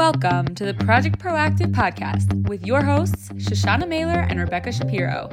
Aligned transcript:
Welcome 0.00 0.54
to 0.54 0.64
the 0.64 0.72
Project 0.72 1.18
Proactive 1.18 1.74
podcast 1.74 2.48
with 2.48 2.66
your 2.66 2.82
hosts, 2.82 3.28
Shoshana 3.34 3.86
Mailer 3.86 4.20
and 4.30 4.40
Rebecca 4.40 4.72
Shapiro. 4.72 5.28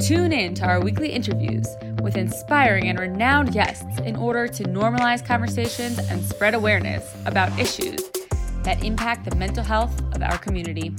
Tune 0.00 0.32
in 0.32 0.54
to 0.54 0.64
our 0.64 0.80
weekly 0.80 1.10
interviews 1.10 1.66
with 2.00 2.16
inspiring 2.16 2.88
and 2.88 2.98
renowned 2.98 3.52
guests 3.52 4.00
in 4.00 4.16
order 4.16 4.48
to 4.48 4.64
normalize 4.64 5.22
conversations 5.22 5.98
and 5.98 6.24
spread 6.24 6.54
awareness 6.54 7.14
about 7.26 7.56
issues 7.60 8.00
that 8.62 8.82
impact 8.82 9.28
the 9.28 9.36
mental 9.36 9.62
health 9.62 10.00
of 10.14 10.22
our 10.22 10.38
community. 10.38 10.90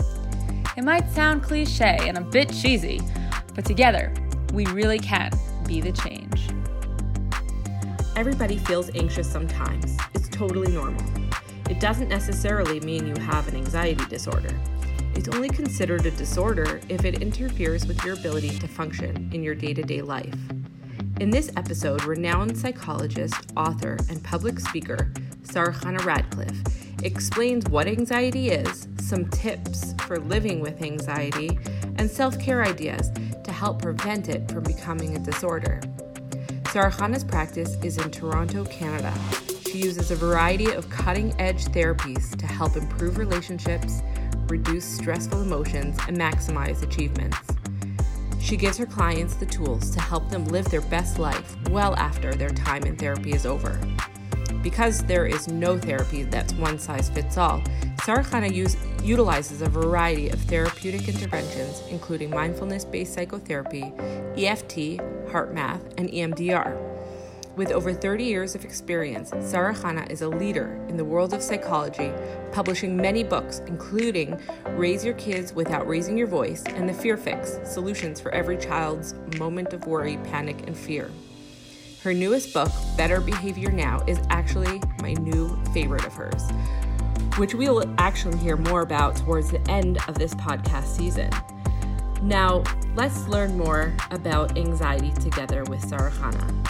It 0.78 0.84
might 0.84 1.10
sound 1.10 1.42
cliche 1.42 1.98
and 2.02 2.20
a 2.20 2.22
bit 2.22 2.54
cheesy, 2.54 3.02
but 3.56 3.66
together, 3.66 4.14
we 4.54 4.68
really 4.68 5.00
can 5.00 5.32
be 5.66 5.82
the 5.82 5.92
change. 5.92 6.52
Everybody 8.16 8.60
feels 8.60 8.92
anxious 8.94 9.30
sometimes. 9.30 9.98
It's 10.14 10.30
totally 10.30 10.72
normal. 10.72 11.25
It 11.70 11.80
doesn't 11.80 12.10
necessarily 12.10 12.80
mean 12.80 13.08
you 13.08 13.16
have 13.24 13.48
an 13.48 13.56
anxiety 13.56 14.06
disorder. 14.06 14.56
It's 15.16 15.30
only 15.30 15.50
considered 15.50 16.06
a 16.06 16.12
disorder 16.12 16.80
if 16.90 17.06
it 17.06 17.22
interferes 17.22 17.88
with 17.88 18.04
your 18.04 18.14
ability 18.14 18.50
to 18.60 18.68
function 18.68 19.32
in 19.34 19.44
your 19.44 19.56
day 19.56 19.74
to 19.74 19.82
day 19.82 20.02
life. 20.02 20.36
In 21.20 21.30
this 21.30 21.52
episode, 21.58 22.04
renowned 22.04 22.56
psychologist, 22.58 23.52
author, 23.58 23.98
and 24.10 24.24
public 24.24 24.60
speaker 24.60 25.12
Sara-Chana 25.44 26.04
Radcliffe 26.06 26.62
explains 27.04 27.66
what 27.70 27.88
anxiety 27.88 28.50
is, 28.50 28.88
some 29.00 29.28
tips 29.30 29.94
for 30.04 30.20
living 30.20 30.60
with 30.60 30.84
anxiety, 30.84 31.58
and 31.98 32.10
self 32.12 32.38
care 32.40 32.64
ideas 32.64 33.10
to 33.44 33.52
help 33.52 33.82
prevent 33.82 34.30
it 34.30 34.52
from 34.52 34.64
becoming 34.64 35.16
a 35.16 35.20
disorder. 35.20 35.80
Sara-Chana's 36.72 37.24
practice 37.24 37.76
is 37.84 37.98
in 37.98 38.12
Toronto, 38.12 38.66
Canada. 38.66 39.14
She 39.76 39.82
uses 39.82 40.10
a 40.10 40.16
variety 40.16 40.72
of 40.72 40.90
cutting 40.90 41.36
edge 41.38 41.66
therapies 41.66 42.34
to 42.38 42.46
help 42.46 42.78
improve 42.78 43.18
relationships, 43.18 44.02
reduce 44.48 44.86
stressful 44.86 45.42
emotions, 45.42 46.00
and 46.08 46.16
maximize 46.16 46.82
achievements. 46.82 47.38
She 48.40 48.56
gives 48.56 48.78
her 48.78 48.86
clients 48.86 49.36
the 49.36 49.46
tools 49.46 49.90
to 49.90 50.00
help 50.00 50.30
them 50.30 50.46
live 50.46 50.64
their 50.72 50.80
best 50.80 51.20
life 51.20 51.58
well 51.72 51.94
after 51.98 52.34
their 52.34 52.52
time 52.52 52.84
in 52.84 52.96
therapy 52.96 53.34
is 53.34 53.46
over. 53.46 53.78
Because 54.64 55.04
there 55.04 55.26
is 55.26 55.50
no 55.50 55.78
therapy 55.78 56.24
that's 56.24 56.54
one 56.54 56.80
size 56.80 57.10
fits 57.10 57.38
all, 57.38 57.62
Sara-Chana 58.06 58.54
use, 58.54 58.78
utilizes 59.04 59.62
a 59.62 59.68
variety 59.68 60.30
of 60.30 60.40
therapeutic 60.44 61.10
interventions, 61.10 61.84
including 61.90 62.30
mindfulness 62.30 62.86
based 62.86 63.14
psychotherapy, 63.14 63.92
EFT, 64.38 65.02
HeartMath, 65.28 65.82
and 65.98 66.08
EMDR. 66.08 66.95
With 67.56 67.72
over 67.72 67.94
30 67.94 68.26
years 68.26 68.54
of 68.54 68.66
experience, 68.66 69.32
Sara-Chana 69.40 70.12
is 70.12 70.22
a 70.22 70.28
leader 70.28 70.78
in 70.90 70.98
the 70.98 71.06
world 71.06 71.34
of 71.34 71.42
psychology, 71.42 72.12
publishing 72.52 72.98
many 72.98 73.24
books, 73.24 73.62
including 73.68 74.38
Raise 74.72 75.06
Your 75.06 75.14
Kids 75.14 75.54
Without 75.54 75.88
Raising 75.88 76.18
Your 76.18 76.28
Voice 76.28 76.64
and 76.68 76.90
The 76.90 76.94
Fear 76.94 77.16
Fix 77.16 77.58
Solutions 77.64 78.20
for 78.20 78.30
Every 78.34 78.58
Child's 78.58 79.16
Moment 79.40 79.72
of 79.72 79.88
Worry, 79.88 80.18
Panic, 80.26 80.68
and 80.68 80.76
Fear. 80.76 81.10
Her 82.04 82.14
newest 82.14 82.54
book, 82.54 82.72
Better 82.98 83.22
Behavior 83.22 83.72
Now, 83.72 84.04
is 84.06 84.20
actually 84.30 84.82
my 85.02 85.14
new 85.14 85.58
favorite 85.74 86.06
of 86.06 86.14
hers, 86.14 86.44
which 87.38 87.56
we 87.56 87.70
will 87.70 87.86
actually 87.98 88.38
hear 88.38 88.58
more 88.58 88.82
about 88.82 89.16
towards 89.16 89.50
the 89.50 89.62
end 89.72 89.98
of 90.10 90.16
this 90.16 90.36
podcast 90.36 90.88
season. 90.88 91.30
Now, 92.22 92.64
let's 92.96 93.30
learn 93.30 93.58
more 93.58 93.96
about 94.12 94.58
anxiety 94.58 95.14
together 95.14 95.64
with 95.64 95.82
Sara-Chana. 95.88 96.65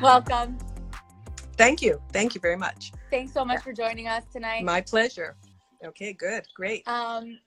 Welcome. 0.00 0.58
Thank 1.56 1.80
you. 1.80 2.00
Thank 2.12 2.34
you 2.34 2.40
very 2.40 2.56
much. 2.56 2.92
Thanks 3.10 3.32
so 3.32 3.44
much 3.44 3.62
for 3.62 3.72
joining 3.72 4.08
us 4.08 4.24
tonight. 4.32 4.64
My 4.64 4.80
pleasure. 4.80 5.36
Okay, 5.84 6.12
good. 6.12 6.44
Great. 6.54 6.86
Um, 6.86 7.38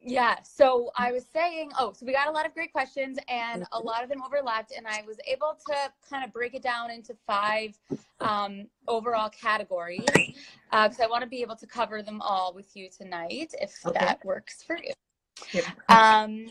yeah, 0.00 0.36
so 0.42 0.90
I 0.96 1.12
was 1.12 1.26
saying, 1.34 1.72
oh, 1.78 1.92
so 1.92 2.06
we 2.06 2.12
got 2.12 2.28
a 2.28 2.30
lot 2.30 2.46
of 2.46 2.54
great 2.54 2.72
questions 2.72 3.18
and 3.28 3.64
a 3.72 3.78
lot 3.78 4.02
of 4.02 4.08
them 4.08 4.22
overlapped, 4.24 4.72
and 4.76 4.86
I 4.86 5.02
was 5.06 5.16
able 5.26 5.58
to 5.66 5.74
kind 6.08 6.24
of 6.24 6.32
break 6.32 6.54
it 6.54 6.62
down 6.62 6.90
into 6.90 7.14
five 7.26 7.76
um, 8.20 8.68
overall 8.86 9.28
categories 9.28 10.04
because 10.70 11.00
I 11.00 11.06
want 11.08 11.22
to 11.22 11.28
be 11.28 11.42
able 11.42 11.56
to 11.56 11.66
cover 11.66 12.02
them 12.02 12.22
all 12.22 12.54
with 12.54 12.74
you 12.76 12.88
tonight 12.88 13.54
if 13.60 13.84
Okay. 13.84 13.98
that 13.98 14.24
works 14.24 14.62
for 14.62 14.78
you. 14.78 14.92
Um, 15.88 16.46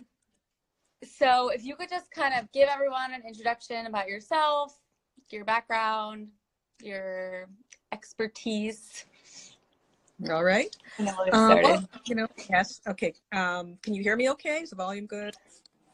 so 1.04 1.50
if 1.50 1.64
you 1.64 1.76
could 1.76 1.90
just 1.90 2.12
kind 2.12 2.34
of 2.34 2.52
give 2.52 2.68
everyone 2.68 3.14
an 3.14 3.24
introduction 3.26 3.86
about 3.86 4.08
yourself, 4.10 4.76
your 5.30 5.46
background, 5.46 6.28
your 6.82 7.48
expertise. 7.92 9.06
All 10.30 10.44
right. 10.44 10.76
Uh, 11.00 11.58
well, 11.62 11.90
you 12.06 12.16
know, 12.16 12.28
yes. 12.50 12.82
Okay. 12.88 13.14
Um, 13.32 13.78
can 13.82 13.94
you 13.94 14.02
hear 14.02 14.16
me 14.16 14.30
okay? 14.32 14.60
Is 14.60 14.70
the 14.70 14.76
volume 14.76 15.06
good? 15.06 15.36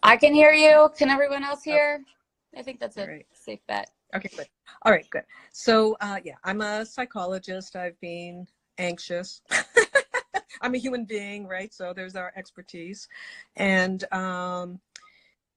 I 0.04 0.18
can 0.18 0.34
hear 0.34 0.52
you. 0.52 0.90
Can 0.98 1.10
everyone 1.10 1.44
else 1.44 1.64
hear? 1.64 2.04
I 2.56 2.62
think 2.62 2.80
that's 2.80 2.98
a 2.98 3.08
right. 3.08 3.26
safe 3.34 3.60
bet. 3.68 3.90
Okay, 4.14 4.30
good. 4.36 4.48
All 4.84 4.92
right, 4.92 5.10
good. 5.10 5.24
So, 5.52 5.96
uh, 6.02 6.20
yeah, 6.24 6.36
I'm 6.44 6.62
a 6.62 6.86
psychologist. 6.86 7.76
I've 7.76 8.00
been 8.02 8.46
anxious. 8.78 9.42
I'm 10.62 10.76
a 10.76 10.78
human 10.78 11.06
being, 11.06 11.48
right? 11.48 11.74
So 11.74 11.94
there's 11.96 12.16
our 12.16 12.34
expertise. 12.36 13.08
And, 13.56 14.04
um, 14.14 14.80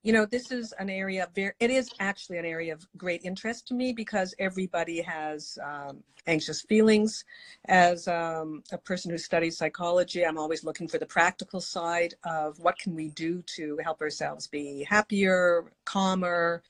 you 0.04 0.12
know, 0.12 0.26
this 0.26 0.52
is 0.52 0.72
an 0.78 0.90
area, 0.90 1.26
very, 1.34 1.54
it 1.60 1.70
is 1.70 1.90
actually 1.98 2.36
an 2.36 2.44
area 2.44 2.74
of 2.74 2.86
great 2.98 3.22
interest 3.24 3.66
to 3.68 3.74
me 3.74 3.90
because 3.90 4.34
everybody 4.38 5.00
has 5.00 5.58
um, 5.64 6.04
anxious 6.26 6.60
feelings. 6.60 7.24
As 7.68 8.06
um, 8.06 8.62
a 8.70 8.76
person 8.76 9.10
who 9.10 9.16
studies 9.16 9.56
psychology, 9.56 10.24
I'm 10.24 10.36
always 10.36 10.62
looking 10.62 10.88
for 10.88 10.98
the 10.98 11.06
practical 11.06 11.58
side 11.58 12.12
of 12.24 12.58
what 12.58 12.78
can 12.78 12.94
we 12.94 13.08
do 13.08 13.42
to 13.56 13.78
help 13.82 14.02
ourselves 14.02 14.46
be 14.46 14.86
happier, 14.88 15.72
calmer, 15.86 16.62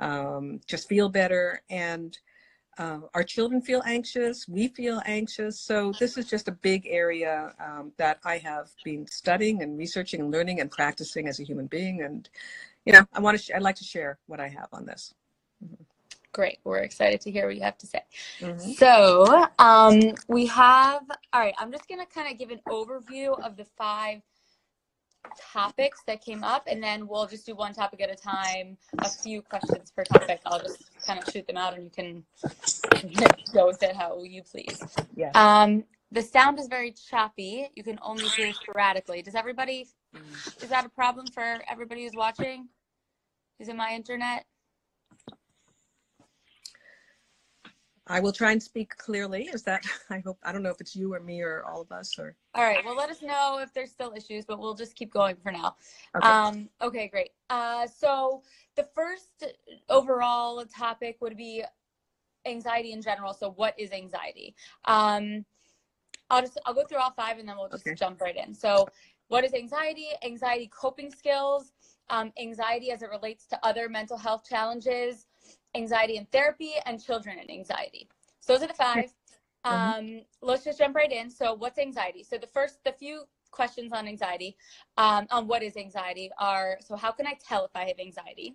um, 0.00 0.60
just 0.66 0.88
feel 0.88 1.08
better. 1.08 1.62
And 1.70 2.18
uh, 2.78 3.00
our 3.14 3.22
children 3.22 3.60
feel 3.60 3.82
anxious, 3.84 4.48
we 4.48 4.68
feel 4.68 5.02
anxious. 5.04 5.60
So 5.60 5.92
this 6.00 6.16
is 6.16 6.26
just 6.26 6.48
a 6.48 6.52
big 6.52 6.86
area 6.88 7.52
um, 7.64 7.92
that 7.98 8.18
I 8.24 8.38
have 8.38 8.70
been 8.84 9.06
studying 9.06 9.62
and 9.62 9.76
researching 9.78 10.20
and 10.20 10.30
learning 10.30 10.60
and 10.60 10.70
practicing 10.70 11.28
as 11.28 11.40
a 11.40 11.44
human 11.44 11.66
being. 11.66 12.02
And 12.02 12.28
you 12.84 12.92
know, 12.92 13.04
I 13.12 13.20
want 13.20 13.36
to. 13.38 13.42
Sh- 13.42 13.50
I'd 13.54 13.62
like 13.62 13.76
to 13.76 13.84
share 13.84 14.18
what 14.26 14.40
I 14.40 14.48
have 14.48 14.68
on 14.72 14.86
this. 14.86 15.14
Great. 16.32 16.58
We're 16.62 16.78
excited 16.78 17.20
to 17.22 17.30
hear 17.30 17.46
what 17.46 17.56
you 17.56 17.62
have 17.62 17.78
to 17.78 17.86
say. 17.86 18.02
Mhm. 18.38 18.74
So, 18.76 19.46
um, 19.58 20.14
we 20.28 20.46
have, 20.46 21.02
all 21.32 21.40
right, 21.40 21.54
I'm 21.58 21.72
just 21.72 21.88
going 21.88 21.98
to 21.98 22.06
kind 22.06 22.30
of 22.30 22.38
give 22.38 22.50
an 22.50 22.60
overview 22.68 23.38
of 23.44 23.56
the 23.56 23.64
five 23.76 24.22
topics 25.52 26.02
that 26.06 26.24
came 26.24 26.44
up, 26.44 26.64
and 26.68 26.82
then 26.82 27.06
we'll 27.08 27.26
just 27.26 27.46
do 27.46 27.54
one 27.54 27.74
topic 27.74 28.00
at 28.00 28.10
a 28.10 28.14
time, 28.14 28.76
a 28.98 29.08
few 29.08 29.42
questions 29.42 29.90
per 29.90 30.04
topic. 30.04 30.40
I'll 30.46 30.60
just 30.60 30.90
kind 31.04 31.20
of 31.20 31.28
shoot 31.32 31.46
them 31.48 31.56
out, 31.56 31.74
and 31.74 31.84
you 31.84 31.90
can 31.90 32.24
go 33.52 33.66
with 33.66 33.82
it 33.82 33.96
how 33.96 34.22
you 34.22 34.42
please. 34.42 34.80
Yeah. 35.16 35.32
Um, 35.34 35.84
the 36.12 36.22
sound 36.22 36.58
is 36.58 36.66
very 36.66 36.92
choppy. 36.92 37.68
You 37.74 37.82
can 37.82 37.98
only 38.02 38.28
hear 38.36 38.52
sporadically. 38.52 39.22
Does 39.22 39.34
everybody, 39.34 39.86
is 40.62 40.68
that 40.68 40.84
a 40.84 40.88
problem 40.88 41.26
for 41.26 41.60
everybody 41.70 42.04
who's 42.04 42.14
watching? 42.14 42.68
Is 43.58 43.68
it 43.68 43.76
my 43.76 43.92
internet? 43.92 44.44
I 48.06 48.18
will 48.18 48.32
try 48.32 48.50
and 48.50 48.60
speak 48.60 48.96
clearly. 48.96 49.44
Is 49.52 49.62
that? 49.62 49.84
I 50.10 50.18
hope. 50.18 50.38
I 50.42 50.50
don't 50.50 50.64
know 50.64 50.70
if 50.70 50.80
it's 50.80 50.96
you 50.96 51.14
or 51.14 51.20
me 51.20 51.42
or 51.42 51.62
all 51.64 51.80
of 51.80 51.92
us 51.92 52.18
or. 52.18 52.34
All 52.56 52.64
right. 52.64 52.84
Well, 52.84 52.96
let 52.96 53.08
us 53.08 53.22
know 53.22 53.60
if 53.62 53.72
there's 53.72 53.92
still 53.92 54.12
issues, 54.16 54.44
but 54.44 54.58
we'll 54.58 54.74
just 54.74 54.96
keep 54.96 55.12
going 55.12 55.36
for 55.36 55.52
now. 55.52 55.76
Okay. 56.16 56.26
Um, 56.26 56.68
okay, 56.82 57.06
great. 57.06 57.30
Uh, 57.50 57.86
so 57.86 58.42
the 58.74 58.88
first 58.96 59.44
overall 59.88 60.64
topic 60.64 61.18
would 61.20 61.36
be 61.36 61.62
anxiety 62.46 62.90
in 62.90 63.00
general. 63.00 63.32
So 63.32 63.52
what 63.52 63.78
is 63.78 63.92
anxiety? 63.92 64.56
Um, 64.86 65.44
I'll 66.30 66.42
just 66.42 66.58
I'll 66.64 66.74
go 66.74 66.84
through 66.84 66.98
all 66.98 67.10
five 67.10 67.38
and 67.38 67.48
then 67.48 67.56
we'll 67.58 67.68
just 67.68 67.84
Okay. 67.86 67.94
jump 67.94 68.20
right 68.20 68.36
in. 68.36 68.54
So 68.54 68.88
what 69.28 69.44
is 69.44 69.52
anxiety? 69.54 70.08
Anxiety 70.24 70.68
coping 70.72 71.10
skills, 71.10 71.72
um, 72.08 72.32
anxiety 72.40 72.90
as 72.90 73.02
it 73.02 73.10
relates 73.10 73.46
to 73.48 73.66
other 73.66 73.88
mental 73.88 74.16
health 74.16 74.44
challenges, 74.48 75.26
anxiety 75.74 76.16
in 76.16 76.26
therapy, 76.26 76.74
and 76.86 77.02
children 77.02 77.38
and 77.38 77.50
anxiety. 77.50 78.08
So 78.40 78.54
those 78.54 78.62
are 78.62 78.68
the 78.68 78.74
5 78.74 79.10
Um, 79.64 80.22
let's 80.40 80.64
just 80.64 80.78
jump 80.78 80.96
right 80.96 81.12
in. 81.12 81.28
So 81.30 81.54
what's 81.54 81.78
anxiety? 81.78 82.22
So 82.22 82.38
the 82.38 82.46
first, 82.46 82.82
the 82.84 82.92
few 82.92 83.24
questions 83.50 83.92
on 83.92 84.08
anxiety, 84.08 84.56
um, 84.96 85.26
on 85.30 85.46
what 85.46 85.62
is 85.62 85.76
anxiety 85.76 86.30
are, 86.38 86.78
so 86.80 86.96
how 86.96 87.12
can 87.12 87.26
I 87.26 87.34
tell 87.46 87.64
if 87.64 87.70
I 87.74 87.84
have 87.84 87.98
anxiety? 87.98 88.54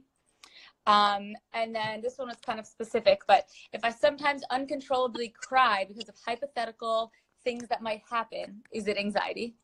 Um, 0.87 1.33
and 1.53 1.75
then 1.75 2.01
this 2.01 2.17
one 2.17 2.27
was 2.27 2.37
kind 2.45 2.59
of 2.59 2.65
specific, 2.65 3.21
but 3.27 3.47
if 3.73 3.83
I 3.83 3.89
sometimes 3.91 4.43
uncontrollably 4.51 5.29
cry 5.29 5.85
because 5.87 6.09
of 6.09 6.15
hypothetical 6.25 7.11
things 7.45 7.67
that 7.69 7.81
might 7.81 8.01
happen, 8.09 8.61
is 8.71 8.87
it 8.87 8.97
anxiety? 8.97 9.55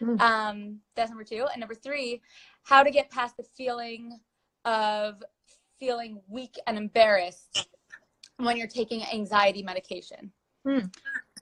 Hmm. 0.00 0.20
Um, 0.20 0.80
that's 0.96 1.10
number 1.10 1.24
two. 1.24 1.46
And 1.52 1.60
number 1.60 1.74
three, 1.74 2.20
how 2.64 2.82
to 2.82 2.90
get 2.90 3.10
past 3.10 3.36
the 3.36 3.44
feeling 3.44 4.18
of 4.64 5.22
feeling 5.78 6.20
weak 6.28 6.56
and 6.66 6.76
embarrassed 6.76 7.68
when 8.38 8.56
you're 8.56 8.66
taking 8.66 9.04
anxiety 9.12 9.62
medication. 9.62 10.32
Okay. 10.66 10.86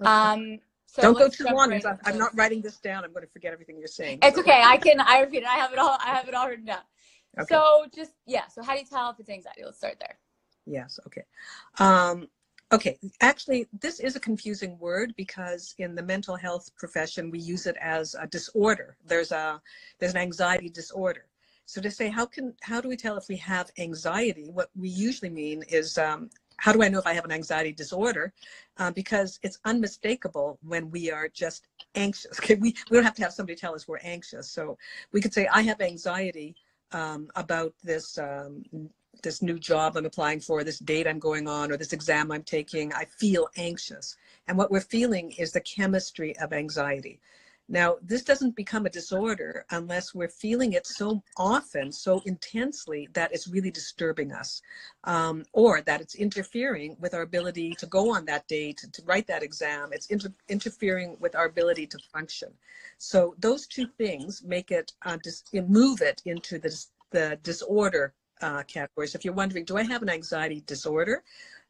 Um, 0.03 0.59
So 0.87 1.03
Don't 1.03 1.19
go 1.19 1.29
too 1.29 1.44
long. 1.44 1.71
right 1.71 1.85
I'm, 1.85 1.99
I'm 2.05 2.19
not 2.19 2.31
writing 2.35 2.62
this 2.62 2.79
down. 2.79 3.05
I'm 3.05 3.12
going 3.12 3.27
to 3.27 3.31
forget 3.31 3.53
everything 3.53 3.77
you're 3.79 3.87
saying. 3.87 4.21
It's 4.23 4.39
okay. 4.39 4.62
I 4.65 4.79
can. 4.79 4.99
I 5.00 5.21
repeat 5.21 5.43
it. 5.43 5.49
I 5.49 5.56
have 5.56 5.73
it 5.73 5.79
all. 5.79 5.99
I 6.00 6.15
have 6.15 6.27
it 6.29 6.35
all 6.35 6.49
written 6.49 6.65
down. 6.65 6.85
Okay. 7.39 7.55
So 7.55 7.85
just 7.94 8.12
yeah. 8.27 8.47
So 8.49 8.62
how 8.62 8.73
do 8.73 8.81
you 8.81 8.87
tell 8.87 9.11
if 9.11 9.21
it's 9.21 9.29
anxiety? 9.29 9.62
Let's 9.65 9.77
start 9.77 9.97
there. 10.00 10.19
Yes. 10.65 10.99
Okay. 11.06 11.25
Um, 11.79 12.29
okay. 12.73 12.99
Actually, 13.21 13.67
this 13.81 14.01
is 14.01 14.17
a 14.17 14.21
confusing 14.21 14.79
word 14.79 15.15
because 15.17 15.75
in 15.79 15.95
the 15.95 16.03
mental 16.03 16.37
health 16.37 16.71
profession 16.77 17.31
we 17.31 17.39
use 17.39 17.67
it 17.67 17.77
as 17.81 18.15
a 18.21 18.27
disorder. 18.27 18.97
There's 19.05 19.33
a 19.33 19.61
there's 19.99 20.13
an 20.13 20.21
anxiety 20.21 20.69
disorder. 20.69 21.27
So 21.67 21.81
to 21.81 21.91
say 21.91 22.09
how 22.09 22.27
can 22.27 22.55
how 22.63 22.81
do 22.81 22.89
we 22.89 22.97
tell 22.97 23.17
if 23.17 23.29
we 23.29 23.37
have 23.37 23.71
anxiety? 23.79 24.49
What 24.51 24.71
we 24.77 24.89
usually 24.89 25.31
mean 25.31 25.65
is 25.69 25.99
um, 25.99 26.31
how 26.59 26.73
do 26.73 26.83
I 26.83 26.89
know 26.89 26.99
if 26.99 27.07
I 27.07 27.13
have 27.13 27.25
an 27.25 27.33
anxiety 27.33 27.73
disorder? 27.73 28.33
Uh, 28.79 28.91
because 28.91 29.39
it's 29.43 29.59
unmistakable 29.65 30.59
when 30.63 30.91
we 30.91 31.11
are 31.11 31.29
just 31.29 31.69
anxious. 31.95 32.39
Okay, 32.41 32.55
we 32.55 32.75
we 32.91 32.97
don't 32.97 33.05
have 33.05 33.15
to 33.17 33.23
have 33.23 33.33
somebody 33.33 33.57
tell 33.57 33.75
us 33.75 33.89
we're 33.89 33.99
anxious. 33.99 34.51
So 34.51 34.79
we 35.13 35.21
could 35.21 35.35
say 35.35 35.47
I 35.49 35.63
have 35.63 35.81
anxiety 35.81 36.55
um, 36.93 37.29
about 37.35 37.75
this 37.83 38.17
um, 38.19 38.63
this 39.23 39.43
new 39.43 39.59
job 39.59 39.97
I'm 39.97 40.07
applying 40.07 40.41
for, 40.41 40.65
this 40.65 40.79
date 40.79 41.07
I'm 41.07 41.19
going 41.19 41.49
on, 41.49 41.71
or 41.71 41.77
this 41.77 41.93
exam 41.93 42.31
I'm 42.31 42.43
taking. 42.43 42.93
I 42.93 43.05
feel 43.05 43.49
anxious. 43.57 44.17
And 44.49 44.57
what 44.57 44.71
we're 44.71 44.81
feeling 44.81 45.33
is 45.33 45.53
the 45.53 45.61
chemistry 45.61 46.37
of 46.39 46.53
anxiety. 46.53 47.21
Now, 47.69 47.97
this 48.01 48.23
doesn't 48.23 48.55
become 48.55 48.87
a 48.87 48.91
disorder 48.91 49.67
unless 49.71 50.15
we're 50.15 50.29
feeling 50.29 50.75
it 50.75 50.87
so 50.87 51.21
often, 51.37 51.91
so 51.91 52.23
intensely 52.25 53.09
that 53.15 53.33
it's 53.33 53.49
really 53.49 53.73
disturbing 53.73 54.31
us, 54.31 54.63
um, 55.03 55.45
or 55.53 55.81
that 55.81 56.01
it's 56.01 56.15
interfering 56.15 56.97
with 57.01 57.13
our 57.13 57.23
ability 57.23 57.75
to 57.75 57.87
go 57.87 58.15
on 58.15 58.25
that 58.27 58.47
date, 58.47 58.85
to 58.93 59.03
write 59.05 59.27
that 59.27 59.43
exam. 59.43 59.89
It's 59.93 60.07
inter- 60.07 60.33
interfering 60.49 61.17
with 61.19 61.35
our 61.35 61.47
ability 61.47 61.89
to 61.89 61.99
function. 62.13 62.53
So 62.99 63.35
those 63.39 63.67
two 63.67 63.89
things 63.99 64.45
make 64.45 64.71
it, 64.71 64.93
uh, 65.05 65.19
dis- 65.21 65.43
move 65.53 66.03
it 66.03 66.23
into 66.25 66.61
the, 66.61 66.69
dis- 66.69 66.93
the 67.11 67.37
disorder 67.43 68.15
uh, 68.43 68.62
category. 68.65 69.09
So 69.09 69.17
if 69.17 69.25
you're 69.25 69.35
wondering, 69.35 69.65
do 69.65 69.77
I 69.77 69.83
have 69.83 70.03
an 70.03 70.09
anxiety 70.09 70.62
disorder? 70.67 71.23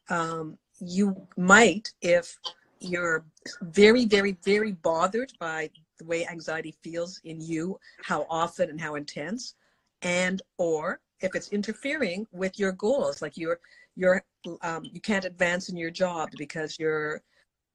Um, 0.08 0.58
you 0.80 1.26
might 1.36 1.92
if 2.02 2.38
you're 2.80 3.24
very, 3.62 4.04
very, 4.04 4.36
very 4.44 4.72
bothered 4.72 5.32
by 5.40 5.70
the 5.98 6.04
way 6.04 6.26
anxiety 6.26 6.74
feels 6.82 7.20
in 7.24 7.40
you, 7.40 7.78
how 8.02 8.26
often 8.28 8.68
and 8.68 8.80
how 8.80 8.96
intense, 8.96 9.54
and 10.02 10.42
or 10.58 11.00
if 11.20 11.34
it's 11.34 11.48
interfering 11.48 12.26
with 12.32 12.58
your 12.58 12.72
goals, 12.72 13.22
like 13.22 13.36
you're 13.36 13.60
you're 13.96 14.22
um, 14.62 14.84
you 14.84 15.00
can't 15.00 15.24
advance 15.24 15.68
in 15.70 15.76
your 15.76 15.90
job 15.90 16.28
because 16.36 16.78
you're 16.78 17.22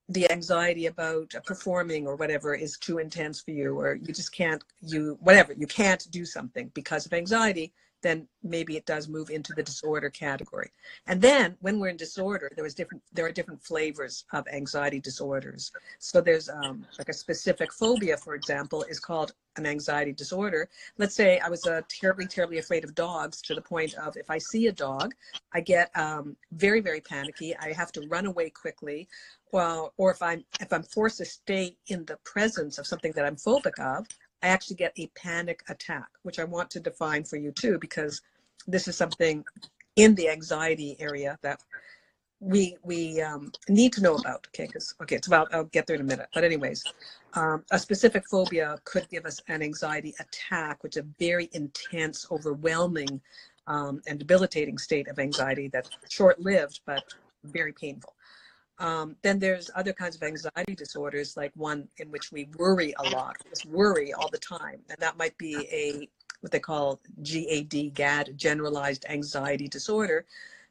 the 0.10 0.30
anxiety 0.32 0.88
about 0.88 1.34
performing 1.46 2.06
or 2.06 2.16
whatever 2.16 2.54
is 2.54 2.78
too 2.78 2.98
intense 2.98 3.42
for 3.42 3.52
you 3.52 3.80
or 3.80 3.96
you 3.96 4.14
just 4.14 4.34
can't 4.34 4.64
you 4.82 5.18
whatever 5.22 5.54
you 5.54 5.68
can't 5.68 6.08
do 6.12 6.26
something 6.26 6.70
because 6.74 7.06
of 7.06 7.14
anxiety 7.14 7.72
then 8.02 8.28
maybe 8.44 8.78
it 8.78 8.86
does 8.86 9.08
move 9.08 9.30
into 9.30 9.54
the 9.54 9.64
disorder 9.64 10.10
category. 10.10 10.72
And 11.08 11.22
then 11.22 11.56
when 11.62 11.80
we're 11.80 11.90
in 11.90 11.98
disorder, 11.98 12.52
there 12.56 12.66
is 12.66 12.74
different 12.74 13.04
there 13.14 13.26
are 13.26 13.32
different 13.32 13.64
flavors 13.64 14.26
of 14.34 14.48
anxiety 14.52 15.00
disorders. 15.00 15.72
So 16.00 16.22
there's 16.22 16.50
um, 16.50 16.86
like 16.98 17.10
a 17.10 17.14
specific 17.14 17.74
phobia, 17.74 18.18
for 18.18 18.36
example, 18.36 18.84
is 18.84 19.00
called 19.00 19.34
an 19.58 19.66
anxiety 19.66 20.14
disorder. 20.14 20.70
Let's 20.98 21.16
say 21.16 21.40
I 21.40 21.50
was 21.50 21.66
uh, 21.68 21.82
terribly, 21.90 22.26
terribly 22.26 22.58
afraid 22.58 22.84
of 22.84 22.96
dogs 22.96 23.42
to 23.44 23.54
the 23.54 23.62
point 23.62 23.94
of 23.96 24.16
if 24.18 24.30
I 24.30 24.38
see 24.38 24.68
a 24.68 24.72
dog, 24.72 25.14
I 25.54 25.62
get 25.62 25.92
um, 25.96 26.36
very, 26.54 26.82
very 26.82 27.02
panicky. 27.02 27.56
I 27.58 27.74
have 27.74 27.92
to 27.94 28.08
run 28.08 28.26
away 28.26 28.50
quickly. 28.50 29.08
Well, 29.52 29.94
or 29.98 30.12
if 30.12 30.22
I'm 30.22 30.46
if 30.62 30.72
I'm 30.72 30.84
forced 30.84 31.18
to 31.18 31.26
stay 31.26 31.76
in 31.88 32.06
the 32.06 32.18
presence 32.24 32.78
of 32.78 32.88
something 32.88 33.12
that 33.14 33.26
I'm 33.26 33.36
phobic 33.36 33.78
of, 33.80 34.08
I 34.44 34.48
actually 34.48 34.78
get 34.78 34.94
a 34.98 35.08
panic 35.16 35.64
attack, 35.70 36.08
which 36.24 36.40
I 36.40 36.44
want 36.44 36.70
to 36.72 36.80
define 36.80 37.24
for 37.24 37.38
you 37.38 37.52
too, 37.52 37.78
because 37.80 38.22
this 38.68 38.88
is 38.88 38.96
something 38.96 39.44
in 39.96 40.16
the 40.16 40.30
anxiety 40.30 40.96
area 41.00 41.38
that 41.42 41.62
we 42.40 42.76
we 42.84 43.22
um, 43.22 43.52
need 43.70 43.94
to 43.94 44.02
know 44.02 44.16
about. 44.16 44.48
Okay, 44.48 44.66
because 44.66 44.96
okay, 45.02 45.16
it's 45.16 45.28
about 45.28 45.54
I'll 45.54 45.66
get 45.66 45.86
there 45.86 45.96
in 45.96 46.02
a 46.02 46.06
minute. 46.06 46.28
But 46.34 46.44
anyways, 46.44 46.84
um, 47.36 47.64
a 47.72 47.78
specific 47.78 48.24
phobia 48.30 48.78
could 48.84 49.08
give 49.10 49.26
us 49.26 49.40
an 49.48 49.62
anxiety 49.62 50.16
attack, 50.20 50.84
which 50.84 50.98
is 50.98 51.04
a 51.04 51.08
very 51.20 51.50
intense, 51.54 52.26
overwhelming, 52.32 53.22
um, 53.68 54.02
and 54.08 54.18
debilitating 54.18 54.78
state 54.80 55.08
of 55.08 55.20
anxiety 55.20 55.68
that's 55.68 55.92
short-lived 56.10 56.82
but 56.86 57.04
very 57.44 57.74
painful. 57.74 58.14
Um, 58.82 59.16
then 59.22 59.38
there's 59.38 59.70
other 59.76 59.94
kinds 59.94 60.16
of 60.16 60.24
anxiety 60.24 60.74
disorders, 60.76 61.38
like 61.38 61.52
one 61.56 61.88
in 61.98 62.10
which 62.10 62.32
we 62.32 62.50
worry 62.58 62.96
a 62.98 63.10
lot, 63.12 63.38
just 63.48 63.68
worry 63.68 64.12
all 64.12 64.28
the 64.32 64.40
time. 64.40 64.80
And 64.90 64.98
that 64.98 65.18
might 65.18 65.38
be 65.38 65.56
a 65.72 66.10
what 66.42 66.52
they 66.52 66.60
call 66.60 67.00
GAD, 67.22 67.94
GAD, 67.94 68.36
generalized 68.36 69.06
anxiety 69.08 69.68
disorder, 69.68 70.26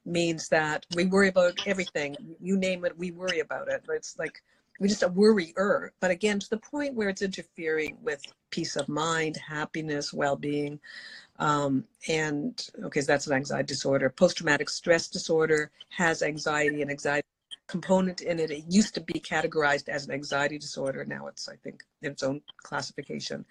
means 0.04 0.48
that 0.48 0.84
we 0.96 1.06
worry 1.06 1.28
about 1.28 1.62
everything. 1.66 2.16
You 2.40 2.56
name 2.56 2.84
it, 2.84 2.98
we 2.98 3.12
worry 3.12 3.38
about 3.38 3.68
it. 3.68 3.84
It's 3.88 4.18
like 4.18 4.42
we 4.80 4.88
just 4.88 5.04
a 5.04 5.08
worrier. 5.08 5.92
But 6.00 6.10
again, 6.10 6.40
to 6.40 6.50
the 6.50 6.56
point 6.58 6.94
where 6.94 7.10
it's 7.10 7.22
interfering 7.22 7.96
with 8.02 8.20
peace 8.50 8.74
of 8.74 8.88
mind, 8.88 9.36
happiness, 9.36 10.12
well-being. 10.12 10.80
Um, 11.38 11.84
and 12.08 12.60
okay, 12.82 13.02
so 13.02 13.12
that's 13.12 13.28
an 13.28 13.34
anxiety 13.34 13.68
disorder. 13.68 14.10
Post-traumatic 14.10 14.68
stress 14.68 15.06
disorder 15.06 15.70
has 15.90 16.24
anxiety 16.24 16.82
and 16.82 16.90
anxiety 16.90 17.26
component 17.70 18.20
in 18.20 18.40
it. 18.40 18.50
It 18.50 18.64
used 18.68 18.94
to 18.94 19.00
be 19.00 19.20
categorized 19.20 19.88
as 19.88 20.06
an 20.06 20.12
anxiety 20.12 20.58
disorder. 20.58 21.04
Now 21.04 21.28
it's, 21.28 21.48
I 21.48 21.56
think, 21.56 21.82
in 22.02 22.10
its 22.12 22.22
own 22.22 22.42
classification. 22.62 23.44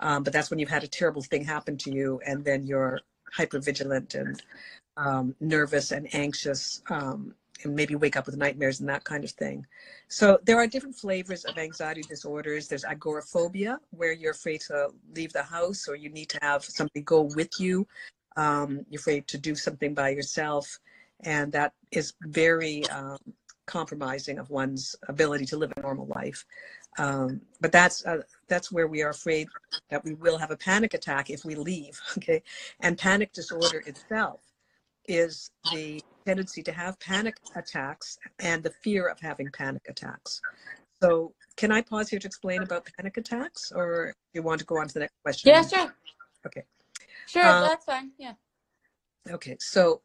Um, 0.00 0.22
but 0.22 0.32
that's 0.32 0.50
when 0.50 0.58
you've 0.58 0.70
had 0.70 0.84
a 0.84 0.88
terrible 0.88 1.22
thing 1.22 1.44
happen 1.44 1.76
to 1.78 1.90
you 1.92 2.20
and 2.26 2.44
then 2.44 2.66
you're 2.66 3.00
hypervigilant 3.36 4.14
and 4.14 4.42
um, 4.96 5.34
nervous 5.38 5.92
and 5.92 6.08
anxious 6.14 6.82
um, 6.88 7.34
and 7.62 7.74
maybe 7.74 7.94
wake 7.94 8.16
up 8.16 8.26
with 8.26 8.36
nightmares 8.36 8.80
and 8.80 8.88
that 8.88 9.04
kind 9.04 9.24
of 9.24 9.30
thing. 9.32 9.66
So 10.08 10.38
there 10.44 10.56
are 10.56 10.66
different 10.66 10.96
flavors 10.96 11.44
of 11.44 11.58
anxiety 11.58 12.02
disorders. 12.02 12.68
There's 12.68 12.84
agoraphobia, 12.84 13.78
where 13.90 14.12
you're 14.12 14.32
afraid 14.32 14.62
to 14.68 14.88
leave 15.14 15.32
the 15.32 15.42
house 15.42 15.88
or 15.88 15.96
you 15.96 16.08
need 16.08 16.30
to 16.30 16.38
have 16.40 16.64
somebody 16.64 17.02
go 17.02 17.22
with 17.22 17.50
you. 17.58 17.86
Um, 18.36 18.86
you're 18.88 19.00
afraid 19.00 19.26
to 19.28 19.38
do 19.38 19.54
something 19.54 19.92
by 19.94 20.10
yourself. 20.10 20.78
And 21.20 21.50
that 21.52 21.72
is 21.90 22.14
very 22.22 22.88
um, 22.90 23.18
compromising 23.68 24.38
of 24.38 24.50
one's 24.50 24.96
ability 25.08 25.44
to 25.46 25.56
live 25.56 25.72
a 25.76 25.80
normal 25.80 26.06
life. 26.06 26.44
Um, 26.98 27.40
but 27.60 27.70
that's 27.70 28.04
uh, 28.04 28.22
that's 28.48 28.72
where 28.72 28.88
we 28.88 29.02
are 29.02 29.10
afraid 29.10 29.48
that 29.90 30.04
we 30.04 30.14
will 30.14 30.38
have 30.38 30.50
a 30.50 30.56
panic 30.56 30.94
attack 30.94 31.30
if 31.30 31.44
we 31.44 31.54
leave. 31.54 32.00
Okay, 32.18 32.42
and 32.80 32.98
panic 32.98 33.32
disorder 33.32 33.80
itself 33.86 34.40
is 35.06 35.50
the 35.70 36.00
tendency 36.26 36.62
to 36.62 36.72
have 36.72 36.98
panic 36.98 37.36
attacks 37.54 38.18
and 38.40 38.62
the 38.62 38.70
fear 38.70 39.08
of 39.08 39.18
having 39.20 39.50
panic 39.50 39.82
attacks. 39.88 40.42
So, 41.00 41.32
can 41.56 41.70
I 41.70 41.80
pause 41.80 42.08
here 42.08 42.18
to 42.18 42.26
explain 42.26 42.62
about 42.64 42.88
panic 42.96 43.16
attacks, 43.16 43.72
or 43.74 44.06
do 44.06 44.12
you 44.34 44.42
want 44.42 44.58
to 44.60 44.66
go 44.66 44.78
on 44.78 44.88
to 44.88 44.94
the 44.94 45.00
next 45.00 45.14
question? 45.22 45.48
Yeah, 45.50 45.62
sure. 45.62 45.94
Okay. 46.46 46.64
Sure, 47.26 47.44
Uh, 47.44 47.62
that's 47.68 47.84
fine. 47.84 48.10
Yeah. 48.18 48.32
Okay, 49.30 49.56
so 49.60 50.00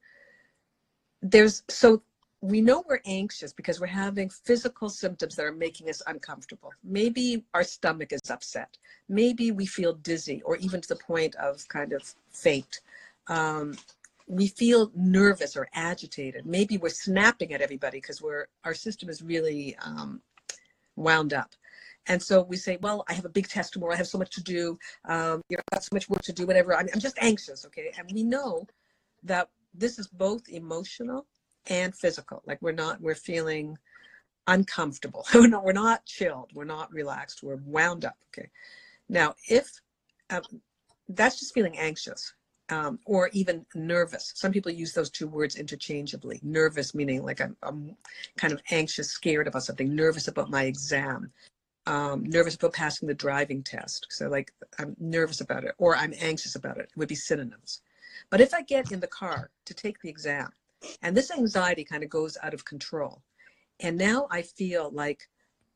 there's 1.22 1.64
so 1.70 2.04
we 2.44 2.60
know 2.60 2.84
we're 2.90 3.00
anxious 3.06 3.54
because 3.54 3.80
we're 3.80 3.88
having 3.88 4.28
physical 4.28 4.90
symptoms 4.90 5.38
that 5.38 5.46
are 5.46 5.54
making 5.54 5.90
us 5.90 6.02
uncomfortable. 6.08 6.74
Maybe 6.84 7.46
our 7.54 7.64
stomach 7.64 8.12
is 8.12 8.30
upset. 8.30 8.78
Maybe 9.08 9.52
we 9.52 9.66
feel 9.66 9.94
dizzy 9.94 10.42
or 10.44 10.58
even 10.58 10.82
to 10.82 10.90
the 10.90 10.98
point 10.98 11.36
of 11.36 11.66
kind 11.70 11.94
of 11.94 12.02
faint. 12.32 12.82
Um, 13.28 13.78
we 14.28 14.48
feel 14.48 14.92
nervous 14.94 15.56
or 15.56 15.70
agitated. 15.74 16.46
Maybe 16.46 16.78
we're 16.78 16.90
snapping 16.90 17.54
at 17.54 17.62
everybody 17.62 18.00
because 18.00 18.22
we're 18.22 18.48
our 18.66 18.74
system 18.74 19.08
is 19.08 19.22
really 19.22 19.78
um, 19.78 20.22
wound 20.98 21.34
up. 21.34 21.52
And 22.08 22.22
so 22.22 22.44
we 22.44 22.58
say, 22.58 22.78
well, 22.82 23.06
I 23.08 23.14
have 23.14 23.24
a 23.24 23.30
big 23.30 23.48
test 23.48 23.72
tomorrow. 23.72 23.94
I 23.94 23.98
have 23.98 24.08
so 24.08 24.18
much 24.18 24.32
to 24.32 24.44
do. 24.44 24.78
Um, 25.06 25.42
you 25.48 25.56
know, 25.56 25.62
I've 25.72 25.78
got 25.78 25.84
so 25.86 25.96
much 25.96 26.10
work 26.10 26.24
to 26.24 26.34
do, 26.34 26.46
whatever. 26.46 26.76
I'm, 26.76 26.90
I'm 26.94 27.00
just 27.00 27.18
anxious, 27.22 27.66
okay? 27.68 27.94
And 27.98 28.12
we 28.14 28.24
know 28.24 28.68
that 29.24 29.48
this 29.74 29.98
is 29.98 30.10
both 30.10 30.50
emotional 30.50 31.26
and 31.70 31.96
physical. 31.96 32.42
Like 32.46 32.62
we're 32.62 32.72
not, 32.72 33.02
we're 33.02 33.16
feeling 33.16 33.78
uncomfortable. 34.48 35.26
we're, 35.34 35.48
not, 35.48 35.64
we're 35.64 35.74
not 35.74 36.06
chilled. 36.06 36.52
We're 36.54 36.66
not 36.66 36.92
relaxed. 36.92 37.44
We're 37.44 37.60
wound 37.66 38.06
up, 38.06 38.18
okay? 38.30 38.50
Now, 39.10 39.36
if 39.48 39.70
uh, 40.30 40.42
that's 41.10 41.40
just 41.40 41.54
feeling 41.54 41.78
anxious 41.78 42.34
um, 42.70 42.98
or 43.06 43.30
even 43.34 43.66
nervous. 43.76 44.32
Some 44.36 44.52
people 44.52 44.72
use 44.72 44.94
those 44.94 45.10
two 45.10 45.28
words 45.28 45.58
interchangeably. 45.58 46.40
Nervous 46.44 46.96
meaning 46.96 47.24
like 47.24 47.42
I'm, 47.42 47.58
I'm 47.62 47.96
kind 48.38 48.54
of 48.54 48.62
anxious, 48.72 49.12
scared 49.12 49.48
about 49.48 49.64
something, 49.64 49.94
nervous 49.94 50.30
about 50.30 50.50
my 50.50 50.64
exam 50.64 51.32
um, 51.86 52.24
nervous 52.24 52.56
about 52.56 52.74
passing 52.74 53.08
the 53.08 53.14
driving 53.14 53.64
test. 53.64 54.08
So 54.10 54.28
like 54.28 54.54
I'm 54.80 54.96
nervous 55.00 55.42
about 55.42 55.64
it 55.64 55.76
or 55.78 55.96
I'm 55.96 56.14
anxious 56.20 56.56
about 56.56 56.78
it. 56.78 56.90
It 56.92 56.98
would 56.98 57.10
be 57.10 57.16
synonyms. 57.16 57.82
But 58.30 58.42
if 58.42 58.54
I 58.54 58.62
get 58.62 58.92
in 58.92 59.00
the 59.00 59.08
car 59.08 59.50
to 59.66 59.74
take 59.74 60.02
the 60.02 60.10
exam 60.10 60.50
and 61.02 61.16
this 61.16 61.32
anxiety 61.32 61.84
kind 61.84 62.04
of 62.04 62.10
goes 62.10 62.38
out 62.44 62.54
of 62.54 62.66
control 62.66 63.22
and 63.80 63.98
now 63.98 64.28
I 64.32 64.42
feel 64.42 64.92
like 64.92 65.28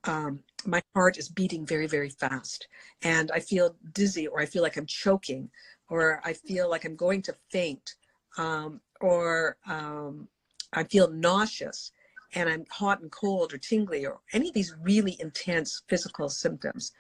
um, 0.06 0.40
my 0.66 0.82
heart 0.96 1.18
is 1.18 1.30
beating 1.30 1.66
very, 1.66 1.88
very 1.88 2.10
fast, 2.10 2.68
and 3.04 3.32
I 3.32 3.40
feel 3.40 3.76
dizzy, 3.94 4.28
or 4.28 4.40
I 4.40 4.46
feel 4.46 4.64
like 4.64 4.78
I'm 4.78 4.86
choking, 4.86 5.50
or 5.90 6.22
I 6.24 6.34
feel 6.34 6.70
like 6.70 6.86
I'm 6.86 6.96
going 6.96 7.22
to 7.24 7.36
faint, 7.52 7.96
um, 8.38 8.80
or 9.02 9.58
um, 9.68 10.28
I 10.74 10.84
feel 10.86 11.10
nauseous, 11.10 11.92
and 12.36 12.50
I'm 12.50 12.66
hot 12.70 13.02
and 13.02 13.12
cold, 13.12 13.54
or 13.54 13.58
tingly, 13.58 14.06
or 14.06 14.20
any 14.34 14.50
of 14.50 14.54
these 14.54 14.74
really 14.82 15.18
intense 15.20 15.84
physical 15.90 16.30
symptoms. 16.30 16.94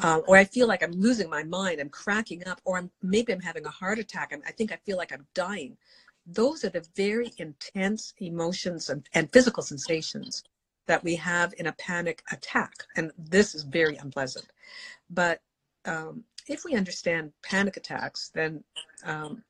Uh, 0.00 0.20
or 0.28 0.36
I 0.36 0.44
feel 0.44 0.68
like 0.68 0.82
I'm 0.82 0.92
losing 0.92 1.28
my 1.28 1.42
mind, 1.42 1.80
I'm 1.80 1.88
cracking 1.88 2.46
up, 2.46 2.60
or 2.64 2.78
I'm 2.78 2.90
maybe 3.02 3.32
I'm 3.32 3.40
having 3.40 3.66
a 3.66 3.70
heart 3.70 3.98
attack. 3.98 4.30
I'm, 4.32 4.42
I 4.46 4.52
think 4.52 4.72
I 4.72 4.78
feel 4.86 4.96
like 4.96 5.12
I'm 5.12 5.26
dying. 5.34 5.76
Those 6.30 6.62
are 6.64 6.68
the 6.68 6.86
very 6.94 7.32
intense 7.38 8.12
emotions 8.18 8.90
and, 8.90 9.08
and 9.14 9.32
physical 9.32 9.62
sensations 9.62 10.44
that 10.86 11.02
we 11.02 11.16
have 11.16 11.54
in 11.58 11.66
a 11.66 11.72
panic 11.72 12.22
attack. 12.30 12.84
And 12.96 13.12
this 13.16 13.54
is 13.54 13.62
very 13.62 13.96
unpleasant. 13.96 14.46
But 15.08 15.40
um, 15.86 16.24
if 16.46 16.64
we 16.64 16.74
understand 16.74 17.32
panic 17.42 17.78
attacks, 17.78 18.30
then 18.34 18.62
um, 19.04 19.42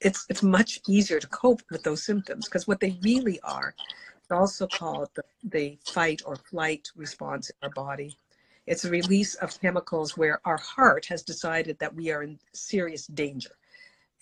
it's, 0.00 0.26
it's 0.28 0.42
much 0.42 0.80
easier 0.88 1.20
to 1.20 1.26
cope 1.28 1.62
with 1.70 1.84
those 1.84 2.02
symptoms 2.02 2.46
because 2.46 2.66
what 2.66 2.80
they 2.80 2.98
really 3.02 3.38
are, 3.42 3.74
it's 4.16 4.30
also 4.30 4.66
called 4.66 5.10
the, 5.14 5.24
the 5.44 5.78
fight 5.84 6.22
or 6.26 6.36
flight 6.36 6.88
response 6.96 7.50
in 7.50 7.56
our 7.62 7.70
body. 7.70 8.16
It's 8.66 8.84
a 8.84 8.90
release 8.90 9.34
of 9.36 9.60
chemicals 9.60 10.16
where 10.16 10.40
our 10.44 10.56
heart 10.56 11.06
has 11.06 11.22
decided 11.22 11.78
that 11.78 11.94
we 11.94 12.10
are 12.10 12.22
in 12.22 12.38
serious 12.52 13.06
danger. 13.06 13.50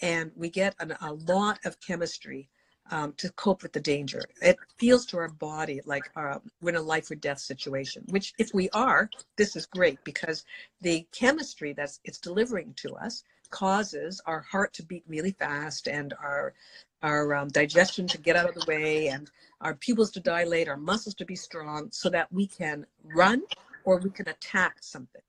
And 0.02 0.32
we 0.37 0.50
get 0.50 0.75
an, 0.80 0.94
a 1.00 1.12
lot 1.12 1.61
of 1.64 1.80
chemistry 1.80 2.49
um, 2.90 3.12
to 3.14 3.30
cope 3.32 3.62
with 3.62 3.73
the 3.73 3.80
danger. 3.80 4.23
It 4.40 4.56
feels 4.76 5.06
to 5.06 5.18
our 5.18 5.28
body 5.28 5.80
like 5.87 6.11
uh, 6.16 6.38
we're 6.61 6.71
in 6.71 6.76
a 6.76 6.82
life 6.82 7.11
or 7.11 7.14
death 7.14 7.38
situation, 7.38 8.04
which 8.09 8.35
if 8.38 8.52
we 8.52 8.68
are, 8.71 9.09
this 9.37 9.56
is 9.56 9.66
great 9.66 10.02
because 10.04 10.44
the 10.80 11.06
chemistry 11.12 11.73
that's 11.73 12.00
it's 12.04 12.18
delivering 12.18 12.75
to 12.78 12.94
us 12.97 13.23
causes 13.50 14.21
our 14.26 14.40
heart 14.40 14.73
to 14.75 14.82
beat 14.82 15.04
really 15.06 15.32
fast 15.32 15.87
and 15.87 16.14
our 16.23 16.54
our 17.02 17.35
um, 17.35 17.49
digestion 17.49 18.06
to 18.06 18.18
get 18.18 18.37
out 18.37 18.49
of 18.49 18.54
the 18.54 18.64
way 18.66 19.09
and 19.09 19.30
our 19.61 19.75
pupils 19.75 20.11
to 20.12 20.21
dilate, 20.21 20.68
our 20.68 20.76
muscles 20.76 21.14
to 21.16 21.25
be 21.25 21.37
strong 21.37 21.88
so 21.90 22.09
that 22.09 22.32
we 22.32 22.47
can 22.47 22.87
run 23.02 23.42
or 23.85 23.99
we 23.99 24.11
can 24.11 24.28
attack 24.28 24.76
something. 24.80 25.23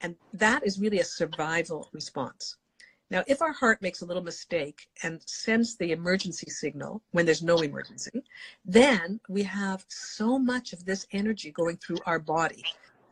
And 0.00 0.16
that 0.32 0.66
is 0.66 0.80
really 0.80 1.00
a 1.00 1.04
survival 1.04 1.88
response. 1.92 2.56
Now, 3.10 3.24
if 3.26 3.42
our 3.42 3.52
heart 3.52 3.82
makes 3.82 4.02
a 4.02 4.06
little 4.06 4.22
mistake 4.22 4.88
and 5.02 5.20
sends 5.26 5.76
the 5.76 5.90
emergency 5.90 6.48
signal 6.48 7.02
when 7.10 7.26
there's 7.26 7.42
no 7.42 7.56
emergency, 7.56 8.22
then 8.64 9.20
we 9.28 9.42
have 9.42 9.84
so 9.88 10.38
much 10.38 10.72
of 10.72 10.84
this 10.84 11.06
energy 11.12 11.50
going 11.50 11.76
through 11.76 11.98
our 12.06 12.20
body. 12.20 12.64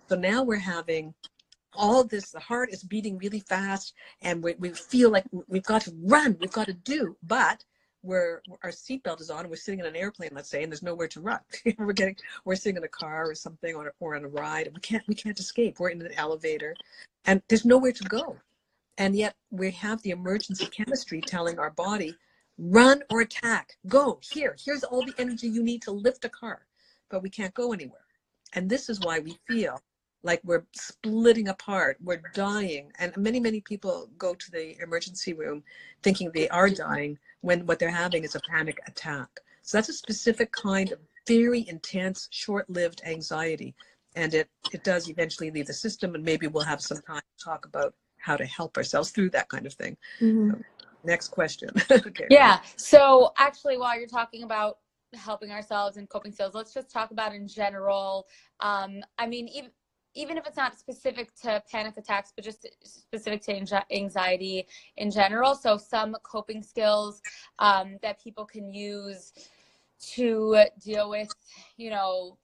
So 0.09 0.15
now 0.15 0.45
we're 0.45 0.57
having 0.57 1.15
all 1.75 2.05
this, 2.05 2.31
the 2.31 2.41
heart 2.41 2.71
is 2.73 2.85
beating 2.85 3.19
really 3.19 3.41
fast 3.41 3.95
and 4.23 4.43
we, 4.43 4.55
we 4.59 4.71
feel 4.71 5.11
like 5.11 5.25
we've 5.49 5.65
got 5.65 5.83
to 5.83 5.93
run, 6.03 6.37
we've 6.41 6.53
got 6.53 6.67
to 6.67 6.73
do, 6.73 7.17
but 7.25 7.65
we're, 8.05 8.41
our 8.63 8.71
seatbelt 8.71 9.21
is 9.21 9.31
on 9.31 9.41
and 9.41 9.51
we're 9.51 9.57
sitting 9.57 9.81
in 9.81 9.87
an 9.87 9.97
airplane, 9.97 10.31
let's 10.33 10.49
say, 10.49 10.63
and 10.63 10.71
there's 10.71 10.83
nowhere 10.83 11.09
to 11.09 11.21
run. 11.21 11.41
we're 11.79 11.93
getting, 11.93 12.17
we're 12.45 12.55
sitting 12.55 12.77
in 12.77 12.85
a 12.85 12.89
car 12.89 13.29
or 13.29 13.35
something 13.35 13.75
or, 13.75 13.93
or 13.99 14.15
on 14.15 14.25
a 14.25 14.29
ride. 14.29 14.67
And 14.67 14.77
we 14.77 14.81
can't, 14.81 15.03
we 15.09 15.17
can't 15.17 15.39
escape. 15.39 15.81
We're 15.81 15.91
in 15.91 16.01
an 16.01 16.13
elevator 16.17 16.75
and 17.27 17.43
there's 17.49 17.65
nowhere 17.65 17.93
to 17.93 18.05
go. 18.05 18.37
And 18.99 19.15
yet 19.15 19.37
we 19.51 19.71
have 19.71 20.03
the 20.03 20.11
emergency 20.11 20.67
chemistry 20.67 21.21
telling 21.21 21.59
our 21.59 21.71
body, 21.71 22.17
run 22.59 23.03
or 23.11 23.21
attack, 23.21 23.79
go 23.87 24.19
here, 24.21 24.57
here's 24.63 24.83
all 24.83 25.07
the 25.07 25.15
energy 25.19 25.47
you 25.47 25.63
need 25.63 25.83
to 25.83 25.93
lift 25.93 26.25
a 26.25 26.29
car, 26.29 26.67
but 27.09 27.23
we 27.23 27.31
can't 27.31 27.55
go 27.55 27.73
anywhere. 27.73 28.07
And 28.55 28.69
this 28.69 28.89
is 28.89 28.99
why 28.99 29.21
we 29.21 29.39
feel 29.47 29.81
like 30.25 30.41
we're 30.43 30.67
splitting 30.73 31.47
apart, 31.47 31.97
we're 32.03 32.23
dying. 32.35 32.91
And 32.99 33.17
many, 33.17 33.39
many 33.39 33.61
people 33.61 34.11
go 34.19 34.35
to 34.35 34.51
the 34.51 34.77
emergency 34.83 35.33
room 35.33 35.63
thinking 36.03 36.33
they 36.33 36.49
are 36.49 36.69
dying 36.69 37.19
when 37.43 37.67
what 37.67 37.79
they're 37.79 37.91
having 37.91 38.25
is 38.25 38.35
a 38.35 38.41
panic 38.51 38.81
attack. 38.89 39.29
So 39.63 39.79
that's 39.79 39.91
a 39.91 39.93
specific 39.93 40.51
kind 40.51 40.91
of 40.91 40.99
very 41.29 41.69
intense, 41.69 42.27
short-lived 42.33 43.03
anxiety. 43.07 43.77
And 44.17 44.35
it, 44.35 44.49
it 44.73 44.83
does 44.83 45.09
eventually 45.09 45.53
leave 45.53 45.69
the 45.69 45.73
system 45.73 46.17
and 46.17 46.25
maybe 46.25 46.49
we'll 46.49 46.65
have 46.65 46.81
some 46.81 47.01
time 47.03 47.21
to 47.21 47.45
talk 47.45 47.65
about 47.65 47.95
how 48.19 48.37
to 48.37 48.45
help 48.45 48.77
ourselves 48.77 49.11
through 49.11 49.31
that 49.31 49.49
kind 49.49 49.67
of 49.67 49.75
thing. 49.75 49.97
Mm-hmm. 50.21 50.51
So, 50.51 50.59
next 51.05 51.29
question. 51.29 51.71
okay. 51.91 52.27
Yeah. 52.31 52.61
So 52.77 53.33
actually, 53.39 53.79
while 53.79 53.99
you're 53.99 54.09
talking 54.09 54.43
about 54.43 54.79
helping 55.15 55.51
ourselves 55.51 55.97
and 55.97 56.09
coping 56.09 56.33
skills, 56.33 56.55
let's 56.55 56.75
just 56.75 56.91
talk 56.91 57.11
about 57.11 57.35
in 57.35 57.49
general. 57.49 58.27
Um, 58.61 59.01
I 59.19 59.27
mean, 59.27 59.49
even 59.49 59.71
even 60.15 60.37
if 60.37 60.47
it's 60.47 60.57
not 60.57 60.77
specific 60.77 61.33
to 61.43 61.63
panic 61.71 61.97
attacks, 61.97 62.33
but 62.35 62.45
just 62.45 62.67
specific 62.83 63.41
to 63.43 63.85
anxiety 63.93 64.67
in 64.97 65.11
general. 65.11 65.55
So 65.55 65.77
some 65.77 66.17
coping 66.25 66.63
skills 66.63 67.23
um, 67.61 67.99
that 68.03 68.21
people 68.21 68.45
can 68.45 68.73
use 68.73 69.33
to 70.15 70.65
deal 70.83 71.11
with, 71.11 71.33
you 71.77 71.91
know, 71.91 72.37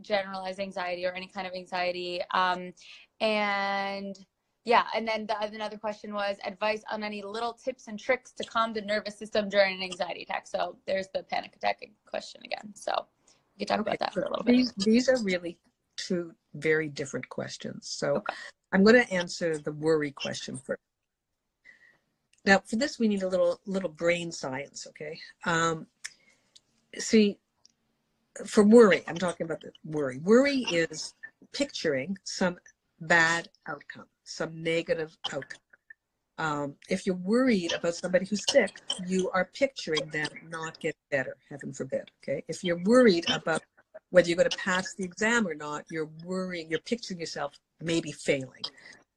generalized 0.00 0.60
anxiety 0.60 1.06
or 1.06 1.12
any 1.12 1.26
kind 1.26 1.46
of 1.46 1.54
anxiety. 1.54 2.20
Um, 2.32 2.72
and 3.20 4.16
yeah, 4.64 4.84
and 4.94 5.06
then 5.06 5.26
the, 5.26 5.38
another 5.40 5.76
question 5.76 6.14
was 6.14 6.36
advice 6.44 6.82
on 6.90 7.02
any 7.04 7.22
little 7.22 7.52
tips 7.52 7.86
and 7.88 7.98
tricks 7.98 8.32
to 8.32 8.44
calm 8.44 8.72
the 8.72 8.80
nervous 8.80 9.18
system 9.18 9.50
during 9.50 9.76
an 9.76 9.82
anxiety 9.82 10.22
attack. 10.22 10.46
So 10.46 10.76
there's 10.86 11.08
the 11.08 11.22
panic 11.24 11.54
attack 11.54 11.82
question 12.06 12.40
again. 12.44 12.72
So 12.74 13.06
we 13.58 13.66
can 13.66 13.76
talk 13.76 13.86
okay. 13.86 13.90
about 13.90 13.98
that 14.00 14.14
for 14.14 14.22
a 14.22 14.30
little 14.30 14.42
bit. 14.42 14.52
These, 14.52 14.72
these 14.72 15.08
are 15.10 15.22
really 15.22 15.58
two 15.96 16.32
very 16.54 16.88
different 16.88 17.28
questions. 17.28 17.88
So 17.88 18.16
okay. 18.16 18.34
I'm 18.72 18.82
going 18.82 18.96
to 18.96 19.12
answer 19.12 19.58
the 19.58 19.72
worry 19.72 20.12
question 20.12 20.56
first. 20.56 20.80
Now, 22.46 22.62
for 22.64 22.76
this, 22.76 22.98
we 22.98 23.08
need 23.08 23.22
a 23.22 23.28
little 23.28 23.60
little 23.66 23.88
brain 23.88 24.30
science. 24.30 24.86
Okay. 24.88 25.18
Um, 25.46 25.86
see, 26.98 27.38
for 28.46 28.64
worry, 28.64 29.02
I'm 29.08 29.16
talking 29.16 29.44
about 29.46 29.60
the 29.60 29.72
worry. 29.84 30.18
Worry 30.18 30.58
is 30.70 31.14
picturing 31.52 32.18
some 32.24 32.58
bad 33.00 33.48
outcome 33.66 34.06
some 34.24 34.62
negative 34.62 35.16
outcome. 35.32 35.60
Um, 36.36 36.74
if 36.88 37.06
you're 37.06 37.14
worried 37.14 37.72
about 37.72 37.94
somebody 37.94 38.26
who's 38.26 38.42
sick, 38.50 38.80
you 39.06 39.30
are 39.30 39.50
picturing 39.54 40.08
them 40.10 40.28
not 40.48 40.80
get 40.80 40.96
better, 41.10 41.36
heaven 41.48 41.72
forbid. 41.72 42.10
Okay. 42.22 42.42
If 42.48 42.64
you're 42.64 42.82
worried 42.84 43.30
about 43.30 43.62
whether 44.10 44.28
you're 44.28 44.36
going 44.36 44.50
to 44.50 44.56
pass 44.56 44.94
the 44.94 45.04
exam 45.04 45.46
or 45.46 45.54
not, 45.54 45.84
you're 45.90 46.10
worrying, 46.24 46.68
you're 46.68 46.80
picturing 46.80 47.20
yourself 47.20 47.52
maybe 47.80 48.10
failing. 48.10 48.64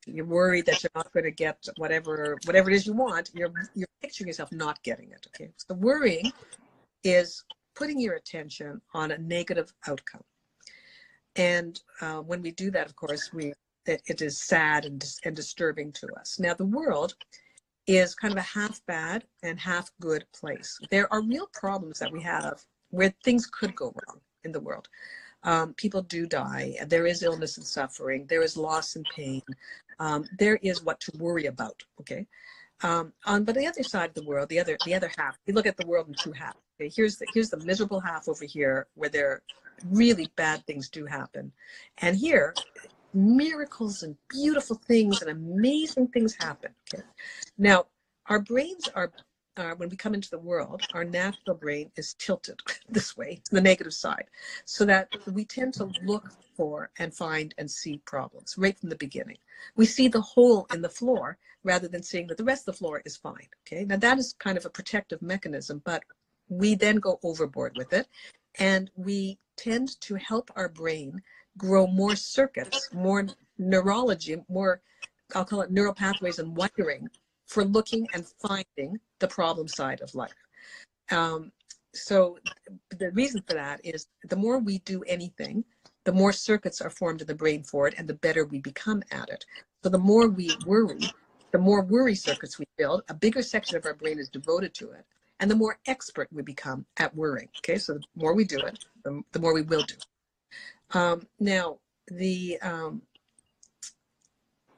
You're 0.06 0.26
worried 0.26 0.68
that 0.68 0.84
you're 0.84 0.92
not 0.96 1.12
going 1.12 1.26
to 1.26 1.32
get 1.32 1.58
whatever 1.78 2.38
whatever 2.46 2.70
it 2.70 2.76
is 2.76 2.86
you 2.86 2.94
want. 2.94 3.32
You're 3.34 3.52
you're 3.76 3.88
picturing 4.02 4.28
yourself 4.28 4.52
not 4.52 4.82
getting 4.84 5.12
it. 5.12 5.28
Okay. 5.30 5.52
So 5.58 5.74
worrying 5.74 6.32
is 7.04 7.44
putting 7.76 8.00
your 8.00 8.16
attention 8.16 8.82
on 8.94 9.12
a 9.12 9.18
negative 9.18 9.74
outcome. 9.88 10.24
And 11.36 11.80
uh, 12.02 12.20
when 12.22 12.42
we 12.42 12.52
do 12.52 12.72
that, 12.72 12.88
of 12.88 12.96
course, 12.96 13.32
we 13.34 13.54
that 13.88 14.02
it 14.06 14.22
is 14.22 14.40
sad 14.40 14.86
and, 14.86 15.04
and 15.26 15.36
disturbing 15.36 15.92
to 15.94 16.08
us. 16.20 16.40
Now, 16.40 16.54
the 16.54 16.66
world 16.66 17.16
is 17.88 18.14
kind 18.14 18.34
of 18.34 18.38
a 18.38 18.42
half 18.42 18.86
bad 18.86 19.24
and 19.44 19.60
half 19.60 19.90
good 20.00 20.26
place. 20.34 20.78
There 20.92 21.12
are 21.12 21.22
real 21.22 21.48
problems 21.54 21.98
that 22.00 22.12
we 22.12 22.22
have 22.22 22.62
where 22.90 23.14
things 23.24 23.48
could 23.48 23.76
go 23.76 23.86
wrong 23.86 24.20
in 24.44 24.52
the 24.52 24.60
world. 24.60 24.88
Um, 25.44 25.74
people 25.76 26.02
do 26.02 26.26
die. 26.28 26.76
There 26.88 27.08
is 27.08 27.24
illness 27.24 27.58
and 27.58 27.66
suffering. 27.66 28.26
There 28.28 28.44
is 28.44 28.58
loss 28.58 28.96
and 28.96 29.06
pain. 29.16 29.42
Um, 30.00 30.26
there 30.38 30.60
is 30.62 30.84
what 30.84 31.00
to 31.02 31.12
worry 31.18 31.46
about. 31.46 31.82
Okay. 32.02 32.28
Um, 32.84 33.14
on 33.26 33.44
but 33.44 33.56
the 33.56 33.66
other 33.66 33.84
side 33.84 34.10
of 34.10 34.16
the 34.16 34.26
world, 34.26 34.50
the 34.50 34.60
other 34.60 34.78
the 34.86 34.94
other 34.94 35.12
half, 35.18 35.38
you 35.48 35.54
look 35.54 35.66
at 35.66 35.78
the 35.78 35.88
world 35.88 36.08
in 36.08 36.14
two 36.14 36.32
halves. 36.32 36.58
Okay? 36.80 36.92
Here's 36.96 37.18
the 37.18 37.26
here's 37.34 37.50
the 37.50 37.64
miserable 37.66 38.00
half 38.00 38.28
over 38.28 38.46
here 38.46 38.88
where 38.94 39.10
there 39.10 39.42
really 39.90 40.30
bad 40.36 40.66
things 40.66 40.90
do 40.90 41.06
happen, 41.06 41.52
and 42.00 42.16
here 42.16 42.54
miracles 43.18 44.04
and 44.04 44.16
beautiful 44.30 44.76
things 44.76 45.22
and 45.22 45.32
amazing 45.32 46.08
things 46.08 46.36
happen. 46.40 46.72
Okay? 46.94 47.04
Now, 47.58 47.88
our 48.28 48.40
brains 48.40 48.88
are, 48.94 49.12
uh, 49.58 49.74
when 49.78 49.90
we 49.90 49.98
come 49.98 50.14
into 50.14 50.30
the 50.30 50.38
world, 50.38 50.84
our 50.94 51.04
natural 51.04 51.56
brain 51.56 51.92
is 51.96 52.14
tilted 52.14 52.60
this 52.90 53.18
way, 53.18 53.42
to 53.46 53.56
the 53.56 53.62
negative 53.62 53.94
side, 53.94 54.26
so 54.66 54.86
that 54.86 55.10
we 55.34 55.46
tend 55.46 55.74
to 55.76 55.90
look 56.06 56.32
for 56.56 56.92
and 57.00 57.14
find 57.14 57.56
and 57.58 57.70
see 57.70 58.02
problems 58.06 58.56
right 58.58 58.78
from 58.78 58.90
the 58.90 58.96
beginning. 58.96 59.38
We 59.76 59.86
see 59.86 60.08
the 60.08 60.22
hole 60.22 60.68
in 60.72 60.82
the 60.82 60.90
floor 60.90 61.38
rather 61.64 61.88
than 61.88 62.04
seeing 62.04 62.28
that 62.28 62.38
the 62.38 62.44
rest 62.44 62.68
of 62.68 62.76
the 62.76 62.78
floor 62.78 63.02
is 63.04 63.18
fine. 63.18 63.48
Okay, 63.66 63.84
now 63.84 63.98
that 63.98 64.20
is 64.20 64.36
kind 64.38 64.58
of 64.58 64.66
a 64.66 64.70
protective 64.70 65.22
mechanism, 65.22 65.82
but 65.84 66.04
we 66.50 66.76
then 66.76 66.98
go 66.98 67.20
overboard 67.24 67.76
with 67.76 67.94
it 67.94 68.08
and 68.60 68.92
we 68.96 69.38
tend 69.58 70.00
to 70.02 70.16
help 70.16 70.52
our 70.56 70.70
brain 70.70 71.22
grow 71.58 71.88
more 71.88 72.16
circuits, 72.16 72.90
more 72.94 73.28
neurology, 73.58 74.38
more, 74.50 74.82
I'll 75.36 75.46
call 75.46 75.62
it 75.62 75.72
neural 75.72 75.94
pathways 75.94 76.40
and 76.40 76.56
wiring 76.56 77.10
for 77.48 77.64
looking 77.64 78.08
and 78.14 78.26
finding 78.42 79.00
the 79.20 79.28
problem 79.28 79.68
side 79.68 80.02
of 80.02 80.14
life. 80.14 80.34
Um, 81.12 81.52
so 81.94 82.38
the 82.98 83.12
reason 83.12 83.42
for 83.48 83.54
that 83.54 83.82
is 83.84 84.08
the 84.30 84.36
more 84.36 84.60
we 84.60 84.80
do 84.80 85.04
anything, 85.08 85.64
the 86.04 86.12
more 86.12 86.32
circuits 86.32 86.82
are 86.82 86.90
formed 86.90 87.22
in 87.22 87.28
the 87.28 87.36
brain 87.36 87.64
for 87.64 87.88
it 87.88 87.96
and 87.98 88.08
the 88.08 88.14
better 88.14 88.46
we 88.46 88.60
become 88.60 89.02
at 89.12 89.30
it. 89.30 89.46
So 89.84 89.90
the 89.90 89.98
more 89.98 90.28
we 90.28 90.52
worry, 90.66 91.02
the 91.52 91.58
more 91.58 91.82
worry 91.82 92.16
circuits 92.16 92.60
we 92.60 92.66
build, 92.78 93.04
a 93.10 93.14
bigger 93.14 93.42
section 93.42 93.78
of 93.78 93.86
our 93.86 93.94
brain 93.94 94.20
is 94.20 94.30
devoted 94.30 94.74
to 94.76 94.92
it. 94.92 95.06
And 95.40 95.50
the 95.50 95.56
more 95.56 95.80
expert 95.86 96.28
we 96.32 96.42
become 96.42 96.86
at 96.98 97.16
worrying. 97.16 97.50
Okay, 97.60 97.78
so 97.78 97.94
the 97.94 98.02
more 98.16 98.34
we 98.34 98.44
do 98.44 98.58
it, 98.58 98.86
the, 99.04 99.22
the 99.32 99.40
more 99.40 99.54
we 99.54 99.62
will 99.62 99.84
do. 99.84 99.96
Um, 100.94 101.28
now, 101.40 101.80
the 102.08 102.60
um, 102.62 103.02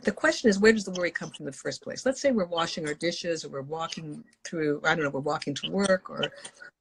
the 0.03 0.11
question 0.11 0.49
is, 0.49 0.59
where 0.59 0.71
does 0.71 0.85
the 0.85 0.91
worry 0.91 1.11
come 1.11 1.29
from 1.29 1.45
in 1.45 1.51
the 1.51 1.57
first 1.57 1.81
place? 1.81 2.05
Let's 2.05 2.21
say 2.21 2.31
we're 2.31 2.45
washing 2.45 2.87
our 2.87 2.93
dishes, 2.93 3.43
or 3.43 3.49
we're 3.49 3.61
walking 3.61 4.23
through, 4.45 4.81
I 4.85 4.95
don't 4.95 5.03
know, 5.03 5.09
we're 5.09 5.19
walking 5.19 5.53
to 5.55 5.71
work, 5.71 6.09
or 6.09 6.23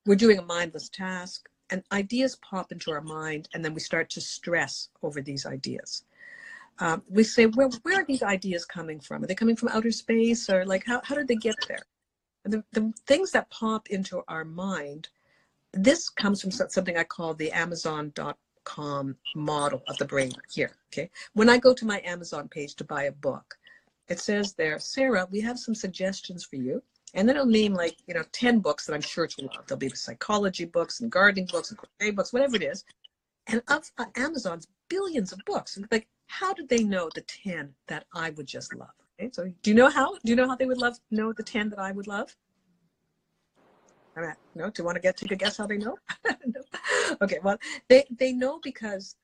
we're 0.06 0.14
doing 0.14 0.38
a 0.38 0.42
mindless 0.42 0.88
task, 0.88 1.48
and 1.70 1.82
ideas 1.90 2.36
pop 2.36 2.70
into 2.70 2.92
our 2.92 3.00
mind, 3.00 3.48
and 3.52 3.64
then 3.64 3.74
we 3.74 3.80
start 3.80 4.08
to 4.10 4.20
stress 4.20 4.90
over 5.02 5.20
these 5.20 5.46
ideas. 5.46 6.04
Um, 6.78 7.02
we 7.10 7.24
say, 7.24 7.46
where, 7.46 7.68
where 7.82 8.00
are 8.00 8.04
these 8.04 8.22
ideas 8.22 8.64
coming 8.64 9.00
from? 9.00 9.24
Are 9.24 9.26
they 9.26 9.34
coming 9.34 9.56
from 9.56 9.70
outer 9.70 9.90
space, 9.90 10.48
or 10.48 10.64
like, 10.64 10.84
how, 10.86 11.00
how 11.02 11.16
did 11.16 11.26
they 11.26 11.36
get 11.36 11.56
there? 11.66 11.82
The, 12.44 12.62
the 12.72 12.92
things 13.08 13.32
that 13.32 13.50
pop 13.50 13.88
into 13.90 14.22
our 14.28 14.44
mind, 14.44 15.08
this 15.72 16.08
comes 16.08 16.40
from 16.40 16.52
something 16.52 16.96
I 16.96 17.02
call 17.02 17.34
the 17.34 17.50
Amazon.com 17.50 18.34
calm 18.68 19.16
model 19.34 19.82
of 19.88 19.96
the 19.96 20.04
brain 20.04 20.32
here. 20.52 20.72
Okay. 20.92 21.10
When 21.32 21.48
I 21.48 21.56
go 21.58 21.72
to 21.72 21.86
my 21.86 22.02
Amazon 22.04 22.48
page 22.48 22.74
to 22.76 22.84
buy 22.84 23.04
a 23.04 23.12
book, 23.12 23.56
it 24.08 24.20
says 24.20 24.52
there, 24.52 24.78
Sarah, 24.78 25.26
we 25.30 25.40
have 25.40 25.58
some 25.58 25.74
suggestions 25.74 26.44
for 26.44 26.56
you. 26.56 26.82
And 27.14 27.26
then 27.26 27.36
it'll 27.36 27.46
name 27.46 27.72
like, 27.72 27.96
you 28.06 28.14
know, 28.14 28.24
10 28.32 28.60
books 28.60 28.84
that 28.86 28.94
I'm 28.94 29.00
sure 29.00 29.26
to 29.26 29.42
love. 29.42 29.66
There'll 29.66 29.78
be 29.78 29.88
psychology 29.88 30.66
books 30.66 31.00
and 31.00 31.10
gardening 31.10 31.48
books 31.50 31.70
and 31.70 31.78
crochet 31.78 32.10
books, 32.10 32.32
whatever 32.32 32.56
it 32.56 32.62
is. 32.62 32.84
And 33.46 33.62
of 33.68 33.90
uh, 33.96 34.04
Amazon's 34.16 34.68
billions 34.90 35.32
of 35.32 35.40
books, 35.46 35.78
like, 35.90 36.06
how 36.26 36.52
did 36.52 36.68
they 36.68 36.84
know 36.84 37.08
the 37.14 37.22
10 37.22 37.72
that 37.86 38.04
I 38.14 38.30
would 38.30 38.46
just 38.46 38.74
love? 38.74 38.90
Okay, 39.18 39.30
so 39.32 39.50
do 39.62 39.70
you 39.70 39.74
know 39.74 39.88
how? 39.88 40.12
Do 40.12 40.30
you 40.30 40.36
know 40.36 40.46
how 40.46 40.54
they 40.54 40.66
would 40.66 40.78
love 40.78 40.98
know 41.10 41.32
the 41.32 41.42
10 41.42 41.70
that 41.70 41.78
I 41.78 41.92
would 41.92 42.06
love? 42.06 42.36
All 44.18 44.24
right. 44.24 44.36
No, 44.56 44.68
do 44.68 44.82
you 44.82 44.84
want 44.84 44.96
to 44.96 45.00
get 45.00 45.16
take 45.16 45.30
a 45.30 45.36
guess 45.36 45.58
how 45.58 45.66
they 45.68 45.78
know? 45.78 45.96
no. 46.26 46.60
Okay, 47.22 47.38
well, 47.40 47.56
they 47.88 48.04
they 48.10 48.32
know 48.32 48.58
because 48.60 49.14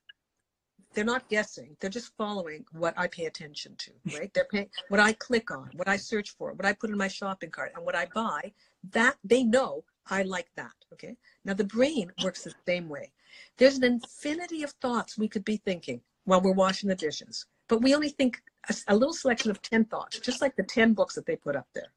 they're 0.94 1.04
not 1.04 1.28
guessing. 1.28 1.76
They're 1.80 1.90
just 1.90 2.16
following 2.16 2.64
what 2.70 2.94
I 2.96 3.08
pay 3.08 3.24
attention 3.24 3.74
to, 3.78 3.90
right? 4.16 4.32
They're 4.32 4.46
paying 4.52 4.68
what 4.90 5.00
I 5.00 5.14
click 5.14 5.50
on, 5.50 5.70
what 5.74 5.88
I 5.88 5.96
search 5.96 6.30
for, 6.30 6.52
what 6.52 6.64
I 6.64 6.72
put 6.74 6.90
in 6.90 6.96
my 6.96 7.08
shopping 7.08 7.50
cart, 7.50 7.72
and 7.74 7.84
what 7.84 7.96
I 7.96 8.06
buy. 8.14 8.52
That 8.92 9.16
they 9.24 9.42
know 9.42 9.82
I 10.08 10.22
like 10.22 10.48
that. 10.54 10.74
Okay. 10.92 11.16
Now 11.44 11.54
the 11.54 11.64
brain 11.64 12.12
works 12.22 12.44
the 12.44 12.54
same 12.64 12.88
way. 12.88 13.10
There's 13.56 13.78
an 13.78 13.84
infinity 13.84 14.62
of 14.62 14.70
thoughts 14.80 15.18
we 15.18 15.26
could 15.26 15.44
be 15.44 15.56
thinking 15.56 16.02
while 16.24 16.40
we're 16.40 16.52
washing 16.52 16.88
the 16.88 16.94
dishes, 16.94 17.46
but 17.68 17.82
we 17.82 17.96
only 17.96 18.10
think 18.10 18.40
a, 18.70 18.74
a 18.88 18.96
little 18.96 19.12
selection 19.12 19.50
of 19.50 19.60
10 19.60 19.86
thoughts, 19.86 20.20
just 20.20 20.40
like 20.40 20.54
the 20.54 20.62
10 20.62 20.94
books 20.94 21.16
that 21.16 21.26
they 21.26 21.34
put 21.34 21.56
up 21.56 21.66
there, 21.74 21.92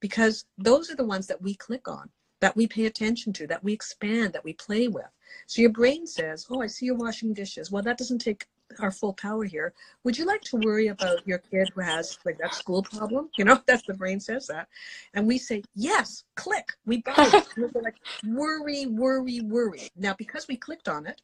because 0.00 0.46
those 0.56 0.90
are 0.90 0.96
the 0.96 1.04
ones 1.04 1.26
that 1.26 1.42
we 1.42 1.54
click 1.54 1.86
on 1.86 2.08
that 2.40 2.56
we 2.56 2.66
pay 2.66 2.86
attention 2.86 3.32
to, 3.34 3.46
that 3.46 3.64
we 3.64 3.72
expand, 3.72 4.32
that 4.32 4.44
we 4.44 4.52
play 4.52 4.88
with. 4.88 5.06
So 5.46 5.62
your 5.62 5.72
brain 5.72 6.06
says, 6.06 6.46
Oh, 6.50 6.62
I 6.62 6.66
see 6.66 6.86
you're 6.86 6.94
washing 6.94 7.32
dishes. 7.32 7.70
Well, 7.70 7.82
that 7.82 7.98
doesn't 7.98 8.18
take 8.18 8.46
our 8.80 8.90
full 8.90 9.14
power 9.14 9.44
here. 9.44 9.72
Would 10.04 10.18
you 10.18 10.26
like 10.26 10.42
to 10.42 10.56
worry 10.56 10.88
about 10.88 11.26
your 11.26 11.38
kid 11.38 11.70
who 11.74 11.80
has 11.80 12.18
like 12.24 12.38
that 12.38 12.54
school 12.54 12.82
problem? 12.82 13.30
You 13.36 13.44
know, 13.44 13.60
that's 13.66 13.86
the 13.86 13.94
brain 13.94 14.20
says 14.20 14.46
that. 14.48 14.68
And 15.14 15.26
we 15.26 15.38
say, 15.38 15.62
Yes, 15.74 16.24
click. 16.36 16.68
We 16.86 17.02
buy 17.02 17.14
it. 17.32 17.48
we're 17.56 17.82
like, 17.82 17.96
worry, 18.24 18.86
worry, 18.86 19.40
worry. 19.40 19.88
Now, 19.96 20.14
because 20.14 20.46
we 20.48 20.56
clicked 20.56 20.88
on 20.88 21.06
it, 21.06 21.20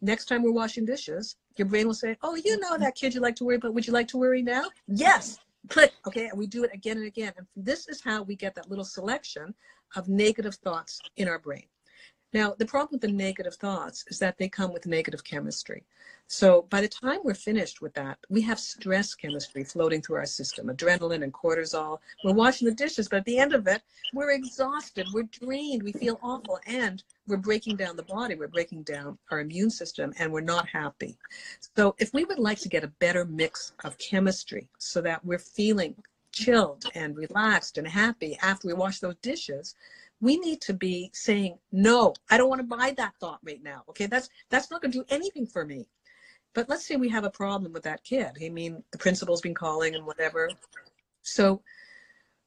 next 0.00 0.26
time 0.26 0.42
we're 0.42 0.52
washing 0.52 0.84
dishes, 0.84 1.36
your 1.56 1.66
brain 1.68 1.86
will 1.86 1.94
say, 1.94 2.16
Oh, 2.22 2.34
you 2.34 2.58
know 2.60 2.76
that 2.78 2.94
kid 2.94 3.14
you 3.14 3.20
like 3.20 3.36
to 3.36 3.44
worry 3.44 3.56
about. 3.56 3.74
Would 3.74 3.86
you 3.86 3.92
like 3.92 4.08
to 4.08 4.18
worry 4.18 4.42
now? 4.42 4.64
Yes. 4.88 5.38
Click. 5.68 5.92
Okay. 6.06 6.28
And 6.28 6.38
we 6.38 6.46
do 6.46 6.64
it 6.64 6.70
again 6.72 6.98
and 6.98 7.06
again. 7.06 7.32
And 7.36 7.46
this 7.56 7.88
is 7.88 8.02
how 8.02 8.22
we 8.22 8.36
get 8.36 8.54
that 8.54 8.70
little 8.70 8.84
selection 8.84 9.54
of 9.94 10.08
negative 10.08 10.54
thoughts 10.56 11.00
in 11.16 11.28
our 11.28 11.38
brain. 11.38 11.64
Now, 12.32 12.54
the 12.58 12.66
problem 12.66 12.90
with 12.92 13.02
the 13.02 13.16
negative 13.16 13.54
thoughts 13.54 14.04
is 14.08 14.18
that 14.18 14.36
they 14.36 14.48
come 14.48 14.72
with 14.72 14.86
negative 14.86 15.22
chemistry. 15.24 15.84
So 16.26 16.62
by 16.70 16.80
the 16.80 16.88
time 16.88 17.20
we're 17.22 17.34
finished 17.34 17.80
with 17.80 17.94
that, 17.94 18.18
we 18.28 18.42
have 18.42 18.58
stress 18.58 19.14
chemistry 19.14 19.62
floating 19.62 20.02
through 20.02 20.16
our 20.16 20.26
system, 20.26 20.66
adrenaline 20.66 21.22
and 21.22 21.32
cortisol. 21.32 22.00
We're 22.24 22.34
washing 22.34 22.66
the 22.66 22.74
dishes, 22.74 23.08
but 23.08 23.18
at 23.18 23.24
the 23.26 23.38
end 23.38 23.54
of 23.54 23.68
it, 23.68 23.82
we're 24.12 24.32
exhausted, 24.32 25.06
we're 25.12 25.28
drained, 25.30 25.84
we 25.84 25.92
feel 25.92 26.18
awful, 26.22 26.58
and 26.66 27.02
we're 27.28 27.36
breaking 27.36 27.76
down 27.76 27.96
the 27.96 28.02
body, 28.02 28.34
we're 28.34 28.48
breaking 28.48 28.82
down 28.82 29.18
our 29.30 29.38
immune 29.38 29.70
system, 29.70 30.12
and 30.18 30.32
we're 30.32 30.40
not 30.40 30.68
happy. 30.68 31.16
So 31.76 31.94
if 31.98 32.12
we 32.12 32.24
would 32.24 32.40
like 32.40 32.58
to 32.60 32.68
get 32.68 32.82
a 32.82 32.88
better 32.88 33.24
mix 33.24 33.72
of 33.84 33.96
chemistry 33.98 34.66
so 34.78 35.00
that 35.02 35.24
we're 35.24 35.38
feeling 35.38 35.94
chilled 36.32 36.84
and 36.94 37.16
relaxed 37.16 37.78
and 37.78 37.86
happy 37.86 38.36
after 38.42 38.68
we 38.68 38.74
wash 38.74 38.98
those 38.98 39.16
dishes 39.22 39.74
we 40.20 40.38
need 40.38 40.60
to 40.60 40.72
be 40.72 41.10
saying 41.12 41.58
no 41.72 42.14
i 42.30 42.38
don't 42.38 42.48
want 42.48 42.60
to 42.60 42.76
buy 42.76 42.92
that 42.96 43.12
thought 43.20 43.38
right 43.44 43.62
now 43.62 43.82
okay? 43.88 44.06
That's 44.06 44.28
that's 44.50 44.70
not 44.70 44.82
going 44.82 44.92
to 44.92 44.98
do 44.98 45.04
anything 45.08 45.46
for 45.46 45.64
me. 45.64 45.86
But 46.54 46.68
let's 46.68 46.86
say 46.86 46.96
we 46.96 47.08
have 47.10 47.24
a 47.24 47.30
problem 47.30 47.72
with 47.72 47.82
that 47.82 48.02
kid. 48.02 48.30
I 48.42 48.48
mean 48.48 48.82
the 48.92 48.98
principal's 48.98 49.40
been 49.40 49.54
calling 49.54 49.94
and 49.94 50.06
whatever. 50.06 50.50
So 51.22 51.62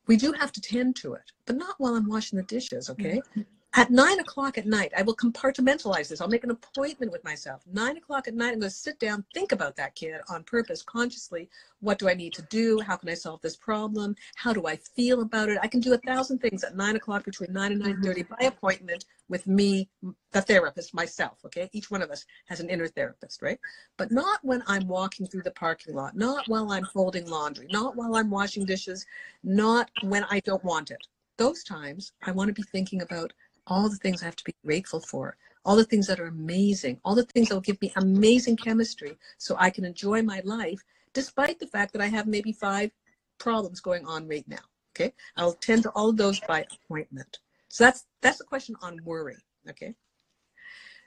we 0.10 0.18
do 0.18 0.32
have 0.32 0.52
to 0.52 0.60
tend 0.60 0.96
to 0.98 1.14
it 1.14 1.32
but 1.46 1.56
not 1.56 1.76
while 1.78 1.96
i'm 1.96 2.10
washing 2.10 2.38
the 2.38 2.44
dishes 2.44 2.90
okay? 2.90 3.22
Mm-hmm. 3.32 3.42
At 3.76 3.92
nine 3.92 4.20
o'clock 4.20 4.58
at 4.58 4.66
night, 4.66 4.92
I 4.98 5.04
will 5.04 5.16
compartmentalize 5.16 6.08
this. 6.08 6.22
I'll 6.22 6.28
make 6.28 6.44
an 6.44 6.50
appointment 6.50 7.12
with 7.12 7.24
myself. 7.24 7.62
Nine 7.72 7.98
o'clock 7.98 8.28
at 8.28 8.34
night, 8.34 8.54
I'm 8.54 8.60
going 8.60 8.64
to 8.64 8.70
sit 8.72 8.98
down, 9.00 9.24
think 9.36 9.52
about 9.52 9.76
that 9.76 9.94
kid 9.94 10.22
on 10.28 10.44
purpose, 10.44 10.82
consciously. 10.82 11.48
What 11.80 12.00
do 12.00 12.10
I 12.10 12.16
need 12.16 12.34
to 12.34 12.42
do? 12.44 12.80
How 12.80 12.96
can 12.96 13.10
I 13.10 13.14
solve 13.14 13.42
this 13.42 13.56
problem? 13.56 14.16
How 14.36 14.54
do 14.54 14.66
I 14.66 14.76
feel 14.76 15.22
about 15.22 15.50
it? 15.50 15.60
I 15.62 15.68
can 15.68 15.82
do 15.82 15.94
a 15.94 16.00
thousand 16.00 16.40
things 16.40 16.64
at 16.64 16.76
nine 16.76 16.96
o'clock 16.96 17.24
between 17.24 17.54
nine 17.54 17.72
and 17.72 17.82
mm-hmm. 17.82 17.92
nine 17.92 18.02
thirty 18.02 18.24
by 18.24 18.48
appointment 18.48 19.06
with 19.30 19.46
me, 19.46 19.88
the 20.32 20.42
therapist, 20.42 20.96
myself. 20.96 21.38
Okay, 21.46 21.70
each 21.72 21.92
one 21.92 22.02
of 22.02 22.10
us 22.10 22.26
has 22.48 22.60
an 22.60 22.72
inner 22.72 22.88
therapist, 22.88 23.44
right? 23.44 23.60
But 23.98 24.12
not 24.12 24.40
when 24.42 24.64
I'm 24.66 24.88
walking 24.88 25.28
through 25.28 25.44
the 25.44 25.52
parking 25.52 25.94
lot, 25.94 26.18
not 26.18 26.48
while 26.48 26.72
I'm 26.72 26.86
folding 26.86 27.30
laundry, 27.30 27.68
not 27.70 27.96
while 27.96 28.16
I'm 28.16 28.32
washing 28.32 28.66
dishes, 28.66 29.06
not 29.44 29.92
when 30.02 30.24
I 30.32 30.40
don't 30.40 30.64
want 30.64 30.90
it. 30.90 31.06
Those 31.38 31.64
times, 31.64 32.12
I 32.24 32.32
want 32.32 32.50
to 32.50 32.54
be 32.54 32.64
thinking 32.64 33.02
about 33.02 33.32
all 33.70 33.90
the 33.90 33.96
things 33.98 34.22
I 34.22 34.26
have 34.26 34.36
to 34.38 34.44
be 34.44 34.56
grateful 34.66 35.00
for, 35.00 35.38
all 35.64 35.76
the 35.76 35.86
things 35.86 36.08
that 36.08 36.20
are 36.20 36.28
amazing, 36.28 37.00
all 37.06 37.16
the 37.16 37.24
things 37.24 37.50
that 37.50 37.56
will 37.56 37.62
give 37.62 37.82
me 37.82 37.94
amazing 37.96 38.58
chemistry 38.58 39.18
so 39.38 39.56
I 39.58 39.70
can 39.70 39.86
enjoy 39.86 40.22
my 40.24 40.42
life, 40.44 40.84
despite 41.14 41.60
the 41.60 41.68
fact 41.68 41.94
that 41.94 42.02
I 42.02 42.08
have 42.08 42.28
maybe 42.28 42.52
five 42.52 42.92
problems 43.38 43.80
going 43.80 44.06
on 44.06 44.28
right 44.28 44.48
now. 44.48 44.58
Okay. 44.96 45.14
I'll 45.38 45.54
tend 45.54 45.84
to 45.84 45.90
all 45.92 46.10
of 46.10 46.18
those 46.18 46.40
by 46.42 46.66
appointment. 46.72 47.40
So 47.70 47.86
that's 47.86 48.06
that's 48.22 48.40
the 48.40 48.44
question 48.44 48.76
on 48.82 49.00
worry. 49.06 49.38
Okay. 49.70 49.94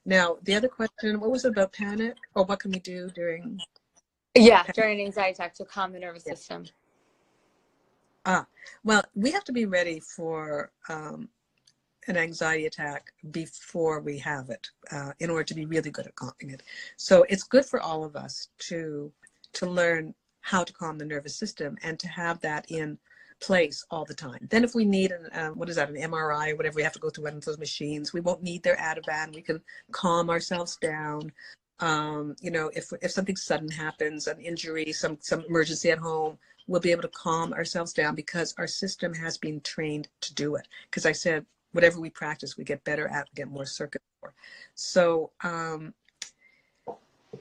Now 0.07 0.39
the 0.43 0.55
other 0.55 0.69
question, 0.69 1.21
what 1.21 1.31
was 1.31 1.45
it 1.45 1.51
about 1.51 1.73
panic? 1.73 2.17
Or 2.35 2.45
what 2.45 2.61
can 2.61 2.71
we 2.71 2.79
do 2.79 3.11
during 3.11 3.61
Yeah, 4.35 4.65
during 4.75 5.01
anxiety 5.01 5.33
attack 5.33 5.55
to 5.55 5.65
calm 5.65 5.93
the 5.93 5.99
nervous 5.99 6.25
yeah. 6.27 6.35
system. 6.35 6.67
Ah, 8.25 8.47
well, 8.85 9.03
we 9.15 9.33
have 9.33 9.45
to 9.45 9.53
be 9.53 9.67
ready 9.67 9.99
for 9.99 10.71
um, 10.89 11.29
an 12.09 12.17
anxiety 12.17 12.67
attack 12.67 13.13
before 13.31 14.01
we 14.01 14.19
have 14.19 14.51
it 14.51 14.69
uh, 14.91 15.13
in 15.21 15.31
order 15.31 15.45
to 15.45 15.55
be 15.55 15.67
really 15.67 15.91
good 15.91 16.07
at 16.07 16.15
calming 16.15 16.55
it. 16.55 16.63
So 16.97 17.25
it's 17.29 17.45
good 17.45 17.65
for 17.65 17.81
all 17.81 18.05
of 18.05 18.17
us 18.17 18.49
to 18.71 19.13
to 19.55 19.67
learn 19.67 20.15
how 20.41 20.65
to 20.65 20.73
calm 20.73 20.99
the 20.99 21.05
nervous 21.05 21.37
system 21.37 21.77
and 21.83 21.99
to 22.01 22.09
have 22.09 22.41
that 22.41 22.65
in 22.71 22.99
place 23.41 23.85
all 23.91 24.05
the 24.05 24.15
time. 24.15 24.49
Then 24.51 24.65
if 24.65 24.75
we 24.75 24.85
need 24.85 25.13
an 25.13 25.27
uh, 25.33 25.51
what 25.51 25.69
is 25.69 25.77
that 25.77 25.91
an 25.91 25.97
MRI 25.97 26.53
or 26.53 26.57
whatever 26.57 26.77
we 26.77 26.83
have 26.83 26.93
to 26.93 26.99
go 26.99 27.11
through 27.11 27.25
one 27.25 27.35
of 27.35 27.45
those 27.45 27.59
machines, 27.59 28.13
we 28.13 28.21
won't 28.21 28.43
need 28.43 28.63
their 28.63 28.77
Ativan. 28.77 29.35
We 29.35 29.43
can 29.43 29.61
calm 29.91 30.31
ourselves 30.31 30.77
down. 30.77 31.33
Um, 31.81 32.37
you 32.41 32.51
know, 32.51 32.71
if 32.75 32.93
if 33.03 33.11
something 33.11 33.37
sudden 33.37 33.71
happens, 33.71 34.27
an 34.27 34.41
injury, 34.41 34.93
some 34.93 35.19
some 35.21 35.45
emergency 35.49 35.91
at 35.91 35.99
home, 35.99 36.39
we'll 36.67 36.81
be 36.81 36.93
able 36.93 37.03
to 37.03 37.09
calm 37.09 37.53
ourselves 37.53 37.93
down 37.93 38.15
because 38.15 38.55
our 38.59 38.69
system 38.69 39.13
has 39.15 39.39
been 39.39 39.61
trained 39.61 40.09
to 40.21 40.35
do 40.35 40.55
it. 40.57 40.69
Because 40.91 41.07
I 41.07 41.13
said 41.13 41.45
whatever 41.73 42.01
we 42.01 42.11
practice, 42.11 42.57
we 42.57 42.65
get 42.65 42.83
better 42.85 43.09
at, 43.09 43.33
get 43.35 43.49
more 43.49 43.67
circuit 43.67 44.03
for. 44.21 44.35
So 44.75 45.31
um, 45.43 45.95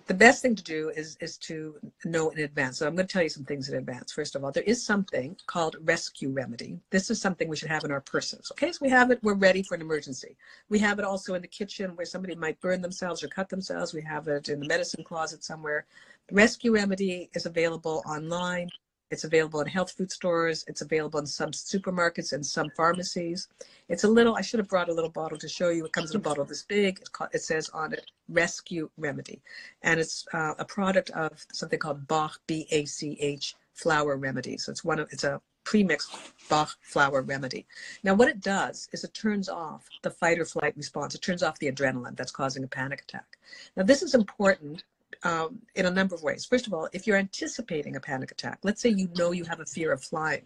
the 0.08 0.14
best 0.14 0.42
thing 0.42 0.56
to 0.56 0.64
do 0.64 0.90
is 0.96 1.18
is 1.20 1.38
to 1.38 1.76
know 2.06 2.30
in 2.30 2.40
advance. 2.40 2.78
So 2.78 2.88
I'm 2.88 2.96
going 2.96 3.08
to 3.08 3.12
tell 3.12 3.24
you 3.24 3.30
some 3.30 3.44
things 3.44 3.70
in 3.70 3.78
advance. 3.78 4.12
First 4.12 4.36
of 4.36 4.44
all, 4.44 4.52
there 4.52 4.64
is 4.64 4.86
something 4.86 5.36
called 5.48 5.76
rescue 5.82 6.30
remedy. 6.30 6.80
This 6.90 7.10
is 7.10 7.22
something 7.22 7.50
we 7.50 7.58
should 7.58 7.70
have 7.70 7.84
in 7.84 7.92
our 7.92 8.02
purses. 8.02 8.52
Okay, 8.54 8.72
so 8.72 8.80
we 8.82 8.90
have 8.90 9.12
it. 9.12 9.20
We're 9.22 9.34
ready 9.34 9.64
for 9.64 9.76
an 9.76 9.82
emergency. 9.82 10.38
We 10.70 10.80
have 10.80 11.00
it 11.00 11.06
also 11.06 11.34
in 11.34 11.42
the 11.42 11.48
kitchen 11.48 11.96
where 11.96 12.06
somebody 12.06 12.36
might 12.36 12.60
burn 12.62 12.82
themselves 12.82 13.22
or 13.22 13.28
cut 13.28 13.50
themselves. 13.50 13.94
We 13.94 14.02
have 14.04 14.28
it 14.28 14.48
in 14.50 14.60
the 14.62 14.68
medicine 14.68 15.04
closet 15.04 15.44
somewhere. 15.44 15.86
Rescue 16.32 16.74
remedy 16.74 17.30
is 17.34 17.46
available 17.46 18.02
online. 18.06 18.70
It's 19.12 19.26
available 19.26 19.60
in 19.60 19.68
health 19.68 19.92
food 19.92 20.12
stores. 20.12 20.64
It's 20.68 20.82
available 20.82 21.20
in 21.20 21.28
some 21.28 21.52
supermarkets 21.52 22.32
and 22.34 22.46
some 22.46 22.70
pharmacies. 22.78 23.50
It's 23.90 24.06
a 24.06 24.08
little, 24.08 24.36
I 24.36 24.42
should 24.42 24.60
have 24.60 24.70
brought 24.70 24.90
a 24.90 24.94
little 24.94 25.10
bottle 25.10 25.38
to 25.38 25.50
show 25.50 25.70
you. 25.70 25.86
It 25.86 25.92
comes 25.92 26.12
in 26.12 26.18
a 26.18 26.20
bottle 26.20 26.46
this 26.46 26.64
big. 26.64 27.02
Called, 27.12 27.30
it 27.34 27.42
says 27.42 27.70
on 27.74 27.94
it, 27.94 28.10
Rescue 28.30 28.90
Remedy. 28.98 29.42
And 29.84 30.00
it's 30.00 30.26
uh, 30.34 30.54
a 30.58 30.66
product 30.66 31.10
of 31.12 31.46
something 31.52 31.78
called 31.78 32.08
Bach, 32.08 32.40
B-A-C-H, 32.48 33.56
flower 33.74 34.16
remedy. 34.16 34.58
So 34.58 34.72
it's 34.72 34.84
one 34.84 35.00
of, 35.00 35.10
it's 35.12 35.26
a 35.26 35.42
pre-mixed 35.64 36.16
Bach 36.50 36.76
flower 36.82 37.22
remedy. 37.22 37.66
Now 38.04 38.14
what 38.14 38.30
it 38.30 38.42
does 38.42 38.88
is 38.94 39.04
it 39.04 39.14
turns 39.14 39.50
off 39.50 39.88
the 40.02 40.10
fight 40.10 40.40
or 40.40 40.46
flight 40.46 40.76
response. 40.78 41.16
It 41.16 41.22
turns 41.22 41.44
off 41.44 41.60
the 41.60 41.72
adrenaline 41.72 42.16
that's 42.16 42.32
causing 42.32 42.64
a 42.64 42.68
panic 42.68 43.02
attack. 43.02 43.38
Now 43.76 43.84
this 43.84 44.02
is 44.02 44.16
important 44.16 44.84
um, 45.24 45.60
in 45.76 45.86
a 45.86 45.92
number 45.92 46.16
of 46.16 46.24
ways. 46.24 46.46
First 46.46 46.68
of 46.68 46.74
all, 46.74 46.90
if 46.94 47.06
you're 47.06 47.18
anticipating 47.18 47.96
a 47.96 48.00
panic 48.00 48.32
attack, 48.32 48.60
let's 48.64 48.82
say 48.82 48.90
you 48.90 49.10
know 49.18 49.32
you 49.32 49.44
have 49.46 49.60
a 49.60 49.66
fear 49.66 49.92
of 49.92 50.04
flying. 50.04 50.44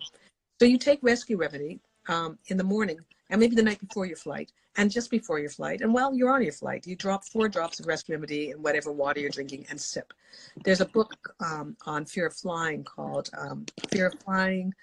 So 0.59 0.65
you 0.65 0.77
take 0.77 0.99
rescue 1.01 1.37
remedy 1.37 1.79
um, 2.07 2.37
in 2.47 2.57
the 2.57 2.63
morning 2.63 2.99
and 3.29 3.39
maybe 3.39 3.55
the 3.55 3.63
night 3.63 3.79
before 3.79 4.05
your 4.05 4.17
flight 4.17 4.51
and 4.77 4.91
just 4.91 5.09
before 5.09 5.39
your 5.39 5.49
flight. 5.49 5.81
And 5.81 5.93
while 5.93 6.13
you're 6.13 6.33
on 6.33 6.43
your 6.43 6.53
flight, 6.53 6.85
you 6.85 6.95
drop 6.95 7.25
four 7.25 7.47
drops 7.47 7.79
of 7.79 7.87
rescue 7.87 8.15
remedy 8.15 8.51
in 8.51 8.61
whatever 8.61 8.91
water 8.91 9.19
you're 9.19 9.29
drinking 9.29 9.65
and 9.69 9.79
sip. 9.79 10.13
There's 10.63 10.81
a 10.81 10.85
book 10.85 11.13
um, 11.39 11.77
on 11.85 12.05
fear 12.05 12.27
of 12.27 12.33
flying 12.33 12.83
called 12.83 13.29
um, 13.37 13.65
Fear 13.89 14.07
of 14.07 14.19
Flying 14.23 14.73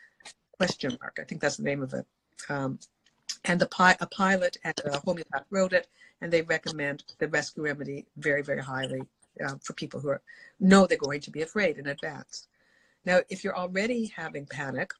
question 0.53 0.97
mark. 1.01 1.19
I 1.21 1.25
think 1.25 1.41
that's 1.41 1.57
the 1.57 1.63
name 1.63 1.83
of 1.83 1.93
it. 1.93 2.07
Um, 2.49 2.79
and 3.45 3.61
the 3.61 3.67
pi- 3.67 3.97
a 4.01 4.07
pilot 4.07 4.57
and 4.65 4.81
a 4.85 4.99
homeopath 4.99 5.45
wrote 5.51 5.73
it, 5.73 5.89
and 6.21 6.33
they 6.33 6.43
recommend 6.43 7.05
the 7.19 7.29
rescue 7.29 7.65
remedy 7.65 8.07
very, 8.17 8.43
very 8.43 8.63
highly 8.63 9.03
uh, 9.45 9.55
for 9.63 9.73
people 9.75 10.01
who 10.01 10.09
are, 10.09 10.23
know 10.61 10.87
they're 10.87 10.99
going 10.99 11.21
to 11.21 11.31
be 11.31 11.43
afraid 11.43 11.79
in 11.79 11.87
advance. 11.89 12.49
Now, 13.05 13.21
if 13.29 13.43
you're 13.43 13.57
already 13.57 14.07
having 14.07 14.47
panic, 14.47 14.93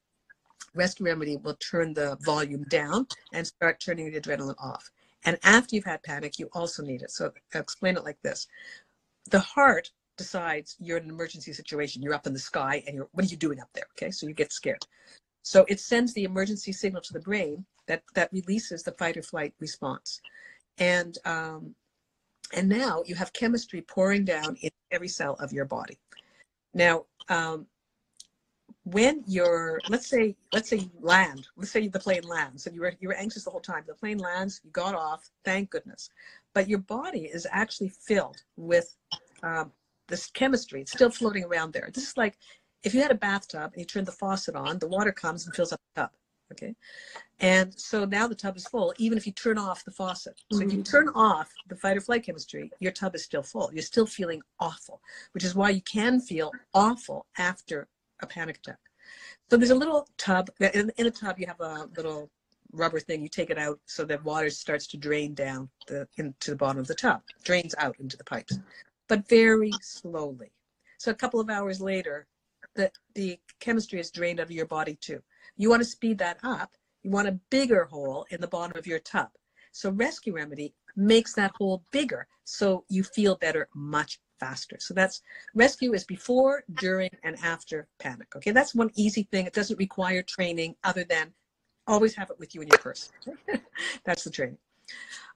Rescue 0.75 1.07
Remedy 1.07 1.37
will 1.37 1.57
turn 1.57 1.95
the 1.95 2.17
volume 2.23 2.65
down 2.65 3.07
and 3.33 3.47
start 3.47 3.81
turning 3.81 4.11
the 4.11 4.21
adrenaline 4.21 4.55
off. 4.59 4.91
And 5.25 5.39
after 5.45 5.77
you've 5.77 5.85
had 5.85 6.03
panic, 6.03 6.39
you 6.39 6.49
also 6.53 6.83
need 6.83 7.03
it. 7.03 7.11
So 7.11 7.33
I'll 7.55 7.61
explain 7.61 7.97
it 7.97 8.05
like 8.05 8.21
this. 8.23 8.49
The 9.31 9.41
heart 9.41 9.91
decides 10.17 10.77
you're 10.81 10.99
in 10.99 11.05
an 11.05 11.11
emergency 11.11 11.53
situation. 11.53 12.03
You're 12.03 12.15
up 12.15 12.27
in 12.27 12.33
the 12.33 12.39
sky 12.39 12.83
and 12.87 12.97
you're, 12.97 13.09
what 13.13 13.25
are 13.25 13.29
you 13.29 13.37
doing 13.37 13.61
up 13.61 13.69
there? 13.73 13.87
Okay, 13.97 14.11
so 14.11 14.27
you 14.27 14.35
get 14.35 14.53
scared. 14.53 14.85
So 15.43 15.65
it 15.69 15.81
sends 15.81 16.15
the 16.15 16.25
emergency 16.25 16.73
signal 16.73 17.03
to 17.03 17.13
the 17.13 17.21
brain 17.21 17.65
that, 17.87 18.03
that 18.15 18.33
releases 18.33 18.83
the 18.83 18.93
fight 18.93 19.17
or 19.17 19.23
flight 19.23 19.55
response. 19.61 20.21
And 20.79 21.19
um, 21.25 21.75
and 22.53 22.69
now 22.69 23.03
you 23.07 23.15
have 23.15 23.33
chemistry 23.33 23.83
pouring 23.83 24.25
down 24.25 24.57
in 24.63 24.71
every 24.91 25.09
cell 25.09 25.37
of 25.41 25.53
your 25.53 25.65
body. 25.65 25.99
Now, 26.75 27.07
um, 27.29 27.67
when 28.85 29.23
you're, 29.27 29.81
let's 29.89 30.09
say, 30.09 30.37
let's 30.53 30.69
say 30.69 30.79
you 30.79 30.91
land, 31.01 31.47
let's 31.57 31.71
say 31.71 31.87
the 31.87 32.01
plane 32.01 32.25
lands, 32.25 32.67
and 32.67 32.75
you 32.75 32.81
were 32.81 32.95
you 33.01 33.09
were 33.09 33.15
anxious 33.15 33.45
the 33.45 33.51
whole 33.51 33.61
time. 33.61 33.85
The 33.87 33.95
plane 33.95 34.19
lands, 34.19 34.61
you 34.65 34.71
got 34.71 34.95
off, 34.95 35.31
thank 35.45 35.71
goodness, 35.71 36.11
but 36.53 36.69
your 36.69 36.81
body 36.81 37.31
is 37.33 37.47
actually 37.51 37.91
filled 37.91 38.43
with 38.57 38.97
um, 39.43 39.73
this 40.09 40.31
chemistry. 40.31 40.81
It's 40.81 40.93
still 40.93 41.11
floating 41.11 41.45
around 41.45 41.73
there. 41.73 41.91
This 41.95 42.09
is 42.09 42.17
like 42.17 42.39
if 42.83 42.93
you 42.93 43.01
had 43.01 43.13
a 43.13 43.17
bathtub 43.17 43.71
and 43.73 43.81
you 43.81 43.85
turn 43.85 44.05
the 44.05 44.13
faucet 44.13 44.57
on, 44.57 44.79
the 44.79 44.89
water 44.89 45.13
comes 45.13 45.47
and 45.47 45.55
fills 45.55 45.73
up 45.73 45.81
the 45.95 46.03
tub. 46.03 46.11
Okay. 46.53 46.75
And 47.41 47.73
so 47.79 48.05
now 48.05 48.29
the 48.29 48.35
tub 48.35 48.57
is 48.57 48.67
full, 48.67 48.95
even 48.99 49.19
if 49.19 49.27
you 49.27 49.33
turn 49.33 49.59
off 49.59 49.85
the 49.85 49.91
faucet. 49.91 50.41
So 50.51 50.59
mm-hmm. 50.59 50.69
if 50.69 50.73
you 50.73 50.83
mm-hmm. 50.83 50.91
turn 50.91 51.09
off 51.15 51.51
the 51.69 51.77
fight 51.77 51.97
or 51.97 52.01
flight 52.01 52.25
chemistry, 52.25 52.71
your 52.79 52.93
tub 52.93 53.15
is 53.15 53.25
still 53.25 53.43
full. 53.43 53.71
You're 53.73 53.83
still 53.83 54.07
feeling 54.07 54.43
awful, 54.61 55.01
which 55.33 55.45
is 55.45 55.55
why 55.55 55.71
you 55.71 55.83
can 55.83 56.21
feel 56.21 56.53
awful 56.75 57.27
after 57.39 57.89
a 58.21 58.27
panic 58.27 58.59
attack. 58.59 58.79
So 59.51 59.57
there's 59.57 59.71
a 59.71 59.75
little 59.75 60.09
tub. 60.19 60.51
In, 60.61 60.93
in 60.97 61.07
a 61.07 61.11
tub, 61.11 61.39
you 61.39 61.47
have 61.47 61.61
a 61.61 61.89
little 61.97 62.31
rubber 62.73 63.01
thing. 63.01 63.23
You 63.23 63.29
take 63.29 63.51
it 63.51 63.59
out 63.59 63.81
so 63.87 64.05
that 64.05 64.25
water 64.25 64.51
starts 64.51 64.87
to 64.89 64.97
drain 64.97 65.35
down 65.35 65.69
the, 65.89 66.07
into 66.17 66.53
the 66.53 66.57
bottom 66.57 66.79
of 66.79 66.87
the 66.87 66.95
tub, 66.95 67.23
drains 67.45 67.75
out 67.79 67.97
into 67.99 68.17
the 68.17 68.25
pipes, 68.25 68.59
but 69.09 69.29
very 69.29 69.73
slowly. 69.83 70.53
So 70.99 71.11
a 71.11 71.15
couple 71.15 71.41
of 71.41 71.51
hours 71.51 71.81
later, 71.81 72.27
the, 72.75 72.91
the 73.15 73.39
chemistry 73.61 74.01
is 74.01 74.11
drained 74.11 74.41
out 74.41 74.47
of 74.47 74.53
your 74.53 74.67
body 74.67 74.97
too. 75.01 75.21
You 75.57 75.71
want 75.71 75.83
to 75.83 75.89
speed 75.89 76.19
that 76.19 76.39
up. 76.43 76.75
You 77.03 77.11
want 77.11 77.29
a 77.29 77.39
bigger 77.51 77.85
hole 77.85 78.27
in 78.31 78.41
the 78.41 78.47
bottom 78.47 78.77
of 78.77 78.87
your 78.87 79.01
tub. 79.01 79.29
So 79.73 79.91
Rescue 79.91 80.35
Remedy 80.35 80.75
makes 80.97 81.35
that 81.35 81.53
hole 81.57 81.83
bigger 81.91 82.27
so 82.45 82.85
you 82.89 83.03
feel 83.03 83.37
better 83.37 83.69
much 83.75 84.21
faster. 84.39 84.77
So 84.81 84.93
that's 84.93 85.23
rescue 85.55 85.95
is 85.95 86.05
before, 86.05 86.65
during, 86.75 87.11
and 87.23 87.37
after 87.43 87.89
panic. 87.99 88.35
Okay, 88.37 88.51
that's 88.51 88.75
one 88.75 88.91
easy 88.95 89.23
thing. 89.31 89.47
It 89.47 89.55
doesn't 89.55 89.79
require 89.79 90.23
training 90.23 90.75
other 90.85 91.05
than 91.05 91.33
always 91.87 92.15
have 92.17 92.31
it 92.31 92.39
with 92.39 92.55
you 92.55 92.61
in 92.61 92.69
your 92.69 92.79
purse. 92.79 93.11
that's 94.05 94.25
the 94.25 94.31
training 94.31 94.59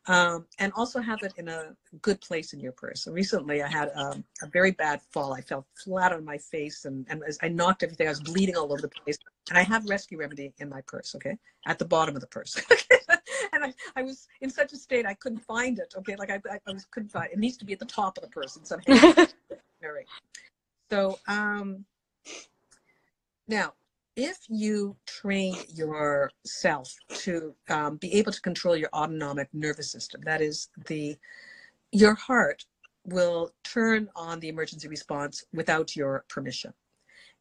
um, 0.09 0.47
and 0.59 0.73
also 0.77 1.01
have 1.01 1.23
it 1.23 1.33
in 1.37 1.49
a 1.49 1.75
good 2.03 2.21
place 2.21 2.53
in 2.53 2.61
your 2.61 2.73
purse. 2.73 3.03
So 3.05 3.13
recently 3.13 3.63
I 3.63 3.69
had 3.69 3.91
um, 3.95 4.25
a 4.43 4.47
very 4.47 4.71
bad 4.71 5.01
fall. 5.11 5.33
I 5.33 5.41
fell 5.41 5.67
flat 5.75 6.13
on 6.13 6.25
my 6.25 6.39
face 6.39 6.85
and, 6.85 7.07
and 7.09 7.23
I 7.43 7.49
knocked 7.49 7.83
everything. 7.83 8.07
I 8.07 8.11
was 8.11 8.21
bleeding 8.21 8.57
all 8.57 8.73
over 8.73 8.83
the 8.83 8.89
place. 8.89 9.19
And 9.49 9.59
I 9.59 9.63
have 9.63 9.89
rescue 9.89 10.19
remedy 10.19 10.53
in 10.59 10.69
my 10.69 10.81
purse, 10.83 11.15
okay? 11.15 11.37
At 11.67 11.79
the 11.79 11.85
bottom 11.85 12.17
of 12.17 12.21
the 12.21 12.27
purse. 12.27 12.57
and 13.53 13.65
I, 13.65 13.75
I 13.95 14.03
was 14.03 14.27
in 14.41 14.51
such 14.51 14.73
a 14.73 14.77
state 14.77 15.07
I 15.07 15.15
couldn't 15.15 15.39
find 15.39 15.79
it, 15.79 15.95
okay? 15.97 16.17
Like 16.17 16.31
I, 16.31 16.41
I 16.49 16.73
was, 16.73 16.85
couldn't 16.87 17.11
find 17.11 17.27
it. 17.27 17.35
It 17.35 17.39
needs 17.39 17.57
to 17.59 17.65
be 17.65 17.73
at 17.73 17.79
the 17.79 17.85
top 17.85 18.19
of 18.19 18.25
the 18.25 18.31
purse 18.31 18.57
in 18.57 18.65
some 18.65 18.81
All 18.89 19.93
right. 19.93 20.07
So 20.91 21.19
um, 21.29 21.85
now 23.47 23.75
if 24.17 24.39
you 24.49 24.97
train 25.07 25.55
yourself 25.75 26.97
to 27.11 27.55
um, 27.69 27.97
be 27.99 28.15
able 28.15 28.33
to 28.33 28.41
control 28.41 28.75
your 28.75 28.89
autonomic 28.95 29.49
nervous 29.53 29.93
system, 29.93 30.23
that 30.25 30.41
is 30.41 30.71
the 30.87 31.17
your 31.93 32.15
heart 32.15 32.65
will 33.05 33.53
turn 33.63 34.09
on 34.17 34.41
the 34.41 34.49
emergency 34.49 34.89
response 34.89 35.45
without 35.53 35.95
your 35.95 36.25
permission. 36.29 36.73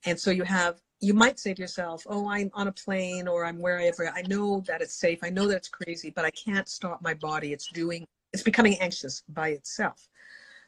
And 0.06 0.20
so 0.20 0.30
you 0.30 0.44
have 0.44 0.80
you 1.02 1.14
might 1.14 1.40
say 1.40 1.54
to 1.54 1.62
yourself, 1.62 2.06
"Oh, 2.08 2.30
I'm 2.30 2.50
on 2.54 2.68
a 2.68 2.72
plane 2.72 3.28
or 3.28 3.46
I'm 3.46 3.60
wherever. 3.60 4.10
I 4.10 4.22
know 4.24 4.62
that 4.68 4.82
it's 4.82 4.96
safe. 4.96 5.20
I 5.24 5.30
know 5.30 5.48
that 5.48 5.58
it's 5.58 5.70
crazy, 5.70 6.10
but 6.10 6.26
I 6.26 6.32
can't 6.32 6.68
stop 6.70 7.02
my 7.02 7.14
body. 7.14 7.54
It's 7.54 7.70
doing 7.72 8.08
it's 8.34 8.44
becoming 8.44 8.78
anxious 8.80 9.24
by 9.30 9.50
itself." 9.50 10.08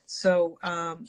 So 0.05 0.57
um, 0.63 1.05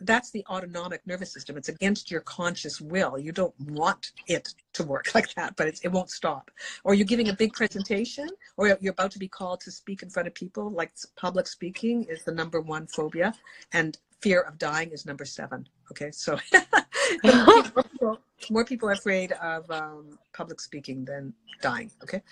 that's 0.00 0.30
the 0.30 0.44
autonomic 0.48 1.06
nervous 1.06 1.32
system. 1.32 1.56
It's 1.56 1.68
against 1.68 2.10
your 2.10 2.20
conscious 2.20 2.80
will. 2.80 3.18
You 3.18 3.32
don't 3.32 3.54
want 3.60 4.12
it 4.26 4.54
to 4.74 4.84
work 4.84 5.06
like 5.14 5.34
that, 5.34 5.56
but 5.56 5.68
it 5.68 5.88
won't 5.90 6.10
stop. 6.10 6.50
Or 6.84 6.94
you're 6.94 7.06
giving 7.06 7.28
a 7.28 7.34
big 7.34 7.52
presentation, 7.52 8.28
or 8.56 8.76
you're 8.80 8.92
about 8.92 9.10
to 9.12 9.18
be 9.18 9.28
called 9.28 9.60
to 9.62 9.70
speak 9.70 10.02
in 10.02 10.10
front 10.10 10.28
of 10.28 10.34
people. 10.34 10.70
Like 10.70 10.92
public 11.16 11.46
speaking 11.46 12.04
is 12.04 12.24
the 12.24 12.32
number 12.32 12.60
one 12.60 12.86
phobia, 12.86 13.34
and 13.72 13.98
fear 14.20 14.40
of 14.40 14.58
dying 14.58 14.90
is 14.90 15.06
number 15.06 15.24
seven. 15.24 15.68
Okay, 15.90 16.10
so 16.10 16.38
people, 17.22 18.18
more, 18.50 18.64
people, 18.64 18.88
are 18.88 18.92
afraid 18.92 19.32
of 19.32 19.70
um, 19.70 20.18
public 20.34 20.60
speaking 20.60 21.04
than 21.04 21.32
dying. 21.62 21.90
Okay, 22.02 22.22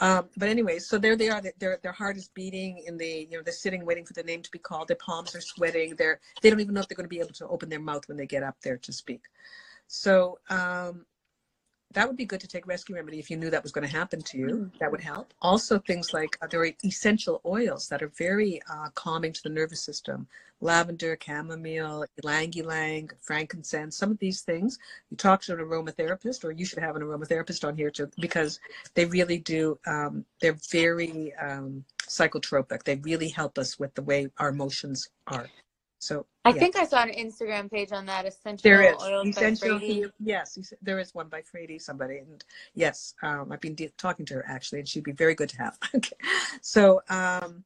um, 0.00 0.28
but 0.36 0.48
anyway, 0.48 0.78
so 0.78 0.98
there 0.98 1.16
they 1.16 1.28
are. 1.28 1.42
Their 1.58 1.78
their 1.82 1.92
heart 1.92 2.16
is 2.16 2.28
beating 2.28 2.82
in 2.86 2.96
the 2.96 3.28
you 3.30 3.36
know 3.36 3.42
they're 3.42 3.52
sitting 3.52 3.84
waiting 3.84 4.04
for 4.04 4.12
the 4.12 4.22
name 4.22 4.42
to 4.42 4.50
be 4.50 4.58
called. 4.58 4.88
Their 4.88 4.96
palms 4.96 5.34
are 5.34 5.40
sweating. 5.40 5.94
They're 5.96 6.20
they 6.42 6.50
don't 6.50 6.60
even 6.60 6.74
know 6.74 6.80
if 6.80 6.88
they're 6.88 6.96
going 6.96 7.08
to 7.08 7.16
be 7.16 7.20
able 7.20 7.34
to 7.34 7.48
open 7.48 7.68
their 7.68 7.80
mouth 7.80 8.06
when 8.08 8.16
they 8.16 8.26
get 8.26 8.42
up 8.42 8.56
there 8.62 8.76
to 8.78 8.92
speak. 8.92 9.22
So 9.86 10.38
um, 10.48 11.04
that 11.92 12.06
would 12.06 12.16
be 12.16 12.24
good 12.24 12.40
to 12.40 12.48
take 12.48 12.66
rescue 12.66 12.94
remedy 12.96 13.18
if 13.18 13.30
you 13.30 13.36
knew 13.36 13.50
that 13.50 13.62
was 13.62 13.72
going 13.72 13.86
to 13.86 13.92
happen 13.92 14.20
to 14.22 14.38
you. 14.38 14.46
Mm. 14.46 14.78
That 14.78 14.90
would 14.90 15.00
help. 15.00 15.32
Also, 15.40 15.78
things 15.78 16.12
like 16.12 16.36
uh, 16.40 16.46
there 16.46 16.60
are 16.60 16.70
essential 16.84 17.40
oils 17.44 17.88
that 17.88 18.02
are 18.02 18.12
very 18.16 18.60
uh, 18.70 18.88
calming 18.94 19.32
to 19.32 19.42
the 19.42 19.48
nervous 19.50 19.84
system 19.84 20.26
lavender, 20.62 21.18
chamomile, 21.20 22.06
ylang 22.22 22.52
ylang, 22.54 23.10
frankincense, 23.20 23.96
some 23.96 24.10
of 24.10 24.18
these 24.18 24.42
things. 24.42 24.78
You 25.10 25.16
talk 25.16 25.42
to 25.42 25.52
an 25.52 25.58
aromatherapist, 25.58 26.44
or 26.44 26.52
you 26.52 26.64
should 26.64 26.78
have 26.78 26.96
an 26.96 27.02
aromatherapist 27.02 27.66
on 27.66 27.76
here 27.76 27.90
too, 27.90 28.08
because 28.20 28.60
they 28.94 29.04
really 29.04 29.38
do, 29.38 29.78
um, 29.86 30.24
they're 30.40 30.58
very 30.70 31.34
um, 31.34 31.84
psychotropic. 32.08 32.84
They 32.84 32.96
really 32.96 33.28
help 33.28 33.58
us 33.58 33.78
with 33.78 33.94
the 33.94 34.02
way 34.02 34.28
our 34.38 34.50
emotions 34.50 35.08
are. 35.26 35.48
So 36.02 36.26
I 36.44 36.50
yeah. 36.50 36.58
think 36.58 36.74
I 36.74 36.84
saw 36.84 37.00
an 37.00 37.10
Instagram 37.10 37.70
page 37.70 37.92
on 37.92 38.06
that 38.06 38.26
essential 38.26 38.62
there 38.64 38.82
is. 38.82 39.00
oils 39.00 39.28
essential, 39.28 39.80
Yes, 40.18 40.74
there 40.82 40.98
is 40.98 41.14
one 41.14 41.28
by 41.28 41.42
Frady, 41.42 41.78
somebody, 41.78 42.18
and 42.18 42.44
yes, 42.74 43.14
um, 43.22 43.52
I've 43.52 43.60
been 43.60 43.76
de- 43.76 43.92
talking 43.96 44.26
to 44.26 44.34
her 44.34 44.44
actually, 44.48 44.80
and 44.80 44.88
she'd 44.88 45.04
be 45.04 45.12
very 45.12 45.36
good 45.36 45.48
to 45.50 45.58
have. 45.58 45.78
okay, 45.94 46.16
so 46.60 47.02
um, 47.08 47.62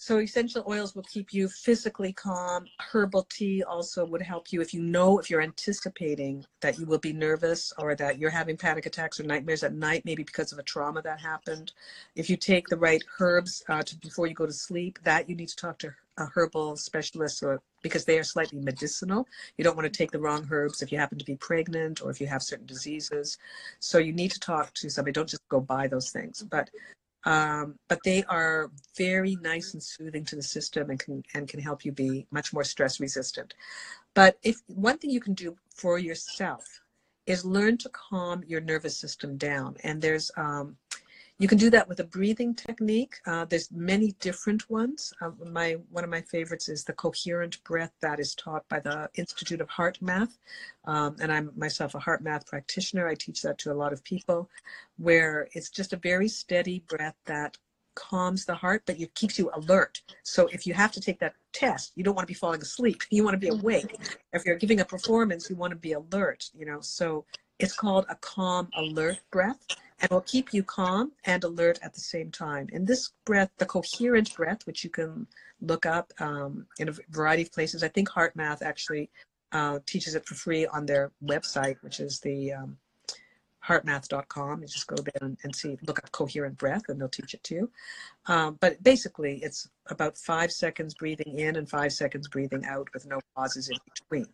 so 0.00 0.18
essential 0.18 0.64
oils 0.66 0.94
will 0.94 1.02
keep 1.02 1.30
you 1.30 1.46
physically 1.46 2.10
calm. 2.10 2.64
Herbal 2.80 3.26
tea 3.28 3.62
also 3.62 4.02
would 4.06 4.22
help 4.22 4.50
you 4.50 4.62
if 4.62 4.72
you 4.72 4.80
know 4.80 5.18
if 5.18 5.28
you're 5.28 5.42
anticipating 5.42 6.42
that 6.62 6.78
you 6.78 6.86
will 6.86 6.98
be 6.98 7.12
nervous 7.12 7.70
or 7.76 7.94
that 7.96 8.18
you're 8.18 8.30
having 8.30 8.56
panic 8.56 8.86
attacks 8.86 9.20
or 9.20 9.24
nightmares 9.24 9.62
at 9.62 9.74
night, 9.74 10.06
maybe 10.06 10.22
because 10.22 10.52
of 10.52 10.58
a 10.58 10.62
trauma 10.62 11.02
that 11.02 11.20
happened. 11.20 11.72
If 12.16 12.30
you 12.30 12.38
take 12.38 12.66
the 12.68 12.78
right 12.78 13.04
herbs 13.20 13.62
uh, 13.68 13.82
to, 13.82 13.98
before 13.98 14.26
you 14.26 14.32
go 14.32 14.46
to 14.46 14.52
sleep, 14.54 14.98
that 15.02 15.28
you 15.28 15.36
need 15.36 15.50
to 15.50 15.56
talk 15.56 15.78
to 15.80 15.92
a 16.16 16.24
herbal 16.34 16.76
specialist 16.76 17.42
or 17.42 17.60
because 17.82 18.06
they 18.06 18.18
are 18.18 18.24
slightly 18.24 18.58
medicinal. 18.58 19.28
You 19.58 19.64
don't 19.64 19.76
want 19.76 19.92
to 19.92 19.98
take 19.98 20.12
the 20.12 20.18
wrong 20.18 20.48
herbs 20.50 20.80
if 20.80 20.90
you 20.90 20.96
happen 20.96 21.18
to 21.18 21.26
be 21.26 21.36
pregnant 21.36 22.00
or 22.02 22.10
if 22.10 22.22
you 22.22 22.26
have 22.26 22.42
certain 22.42 22.64
diseases. 22.64 23.36
So 23.80 23.98
you 23.98 24.14
need 24.14 24.30
to 24.30 24.40
talk 24.40 24.72
to 24.74 24.88
somebody. 24.88 25.12
Don't 25.12 25.28
just 25.28 25.46
go 25.50 25.60
buy 25.60 25.88
those 25.88 26.10
things. 26.10 26.42
But 26.42 26.70
um, 27.24 27.78
but 27.88 28.00
they 28.04 28.24
are 28.24 28.70
very 28.96 29.36
nice 29.36 29.74
and 29.74 29.82
soothing 29.82 30.24
to 30.26 30.36
the 30.36 30.42
system 30.42 30.90
and 30.90 30.98
can 30.98 31.22
and 31.34 31.48
can 31.48 31.60
help 31.60 31.84
you 31.84 31.92
be 31.92 32.26
much 32.30 32.52
more 32.52 32.64
stress 32.64 33.00
resistant. 33.00 33.54
But 34.14 34.38
if 34.42 34.60
one 34.66 34.98
thing 34.98 35.10
you 35.10 35.20
can 35.20 35.34
do 35.34 35.56
for 35.74 35.98
yourself 35.98 36.80
is 37.26 37.44
learn 37.44 37.78
to 37.78 37.90
calm 37.90 38.42
your 38.46 38.60
nervous 38.60 38.96
system 38.96 39.36
down, 39.36 39.76
and 39.84 40.00
there's 40.00 40.30
um, 40.36 40.76
you 41.40 41.48
can 41.48 41.56
do 41.56 41.70
that 41.70 41.88
with 41.88 42.00
a 42.00 42.04
breathing 42.04 42.54
technique. 42.54 43.14
Uh, 43.26 43.46
there's 43.46 43.72
many 43.72 44.12
different 44.20 44.68
ones. 44.68 45.10
Uh, 45.22 45.30
my 45.50 45.78
one 45.90 46.04
of 46.04 46.10
my 46.10 46.20
favorites 46.20 46.68
is 46.68 46.84
the 46.84 46.92
coherent 46.92 47.64
breath 47.64 47.92
that 48.02 48.20
is 48.20 48.34
taught 48.34 48.68
by 48.68 48.78
the 48.78 49.08
Institute 49.14 49.62
of 49.62 49.68
HeartMath, 49.68 50.36
um, 50.84 51.16
and 51.18 51.32
I'm 51.32 51.50
myself 51.56 51.94
a 51.94 51.98
HeartMath 51.98 52.46
practitioner. 52.46 53.08
I 53.08 53.14
teach 53.14 53.40
that 53.40 53.56
to 53.60 53.72
a 53.72 53.80
lot 53.82 53.94
of 53.94 54.04
people, 54.04 54.50
where 54.98 55.48
it's 55.54 55.70
just 55.70 55.94
a 55.94 55.96
very 55.96 56.28
steady 56.28 56.84
breath 56.86 57.16
that 57.24 57.56
calms 57.94 58.44
the 58.44 58.54
heart, 58.54 58.82
but 58.84 59.00
it 59.00 59.14
keeps 59.14 59.38
you 59.38 59.50
alert. 59.54 60.02
So 60.22 60.46
if 60.48 60.66
you 60.66 60.74
have 60.74 60.92
to 60.92 61.00
take 61.00 61.20
that 61.20 61.36
test, 61.54 61.92
you 61.96 62.04
don't 62.04 62.14
want 62.14 62.28
to 62.28 62.34
be 62.34 62.38
falling 62.38 62.60
asleep. 62.60 63.00
You 63.08 63.24
want 63.24 63.34
to 63.34 63.38
be 63.38 63.48
awake. 63.48 63.96
If 64.34 64.44
you're 64.44 64.56
giving 64.56 64.80
a 64.80 64.84
performance, 64.84 65.48
you 65.48 65.56
want 65.56 65.70
to 65.70 65.76
be 65.76 65.92
alert. 65.92 66.50
You 66.52 66.66
know, 66.66 66.80
so 66.82 67.24
it's 67.58 67.74
called 67.74 68.04
a 68.10 68.16
calm, 68.16 68.68
alert 68.76 69.20
breath 69.30 69.66
and 70.00 70.10
will 70.10 70.22
keep 70.22 70.54
you 70.54 70.62
calm 70.62 71.12
and 71.24 71.44
alert 71.44 71.78
at 71.82 71.94
the 71.94 72.00
same 72.00 72.30
time. 72.30 72.68
And 72.72 72.86
this 72.86 73.12
breath, 73.24 73.50
the 73.58 73.66
coherent 73.66 74.34
breath, 74.34 74.66
which 74.66 74.82
you 74.84 74.90
can 74.90 75.26
look 75.60 75.86
up 75.86 76.12
um, 76.20 76.66
in 76.78 76.88
a 76.88 76.94
variety 77.10 77.42
of 77.42 77.52
places, 77.52 77.82
I 77.82 77.88
think 77.88 78.08
HeartMath 78.08 78.62
actually 78.62 79.10
uh, 79.52 79.80
teaches 79.86 80.14
it 80.14 80.26
for 80.26 80.34
free 80.34 80.66
on 80.66 80.86
their 80.86 81.12
website, 81.22 81.76
which 81.82 82.00
is 82.00 82.20
the 82.20 82.52
um, 82.52 82.78
heartmath.com. 83.66 84.62
You 84.62 84.68
just 84.68 84.86
go 84.86 84.96
there 84.96 85.20
and, 85.20 85.36
and, 85.44 85.54
see, 85.54 85.76
look 85.86 85.98
up 85.98 86.10
coherent 86.12 86.56
breath, 86.56 86.82
and 86.88 87.00
they'll 87.00 87.08
teach 87.08 87.34
it 87.34 87.44
to 87.44 87.54
you. 87.54 87.70
Um, 88.26 88.56
but 88.60 88.82
basically, 88.82 89.40
it's 89.42 89.68
about 89.88 90.16
five 90.16 90.50
seconds 90.50 90.94
breathing 90.94 91.38
in 91.38 91.56
and 91.56 91.68
five 91.68 91.92
seconds 91.92 92.28
breathing 92.28 92.64
out 92.64 92.88
with 92.94 93.06
no 93.06 93.20
pauses 93.36 93.68
in 93.68 93.76
between. 93.92 94.26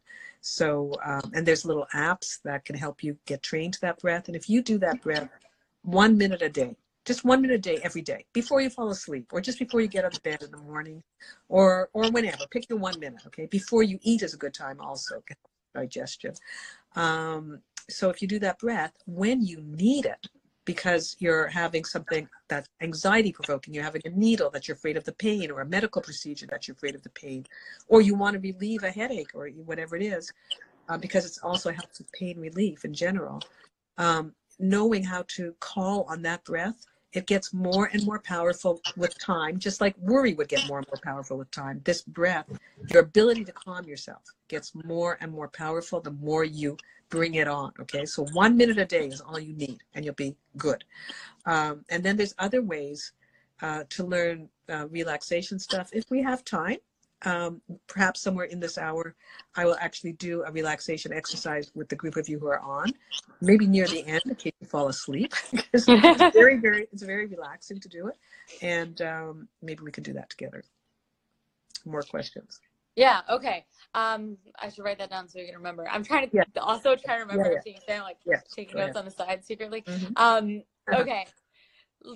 So, 0.42 0.92
um, 1.04 1.32
and 1.34 1.44
there's 1.44 1.64
little 1.64 1.86
apps 1.94 2.40
that 2.44 2.64
can 2.64 2.76
help 2.76 3.02
you 3.02 3.16
get 3.26 3.42
trained 3.42 3.74
to 3.74 3.80
that 3.80 3.98
breath. 3.98 4.28
And 4.28 4.36
if 4.36 4.48
you 4.48 4.62
do 4.62 4.78
that 4.78 5.02
breath 5.02 5.28
one 5.86 6.18
minute 6.18 6.42
a 6.42 6.48
day 6.48 6.76
just 7.06 7.24
one 7.24 7.40
minute 7.40 7.54
a 7.54 7.58
day 7.58 7.78
every 7.84 8.02
day 8.02 8.26
before 8.32 8.60
you 8.60 8.68
fall 8.68 8.90
asleep 8.90 9.28
or 9.32 9.40
just 9.40 9.58
before 9.58 9.80
you 9.80 9.86
get 9.86 10.04
out 10.04 10.14
of 10.14 10.22
bed 10.24 10.42
in 10.42 10.50
the 10.50 10.58
morning 10.58 11.02
or 11.48 11.88
or 11.92 12.10
whenever 12.10 12.44
pick 12.50 12.68
your 12.68 12.78
one 12.78 12.98
minute 12.98 13.22
okay? 13.26 13.46
Before 13.46 13.82
you 13.82 13.98
eat 14.02 14.22
is 14.22 14.34
a 14.34 14.36
good 14.36 14.52
time 14.52 14.80
also 14.80 15.22
digestion. 15.74 16.34
Um, 16.96 17.60
so 17.88 18.10
if 18.10 18.20
you 18.20 18.28
do 18.28 18.40
that 18.40 18.58
breath 18.58 18.92
when 19.06 19.40
you 19.40 19.60
need 19.60 20.04
it 20.04 20.26
because 20.64 21.14
you're 21.20 21.46
having 21.46 21.84
something 21.84 22.28
that's 22.48 22.68
anxiety 22.82 23.30
provoking 23.30 23.72
you're 23.72 23.84
having 23.84 24.02
a 24.04 24.10
needle 24.10 24.50
that 24.50 24.66
you're 24.66 24.76
afraid 24.76 24.96
of 24.96 25.04
the 25.04 25.12
pain 25.12 25.52
or 25.52 25.60
a 25.60 25.66
medical 25.66 26.02
procedure 26.02 26.46
that 26.46 26.66
you're 26.66 26.74
afraid 26.74 26.96
of 26.96 27.02
the 27.04 27.10
pain 27.10 27.46
or 27.86 28.00
you 28.00 28.16
want 28.16 28.34
to 28.34 28.40
relieve 28.40 28.82
a 28.82 28.90
headache 28.90 29.30
or 29.34 29.48
whatever 29.64 29.94
it 29.94 30.02
is 30.02 30.32
uh, 30.88 30.98
because 30.98 31.24
it's 31.24 31.38
also 31.38 31.70
helps 31.70 31.98
with 32.00 32.10
pain 32.10 32.36
relief 32.40 32.84
in 32.84 32.92
general 32.92 33.40
um, 33.98 34.34
knowing 34.58 35.04
how 35.04 35.24
to 35.28 35.54
call 35.60 36.04
on 36.08 36.22
that 36.22 36.44
breath, 36.44 36.86
it 37.12 37.26
gets 37.26 37.52
more 37.54 37.88
and 37.92 38.04
more 38.04 38.20
powerful 38.20 38.82
with 38.96 39.18
time, 39.18 39.58
just 39.58 39.80
like 39.80 39.96
worry 39.98 40.34
would 40.34 40.48
get 40.48 40.66
more 40.66 40.78
and 40.78 40.86
more 40.88 41.00
powerful 41.02 41.38
with 41.38 41.50
time. 41.50 41.80
This 41.84 42.02
breath, 42.02 42.46
your 42.92 43.02
ability 43.02 43.44
to 43.44 43.52
calm 43.52 43.86
yourself 43.86 44.22
gets 44.48 44.74
more 44.74 45.16
and 45.20 45.32
more 45.32 45.48
powerful 45.48 46.00
the 46.00 46.10
more 46.10 46.44
you 46.44 46.76
bring 47.08 47.34
it 47.34 47.48
on. 47.48 47.72
Okay, 47.80 48.04
so 48.04 48.24
one 48.24 48.56
minute 48.56 48.78
a 48.78 48.84
day 48.84 49.06
is 49.06 49.20
all 49.20 49.38
you 49.38 49.54
need, 49.54 49.78
and 49.94 50.04
you'll 50.04 50.14
be 50.14 50.36
good. 50.56 50.84
Um, 51.46 51.84
and 51.88 52.02
then 52.02 52.16
there's 52.16 52.34
other 52.38 52.62
ways 52.62 53.12
uh, 53.62 53.84
to 53.90 54.04
learn 54.04 54.48
uh, 54.68 54.86
relaxation 54.88 55.58
stuff 55.58 55.90
if 55.92 56.04
we 56.10 56.22
have 56.22 56.44
time 56.44 56.78
um, 57.24 57.60
perhaps 57.86 58.20
somewhere 58.20 58.46
in 58.46 58.60
this 58.60 58.78
hour, 58.78 59.14
I 59.54 59.64
will 59.64 59.76
actually 59.80 60.12
do 60.12 60.42
a 60.42 60.52
relaxation 60.52 61.12
exercise 61.12 61.70
with 61.74 61.88
the 61.88 61.96
group 61.96 62.16
of 62.16 62.28
you 62.28 62.38
who 62.38 62.46
are 62.46 62.60
on, 62.60 62.92
maybe 63.40 63.66
near 63.66 63.86
the 63.86 64.06
end 64.06 64.22
in 64.26 64.34
case 64.34 64.52
you 64.60 64.66
fall 64.66 64.88
asleep. 64.88 65.32
it's 65.72 65.84
very, 66.34 66.58
very, 66.58 66.86
it's 66.92 67.02
very 67.02 67.26
relaxing 67.26 67.80
to 67.80 67.88
do 67.88 68.08
it. 68.08 68.16
And 68.62 69.00
um, 69.02 69.48
maybe 69.62 69.82
we 69.82 69.90
can 69.90 70.02
do 70.02 70.12
that 70.12 70.30
together. 70.30 70.62
More 71.84 72.02
questions. 72.02 72.60
Yeah. 72.96 73.20
Okay. 73.30 73.64
Um, 73.94 74.38
I 74.60 74.70
should 74.70 74.84
write 74.84 74.98
that 74.98 75.10
down 75.10 75.28
so 75.28 75.38
we 75.38 75.46
can 75.46 75.56
remember. 75.56 75.86
I'm 75.88 76.02
trying 76.02 76.28
to 76.30 76.36
yeah. 76.36 76.44
also 76.60 76.96
try 76.96 77.16
to 77.16 77.20
remember 77.20 77.44
yeah, 77.44 77.50
yeah. 77.64 77.72
everything. 77.72 78.00
like 78.00 78.16
yeah. 78.26 78.40
taking 78.54 78.78
notes 78.78 78.96
on 78.96 79.04
the 79.04 79.10
side 79.10 79.44
secretly. 79.44 79.82
Mm-hmm. 79.82 80.12
Um, 80.16 80.62
uh-huh. 80.88 81.02
okay. 81.02 81.26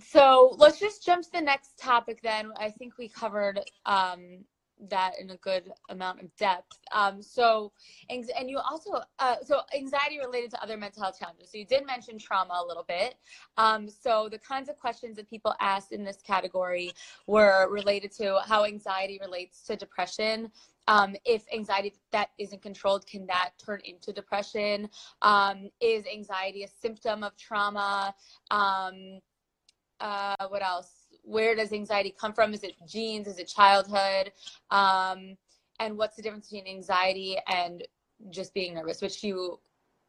So 0.07 0.55
let's 0.59 0.79
just 0.79 1.05
jump 1.05 1.25
to 1.25 1.33
the 1.33 1.41
next 1.41 1.79
topic 1.79 2.21
then. 2.23 2.53
I 2.57 2.71
think 2.71 2.97
we 2.99 3.09
covered 3.09 3.61
um, 3.87 4.45
that 4.89 5.13
in 5.21 5.31
a 5.31 5.37
good 5.37 5.73
amount 5.89 6.21
of 6.23 6.35
depth. 6.37 6.79
Um, 6.93 7.23
so, 7.23 7.73
and 8.09 8.49
you 8.49 8.59
also, 8.59 9.03
uh, 9.19 9.37
so 9.45 9.61
anxiety 9.77 10.19
related 10.19 10.51
to 10.53 10.63
other 10.63 10.77
mental 10.77 11.03
health 11.03 11.19
challenges. 11.19 11.51
So 11.51 11.59
you 11.59 11.67
did 11.67 11.87
mention 11.87 12.19
trauma 12.19 12.63
a 12.65 12.67
little 12.67 12.85
bit. 12.85 13.17
Um, 13.57 13.89
so 13.89 14.29
the 14.31 14.39
kinds 14.39 14.69
of 14.69 14.77
questions 14.77 15.17
that 15.17 15.29
people 15.29 15.55
asked 15.61 15.93
in 15.93 16.05
this 16.05 16.23
category 16.23 16.93
were 17.27 17.69
related 17.71 18.13
to 18.13 18.41
how 18.47 18.65
anxiety 18.65 19.19
relates 19.21 19.63
to 19.63 19.77
depression. 19.77 20.51
Um, 20.89 21.15
if 21.25 21.45
anxiety 21.53 21.95
that 22.11 22.31
isn't 22.39 22.63
controlled, 22.63 23.07
can 23.07 23.27
that 23.27 23.51
turn 23.65 23.81
into 23.85 24.13
depression? 24.13 24.89
Um, 25.23 25.71
is 25.81 26.05
anxiety 26.13 26.65
a 26.65 26.69
symptom 26.69 27.23
of 27.23 27.37
trauma? 27.37 28.15
Um, 28.51 29.21
uh, 30.01 30.49
what 30.49 30.63
else? 30.63 31.00
Where 31.31 31.55
does 31.55 31.73
anxiety 31.73 32.15
come 32.19 32.33
from? 32.33 32.53
Is 32.53 32.65
it 32.65 32.75
genes? 32.87 33.27
Is 33.27 33.39
it 33.39 33.49
childhood? 33.49 34.33
Um, 34.71 35.37
and 35.79 35.97
what's 35.97 36.17
the 36.17 36.23
difference 36.23 36.51
between 36.51 36.67
anxiety 36.67 37.39
and 37.49 37.83
just 38.31 38.53
being 38.53 38.75
nervous, 38.75 39.01
which 39.01 39.23
you 39.23 39.61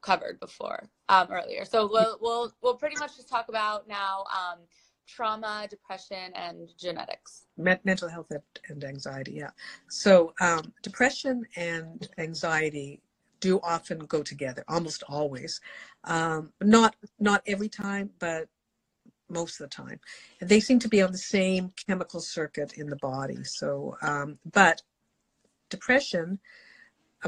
covered 0.01 0.39
before 0.39 0.89
um, 1.09 1.27
earlier. 1.31 1.63
So 1.65 1.87
we'll 1.91 2.17
we'll 2.21 2.53
we'll 2.61 2.75
pretty 2.75 2.97
much 2.97 3.15
just 3.15 3.29
talk 3.29 3.49
about 3.49 3.87
now 3.87 4.25
um, 4.33 4.59
trauma, 5.07 5.67
depression, 5.69 6.31
and 6.35 6.69
genetics. 6.77 7.45
Mental 7.57 8.09
health 8.09 8.31
and 8.69 8.83
anxiety, 8.83 9.33
yeah. 9.33 9.51
So 9.89 10.33
um, 10.41 10.73
depression 10.81 11.45
and 11.55 12.07
anxiety 12.17 13.01
do 13.39 13.59
often 13.63 13.99
go 13.99 14.23
together, 14.23 14.63
almost 14.67 15.03
always. 15.07 15.61
Um, 16.03 16.51
not 16.61 16.95
not 17.19 17.41
every 17.45 17.69
time, 17.69 18.09
but 18.19 18.47
most 19.31 19.59
of 19.59 19.69
the 19.69 19.75
time. 19.75 19.99
And 20.39 20.49
they 20.49 20.59
seem 20.59 20.79
to 20.79 20.89
be 20.89 21.01
on 21.01 21.11
the 21.11 21.17
same 21.17 21.71
chemical 21.87 22.19
circuit 22.19 22.73
in 22.73 22.89
the 22.89 22.97
body. 22.97 23.43
So, 23.43 23.97
um, 24.01 24.39
but 24.51 24.81
depression, 25.69 26.39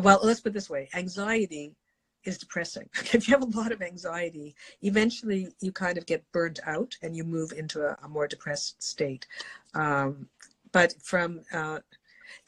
well, 0.01 0.19
let's 0.23 0.41
put 0.41 0.49
it 0.49 0.53
this 0.53 0.69
way 0.69 0.89
anxiety 0.93 1.75
is 2.23 2.37
depressing. 2.37 2.89
if 3.13 3.27
you 3.27 3.33
have 3.33 3.43
a 3.43 3.57
lot 3.57 3.71
of 3.71 3.81
anxiety, 3.81 4.55
eventually 4.81 5.49
you 5.61 5.71
kind 5.71 5.97
of 5.97 6.05
get 6.05 6.29
burnt 6.31 6.59
out 6.65 6.95
and 7.01 7.15
you 7.15 7.23
move 7.23 7.51
into 7.51 7.81
a, 7.81 7.97
a 8.03 8.07
more 8.07 8.27
depressed 8.27 8.81
state. 8.81 9.27
Um, 9.73 10.27
but 10.71 10.93
from, 11.01 11.41
uh, 11.53 11.79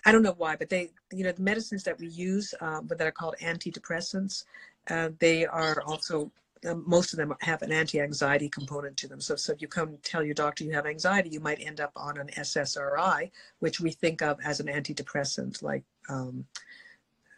I 0.06 0.12
don't 0.12 0.24
know 0.24 0.36
why, 0.38 0.56
but 0.56 0.70
they, 0.70 0.92
you 1.12 1.24
know, 1.24 1.32
the 1.32 1.42
medicines 1.42 1.84
that 1.84 2.00
we 2.00 2.08
use, 2.08 2.54
uh, 2.62 2.82
but 2.82 2.98
that 2.98 3.08
are 3.08 3.12
called 3.12 3.36
antidepressants, 3.42 4.46
uh, 4.90 5.10
they 5.20 5.46
are 5.46 5.82
also 5.82 6.32
um, 6.66 6.84
most 6.86 7.14
of 7.14 7.18
them 7.18 7.34
have 7.42 7.62
an 7.62 7.72
anti-anxiety 7.72 8.50
component 8.50 8.98
to 8.98 9.08
them. 9.08 9.22
So, 9.22 9.36
so 9.36 9.54
if 9.54 9.62
you 9.62 9.68
come 9.68 9.98
tell 10.04 10.24
your 10.24 10.34
doctor 10.34 10.64
you 10.64 10.74
have 10.74 10.86
anxiety, 10.86 11.30
you 11.30 11.40
might 11.40 11.60
end 11.60 11.80
up 11.80 11.92
on 11.96 12.18
an 12.18 12.28
SSRI, 12.38 13.32
which 13.60 13.80
we 13.80 13.92
think 13.92 14.22
of 14.22 14.40
as 14.44 14.60
an 14.60 14.68
antidepressant, 14.68 15.62
like 15.62 15.84
um, 16.10 16.46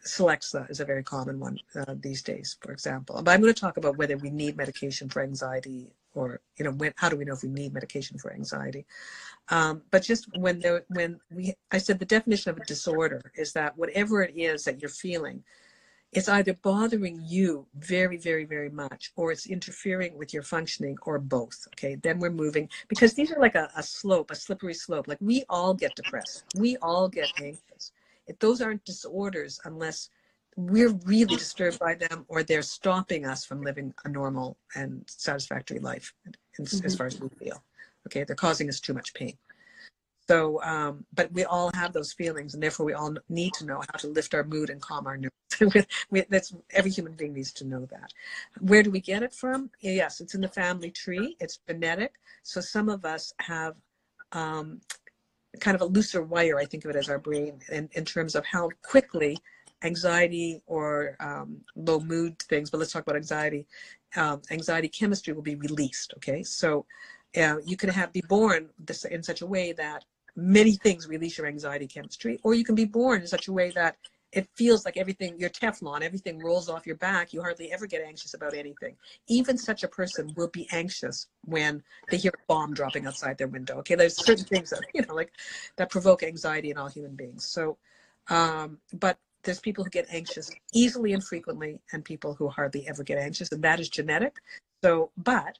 Celexa 0.06 0.68
is 0.70 0.80
a 0.80 0.84
very 0.84 1.02
common 1.02 1.38
one 1.38 1.58
uh, 1.74 1.94
these 2.00 2.22
days, 2.22 2.56
for 2.60 2.72
example. 2.72 3.20
But 3.22 3.32
I'm 3.32 3.40
going 3.40 3.52
to 3.52 3.60
talk 3.60 3.76
about 3.76 3.98
whether 3.98 4.16
we 4.16 4.30
need 4.30 4.56
medication 4.56 5.08
for 5.08 5.22
anxiety 5.22 5.90
or, 6.14 6.40
you 6.56 6.64
know, 6.64 6.72
when, 6.72 6.92
how 6.96 7.08
do 7.08 7.16
we 7.16 7.24
know 7.24 7.34
if 7.34 7.42
we 7.42 7.48
need 7.48 7.74
medication 7.74 8.18
for 8.18 8.32
anxiety? 8.32 8.86
Um, 9.50 9.82
but 9.90 10.02
just 10.02 10.26
when 10.38 10.60
there, 10.60 10.84
when 10.88 11.20
we, 11.30 11.54
I 11.70 11.78
said 11.78 11.98
the 11.98 12.04
definition 12.04 12.50
of 12.50 12.58
a 12.58 12.64
disorder 12.64 13.32
is 13.36 13.52
that 13.52 13.76
whatever 13.76 14.22
it 14.22 14.36
is 14.36 14.64
that 14.64 14.80
you're 14.80 14.88
feeling, 14.88 15.44
it's 16.12 16.28
either 16.28 16.54
bothering 16.54 17.20
you 17.24 17.66
very, 17.74 18.16
very, 18.16 18.44
very 18.44 18.70
much, 18.70 19.12
or 19.16 19.30
it's 19.30 19.46
interfering 19.46 20.16
with 20.16 20.32
your 20.32 20.42
functioning, 20.42 20.96
or 21.02 21.18
both. 21.18 21.66
Okay, 21.74 21.96
then 21.96 22.18
we're 22.18 22.30
moving 22.30 22.68
because 22.88 23.14
these 23.14 23.30
are 23.30 23.40
like 23.40 23.54
a, 23.54 23.68
a 23.76 23.82
slope, 23.82 24.30
a 24.30 24.34
slippery 24.34 24.74
slope. 24.74 25.06
Like 25.06 25.18
we 25.20 25.44
all 25.48 25.74
get 25.74 25.94
depressed, 25.94 26.44
we 26.56 26.76
all 26.78 27.08
get 27.08 27.28
anxious. 27.38 27.92
If 28.26 28.38
those 28.38 28.60
aren't 28.60 28.84
disorders 28.84 29.60
unless 29.64 30.10
we're 30.56 30.92
really 31.04 31.36
disturbed 31.36 31.78
by 31.78 31.94
them 31.94 32.24
or 32.26 32.42
they're 32.42 32.62
stopping 32.62 33.24
us 33.24 33.44
from 33.44 33.62
living 33.62 33.94
a 34.04 34.08
normal 34.08 34.56
and 34.74 35.04
satisfactory 35.06 35.78
life 35.78 36.12
mm-hmm. 36.58 36.84
as 36.84 36.96
far 36.96 37.06
as 37.06 37.20
we 37.20 37.28
feel. 37.28 37.62
Okay, 38.06 38.24
they're 38.24 38.34
causing 38.34 38.68
us 38.68 38.80
too 38.80 38.92
much 38.92 39.14
pain. 39.14 39.36
So, 40.28 40.62
um, 40.62 41.06
but 41.14 41.32
we 41.32 41.44
all 41.44 41.70
have 41.74 41.94
those 41.94 42.12
feelings, 42.12 42.52
and 42.52 42.62
therefore 42.62 42.84
we 42.84 42.92
all 42.92 43.14
need 43.30 43.54
to 43.54 43.64
know 43.64 43.80
how 43.80 43.98
to 43.98 44.08
lift 44.08 44.34
our 44.34 44.44
mood 44.44 44.68
and 44.68 44.80
calm 44.80 45.06
our 45.06 45.16
nerves. 45.16 45.32
that's 46.28 46.54
every 46.72 46.90
human 46.90 47.14
being 47.14 47.32
needs 47.32 47.52
to 47.54 47.64
know 47.64 47.86
that. 47.86 48.12
Where 48.60 48.82
do 48.82 48.90
we 48.90 49.00
get 49.00 49.22
it 49.22 49.32
from? 49.32 49.70
Yes, 49.80 50.20
it's 50.20 50.34
in 50.34 50.42
the 50.42 50.48
family 50.48 50.90
tree. 50.90 51.36
It's 51.40 51.60
genetic. 51.66 52.12
So 52.42 52.60
some 52.60 52.90
of 52.90 53.06
us 53.06 53.32
have 53.40 53.76
um, 54.32 54.82
kind 55.60 55.74
of 55.74 55.80
a 55.80 55.86
looser 55.86 56.22
wire. 56.22 56.58
I 56.58 56.66
think 56.66 56.84
of 56.84 56.90
it 56.90 56.96
as 56.96 57.08
our 57.08 57.18
brain, 57.18 57.60
in, 57.72 57.88
in 57.92 58.04
terms 58.04 58.34
of 58.34 58.44
how 58.44 58.68
quickly 58.82 59.38
anxiety 59.82 60.60
or 60.66 61.16
um, 61.20 61.62
low 61.74 62.00
mood 62.00 62.38
things. 62.40 62.68
But 62.68 62.78
let's 62.78 62.92
talk 62.92 63.02
about 63.02 63.16
anxiety. 63.16 63.66
Um, 64.14 64.42
anxiety 64.50 64.88
chemistry 64.88 65.32
will 65.32 65.42
be 65.42 65.56
released. 65.56 66.12
Okay, 66.18 66.42
so. 66.42 66.84
Uh, 67.36 67.58
you 67.62 67.76
can 67.76 67.90
have 67.90 68.10
be 68.10 68.22
born 68.26 68.70
this, 68.78 69.04
in 69.04 69.22
such 69.22 69.42
a 69.42 69.46
way 69.46 69.70
that 69.72 70.02
many 70.38 70.72
things 70.76 71.08
release 71.08 71.36
your 71.36 71.48
anxiety 71.48 71.86
chemistry, 71.86 72.38
or 72.44 72.54
you 72.54 72.64
can 72.64 72.76
be 72.76 72.84
born 72.84 73.20
in 73.20 73.26
such 73.26 73.48
a 73.48 73.52
way 73.52 73.70
that 73.70 73.96
it 74.30 74.48
feels 74.54 74.84
like 74.84 74.96
everything, 74.96 75.34
you're 75.38 75.50
Teflon, 75.50 76.02
everything 76.02 76.38
rolls 76.38 76.68
off 76.68 76.86
your 76.86 76.96
back. 76.96 77.32
You 77.32 77.40
hardly 77.40 77.72
ever 77.72 77.86
get 77.86 78.02
anxious 78.02 78.34
about 78.34 78.54
anything. 78.54 78.94
Even 79.26 79.56
such 79.56 79.82
a 79.82 79.88
person 79.88 80.32
will 80.36 80.48
be 80.48 80.68
anxious 80.70 81.26
when 81.44 81.82
they 82.10 82.18
hear 82.18 82.30
a 82.34 82.46
bomb 82.46 82.74
dropping 82.74 83.06
outside 83.06 83.38
their 83.38 83.48
window. 83.48 83.78
Okay, 83.78 83.94
there's 83.94 84.16
certain 84.16 84.44
things 84.44 84.70
that, 84.70 84.82
you 84.94 85.02
know, 85.02 85.14
like 85.14 85.32
that 85.76 85.90
provoke 85.90 86.22
anxiety 86.22 86.70
in 86.70 86.76
all 86.76 86.88
human 86.88 87.16
beings. 87.16 87.44
So, 87.46 87.78
um, 88.28 88.78
but 88.92 89.18
there's 89.44 89.60
people 89.60 89.82
who 89.82 89.90
get 89.90 90.06
anxious 90.10 90.50
easily 90.74 91.14
and 91.14 91.24
frequently, 91.24 91.80
and 91.92 92.04
people 92.04 92.34
who 92.34 92.48
hardly 92.48 92.86
ever 92.86 93.02
get 93.02 93.18
anxious, 93.18 93.50
and 93.50 93.62
that 93.64 93.80
is 93.80 93.88
genetic. 93.88 94.36
So, 94.84 95.10
but 95.16 95.58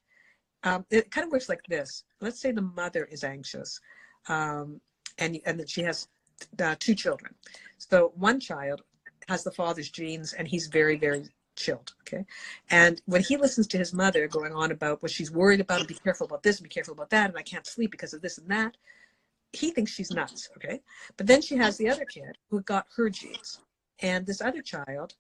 um, 0.63 0.85
it 0.91 1.11
kind 1.11 1.25
of 1.25 1.33
works 1.33 1.49
like 1.49 1.63
this. 1.69 2.05
Let's 2.21 2.41
say 2.41 2.53
the 2.53 2.63
mother 2.63 3.09
is 3.11 3.25
anxious 3.25 3.81
um, 4.29 4.81
and 5.19 5.41
and 5.47 5.59
that 5.61 5.71
she 5.71 5.83
has 5.83 6.09
uh, 6.61 6.77
two 6.79 6.95
children. 6.95 7.35
So 7.79 8.13
one 8.17 8.41
child 8.41 8.83
has 9.29 9.45
the 9.45 9.51
father's 9.51 9.91
genes, 9.91 10.33
and 10.33 10.47
he's 10.47 10.67
very 10.67 10.97
very 10.97 11.25
chilled. 11.57 11.93
Okay, 12.03 12.25
and 12.71 13.01
when 13.07 13.23
he 13.23 13.37
listens 13.37 13.67
to 13.69 13.79
his 13.79 13.93
mother 13.93 14.29
going 14.29 14.53
on 14.53 14.71
about 14.71 15.03
what 15.03 15.11
she's 15.11 15.31
worried 15.31 15.61
about, 15.61 15.81
and 15.81 15.89
be 15.89 15.95
careful 15.95 16.27
about 16.27 16.43
this, 16.43 16.59
and 16.59 16.65
be 16.65 16.71
careful 16.71 16.95
about 16.95 17.11
that, 17.11 17.31
and 17.31 17.39
I 17.39 17.43
can't 17.43 17.67
sleep 17.67 17.91
because 17.91 18.15
of 18.15 18.23
this 18.23 18.39
and 18.39 18.49
that, 18.49 18.77
he 19.53 19.71
thinks 19.71 19.93
she's 19.93 20.11
nuts. 20.11 20.49
Okay, 20.57 20.81
but 21.17 21.27
then 21.27 21.43
she 21.43 21.57
has 21.57 21.77
the 21.77 21.89
other 21.89 22.05
kid 22.05 22.39
who 22.51 22.61
got 22.63 22.87
her 22.97 23.11
genes, 23.11 23.61
and 24.01 24.27
this 24.27 24.41
other 24.41 24.63
child 24.63 25.15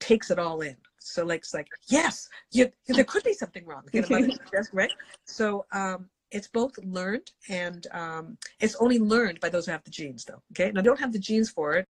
takes 0.00 0.30
it 0.30 0.38
all 0.38 0.62
in. 0.62 0.76
So 0.98 1.24
like 1.24 1.40
it's 1.40 1.54
like 1.54 1.68
yes, 1.88 2.28
you, 2.50 2.70
there 2.86 3.04
could 3.04 3.24
be 3.24 3.34
something 3.34 3.64
wrong. 3.66 3.84
Know, 3.92 4.28
right? 4.72 4.92
So 5.24 5.66
um, 5.72 6.08
it's 6.30 6.48
both 6.48 6.76
learned 6.84 7.30
and 7.48 7.86
um, 7.92 8.36
it's 8.60 8.76
only 8.76 8.98
learned 8.98 9.40
by 9.40 9.48
those 9.48 9.66
who 9.66 9.72
have 9.72 9.84
the 9.84 9.90
genes 9.90 10.24
though 10.24 10.42
okay? 10.52 10.70
Now 10.72 10.80
don't 10.80 11.00
have 11.00 11.12
the 11.12 11.18
genes 11.18 11.50
for 11.50 11.74
it 11.74 11.86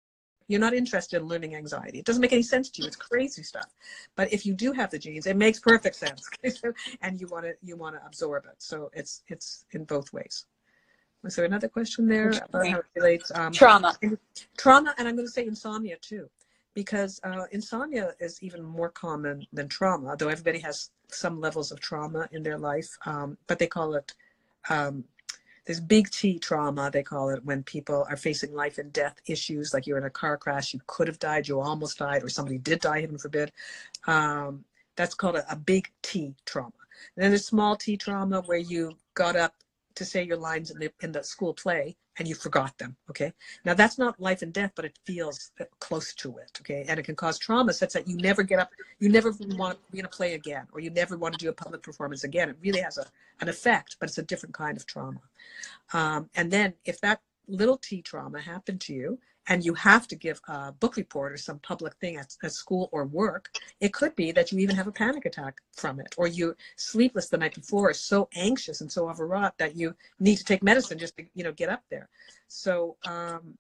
you're 0.49 0.60
not 0.60 0.73
interested 0.73 1.21
in 1.21 1.28
learning 1.28 1.56
anxiety. 1.56 1.99
It 1.99 2.06
doesn't 2.06 2.21
make 2.21 2.34
any 2.34 2.41
sense 2.41 2.71
to 2.71 2.82
you. 2.82 2.88
It's 2.88 2.95
crazy 2.95 3.43
stuff. 3.43 3.67
But 4.15 4.34
if 4.34 4.47
you 4.47 4.56
do 4.56 4.71
have 4.73 4.89
the 4.89 4.97
genes 4.97 5.28
it 5.28 5.38
makes 5.38 5.60
perfect 5.60 5.95
sense 5.95 6.28
and 7.02 7.21
you 7.21 7.28
want 7.28 7.45
to 7.45 7.54
you 7.62 7.78
want 7.78 7.95
to 7.95 8.06
absorb 8.06 8.45
it. 8.45 8.56
So 8.58 8.89
it's 8.93 9.21
it's 9.28 9.65
in 9.71 9.86
both 9.86 10.12
ways. 10.12 10.45
Was 11.23 11.36
there 11.36 11.45
another 11.45 11.67
question 11.67 12.08
there 12.08 12.30
about 12.30 12.67
how 12.67 12.80
it 12.80 12.86
relates 12.95 13.32
um, 13.36 13.52
trauma. 13.52 13.95
Trauma 14.58 14.95
and 14.97 15.08
i'm 15.08 15.15
going 15.15 15.28
to 15.28 15.32
say 15.32 15.45
insomnia 15.45 15.97
too 16.02 16.30
because 16.73 17.19
uh, 17.23 17.43
insomnia 17.52 18.13
is 18.19 18.41
even 18.41 18.63
more 18.63 18.89
common 18.89 19.45
than 19.52 19.67
trauma 19.67 20.15
though 20.17 20.30
everybody 20.30 20.60
has 20.60 20.91
some 21.10 21.41
levels 21.41 21.71
of 21.71 21.80
trauma 21.80 22.30
in 22.32 22.41
their 22.41 22.58
life 22.58 22.97
um, 23.06 23.38
but 23.47 23.60
they 23.60 23.67
call 23.67 23.95
it 23.95 24.13
um, 24.69 25.04
this 25.65 25.80
big 25.80 26.10
T 26.10 26.39
trauma, 26.39 26.89
they 26.91 27.04
call 27.04 27.30
it, 27.30 27.45
when 27.45 27.62
people 27.63 28.06
are 28.10 28.17
facing 28.17 28.54
life 28.56 28.80
and 28.80 28.91
death 28.91 29.22
issues, 29.28 29.74
like 29.74 29.86
you're 29.86 30.00
in 30.00 30.06
a 30.06 30.10
car 30.10 30.36
crash, 30.36 30.74
you 30.74 30.80
could 30.88 31.08
have 31.08 31.19
died, 31.19 31.48
you 31.48 31.60
almost 31.60 32.00
died, 32.00 32.24
or 32.24 32.30
somebody 32.30 32.58
did 32.58 32.80
die, 32.80 33.02
heaven 33.02 33.17
forbid. 33.19 33.52
Um, 34.08 34.65
that's 34.95 35.13
called 35.13 35.36
a, 35.36 35.52
a 35.52 35.56
big 35.56 35.91
T 36.02 36.34
trauma. 36.45 36.74
And 37.15 37.24
then 37.24 37.32
there's 37.32 37.45
small 37.45 37.76
T 37.76 37.98
trauma 37.98 38.41
where 38.41 38.58
you 38.58 38.98
got 39.13 39.36
up 39.36 39.54
to 39.95 40.06
say 40.06 40.24
your 40.24 40.38
lines 40.38 40.72
in 40.72 40.80
the 40.80 40.91
in 41.02 41.12
the 41.12 41.24
school 41.24 41.54
play 41.54 41.95
and 42.20 42.28
you 42.28 42.36
forgot 42.36 42.78
them 42.78 42.96
okay? 43.10 43.34
Now 43.66 43.74
that's 43.74 43.98
not 43.98 44.20
life 44.20 44.42
and 44.42 44.54
death 44.54 44.72
but 44.76 44.86
it 44.86 45.00
feels 45.06 45.52
close 45.80 46.14
to 46.16 46.38
it 46.38 46.52
okay? 46.62 46.86
And 46.88 47.00
it 47.00 47.04
can 47.04 47.16
cause 47.16 47.40
trauma 47.40 47.74
such 47.74 47.94
that 47.94 48.08
you 48.08 48.18
never 48.18 48.44
get 48.44 48.60
up 48.60 48.72
you 49.00 49.10
never 49.10 49.34
want 49.58 49.84
to 49.86 49.92
be 49.92 50.00
in 50.00 50.06
a 50.06 50.10
play 50.10 50.34
again 50.34 50.68
or 50.74 50.80
you 50.80 50.90
never 50.90 51.18
want 51.18 51.34
to 51.34 51.44
do 51.44 51.50
a 51.50 51.54
public 51.54 51.82
performance 51.82 52.24
again. 52.24 52.50
It 52.50 52.58
really 52.62 52.82
has 52.82 52.98
a, 52.98 53.06
an 53.42 53.50
effect 53.50 53.98
but 54.00 54.10
it's 54.10 54.18
a 54.18 54.24
different 54.24 54.54
kind 54.54 54.78
of 54.78 54.86
trauma. 54.86 55.22
Um, 55.94 56.30
and 56.36 56.52
then 56.52 56.74
if 56.86 57.02
that 57.02 57.22
little 57.48 57.78
t 57.78 58.02
trauma 58.02 58.40
happened 58.40 58.82
to 58.82 58.94
you 58.94 59.20
and 59.47 59.65
you 59.65 59.73
have 59.73 60.08
to 60.08 60.15
give 60.15 60.39
a 60.47 60.71
book 60.71 60.95
report 60.95 61.32
or 61.32 61.38
some 61.38 61.60
public 61.60 61.95
thing 61.95 62.17
at, 62.17 62.36
at 62.43 62.52
school 62.52 62.89
or 62.91 63.06
work, 63.06 63.49
it 63.80 63.93
could 63.93 64.15
be 64.15 64.32
that 64.32 64.52
you 64.52 64.60
even 64.60 64.75
have 64.75 64.88
a 64.88 64.91
panic 64.91 65.25
attack 65.25 65.60
from 65.75 65.99
it, 65.99 66.13
or 66.17 66.28
you're 66.28 66.56
sleepless 66.75 67.30
the 67.30 67.38
night 67.38 67.56
before, 67.56 67.93
so 67.93 68.30
anxious 68.36 68.82
and 68.82 68.91
so 68.91 69.10
overwrought 69.10 69.58
that 69.58 69.75
you 69.75 69.95
need 70.19 70.38
to 70.38 70.43
take 70.43 70.63
medicine 70.63 70.97
just 70.97 71.17
to 71.17 71.25
you 71.34 71.43
know 71.43 71.54
get 71.54 71.69
up 71.69 71.84
there. 71.89 72.10
So 72.47 72.97
um, 73.06 73.58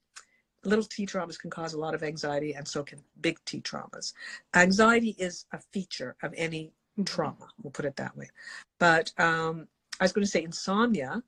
little 0.63 0.83
t 0.83 1.05
traumas 1.05 1.39
can 1.39 1.49
cause 1.49 1.73
a 1.73 1.79
lot 1.79 1.95
of 1.95 2.03
anxiety, 2.03 2.53
and 2.53 2.67
so 2.67 2.83
can 2.83 2.99
big 3.21 3.37
T 3.45 3.61
traumas. 3.61 4.13
Anxiety 4.53 5.15
is 5.17 5.45
a 5.53 5.59
feature 5.71 6.15
of 6.23 6.33
any 6.37 6.65
mm-hmm. 6.65 7.03
trauma. 7.03 7.47
We'll 7.61 7.71
put 7.71 7.85
it 7.85 7.95
that 7.97 8.15
way. 8.15 8.29
But 8.79 9.11
um, 9.17 9.67
I 9.99 10.03
was 10.03 10.11
going 10.11 10.25
to 10.25 10.31
say 10.31 10.43
insomnia, 10.43 11.23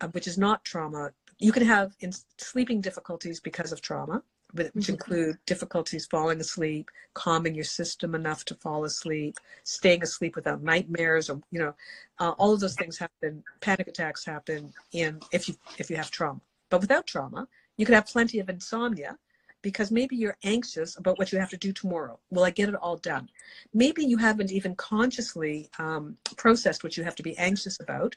uh, 0.00 0.08
which 0.08 0.26
is 0.26 0.38
not 0.38 0.64
trauma 0.64 1.12
you 1.38 1.52
can 1.52 1.64
have 1.64 1.94
in 2.00 2.12
sleeping 2.38 2.80
difficulties 2.80 3.40
because 3.40 3.72
of 3.72 3.80
trauma, 3.80 4.22
which 4.52 4.68
mm-hmm. 4.68 4.92
include 4.92 5.38
difficulties 5.46 6.06
falling 6.06 6.40
asleep, 6.40 6.90
calming 7.14 7.54
your 7.54 7.64
system 7.64 8.14
enough 8.14 8.44
to 8.46 8.54
fall 8.54 8.84
asleep, 8.84 9.36
staying 9.64 10.02
asleep 10.02 10.36
without 10.36 10.62
nightmares, 10.62 11.28
or 11.28 11.40
you 11.50 11.58
know, 11.58 11.74
uh, 12.20 12.30
all 12.38 12.52
of 12.52 12.60
those 12.60 12.76
things 12.76 12.98
happen. 12.98 13.42
Panic 13.60 13.88
attacks 13.88 14.24
happen 14.24 14.72
in 14.92 15.20
if 15.32 15.48
you 15.48 15.54
if 15.78 15.90
you 15.90 15.96
have 15.96 16.10
trauma. 16.10 16.40
But 16.70 16.80
without 16.80 17.06
trauma, 17.06 17.48
you 17.76 17.86
can 17.86 17.94
have 17.94 18.06
plenty 18.06 18.38
of 18.38 18.48
insomnia 18.48 19.18
because 19.64 19.90
maybe 19.90 20.14
you're 20.14 20.36
anxious 20.44 20.98
about 20.98 21.18
what 21.18 21.32
you 21.32 21.38
have 21.38 21.48
to 21.48 21.56
do 21.56 21.72
tomorrow. 21.72 22.18
Will 22.30 22.44
I 22.44 22.50
get 22.50 22.68
it 22.68 22.74
all 22.74 22.98
done? 22.98 23.30
Maybe 23.72 24.04
you 24.04 24.18
haven't 24.18 24.52
even 24.52 24.76
consciously 24.76 25.70
um, 25.78 26.18
processed 26.36 26.84
what 26.84 26.98
you 26.98 27.02
have 27.02 27.14
to 27.16 27.22
be 27.22 27.36
anxious 27.38 27.80
about. 27.80 28.14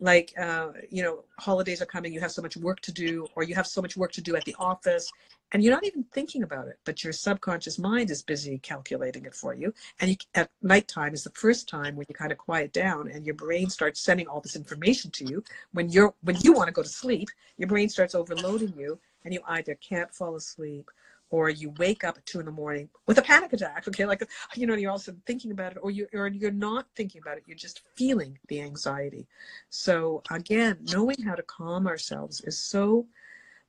Like, 0.00 0.34
uh, 0.36 0.70
you 0.90 1.04
know, 1.04 1.22
holidays 1.38 1.80
are 1.80 1.86
coming, 1.86 2.12
you 2.12 2.18
have 2.18 2.32
so 2.32 2.42
much 2.42 2.56
work 2.56 2.80
to 2.80 2.92
do, 2.92 3.28
or 3.36 3.44
you 3.44 3.54
have 3.54 3.68
so 3.68 3.80
much 3.80 3.96
work 3.96 4.10
to 4.12 4.20
do 4.20 4.34
at 4.34 4.44
the 4.44 4.56
office, 4.58 5.08
and 5.52 5.62
you're 5.62 5.72
not 5.72 5.84
even 5.84 6.02
thinking 6.12 6.42
about 6.42 6.66
it, 6.66 6.78
but 6.84 7.04
your 7.04 7.12
subconscious 7.12 7.78
mind 7.78 8.10
is 8.10 8.22
busy 8.22 8.58
calculating 8.58 9.24
it 9.24 9.34
for 9.36 9.54
you. 9.54 9.72
And 10.00 10.10
you, 10.10 10.16
at 10.34 10.50
nighttime 10.62 11.14
is 11.14 11.22
the 11.22 11.30
first 11.30 11.68
time 11.68 11.94
when 11.94 12.06
you 12.08 12.14
kind 12.14 12.32
of 12.32 12.38
quiet 12.38 12.72
down 12.72 13.08
and 13.08 13.24
your 13.24 13.36
brain 13.36 13.70
starts 13.70 14.00
sending 14.00 14.26
all 14.26 14.40
this 14.40 14.56
information 14.56 15.10
to 15.12 15.24
you. 15.24 15.44
When 15.72 15.88
you're 15.88 16.12
when 16.22 16.36
you 16.42 16.52
want 16.52 16.66
to 16.66 16.72
go 16.72 16.82
to 16.82 16.88
sleep, 16.88 17.28
your 17.56 17.68
brain 17.68 17.88
starts 17.88 18.14
overloading 18.14 18.74
you 18.76 18.98
and 19.24 19.34
you 19.34 19.40
either 19.48 19.74
can't 19.76 20.12
fall 20.14 20.36
asleep 20.36 20.90
or 21.30 21.50
you 21.50 21.74
wake 21.78 22.04
up 22.04 22.16
at 22.16 22.24
two 22.24 22.40
in 22.40 22.46
the 22.46 22.52
morning 22.52 22.88
with 23.06 23.18
a 23.18 23.22
panic 23.22 23.52
attack 23.52 23.86
okay? 23.88 24.06
Like 24.06 24.22
you 24.54 24.66
know 24.66 24.74
you're 24.74 24.90
also 24.90 25.14
thinking 25.26 25.50
about 25.50 25.72
it 25.72 25.78
or 25.82 25.90
you 25.90 26.06
or 26.12 26.28
you're 26.28 26.50
not 26.50 26.86
thinking 26.96 27.20
about 27.20 27.36
it 27.36 27.44
you're 27.46 27.56
just 27.56 27.82
feeling 27.96 28.38
the 28.48 28.60
anxiety. 28.60 29.26
So 29.70 30.22
again 30.30 30.78
knowing 30.92 31.22
how 31.24 31.34
to 31.34 31.42
calm 31.42 31.86
ourselves 31.86 32.40
is 32.42 32.58
so 32.58 33.06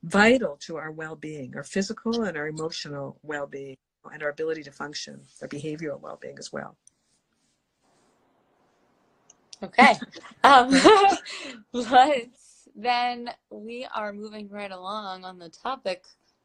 vital 0.02 0.56
to 0.56 0.76
our 0.76 0.90
well-being 0.90 1.54
our 1.56 1.64
physical 1.64 2.22
and 2.22 2.36
our 2.36 2.48
emotional 2.48 3.18
well-being 3.22 3.76
and 4.12 4.22
our 4.22 4.30
ability 4.30 4.62
to 4.62 4.72
function 4.72 5.20
our 5.42 5.48
behavioral 5.48 6.00
well-being 6.00 6.38
as 6.38 6.52
well. 6.52 6.76
Okay. 9.62 9.94
Um, 10.42 10.70
let's 11.72 11.90
then 12.74 13.30
we 13.50 13.86
are 13.94 14.12
moving 14.12 14.48
right 14.48 14.70
along 14.70 15.24
on 15.24 15.38
the 15.38 15.48
topic 15.48 16.04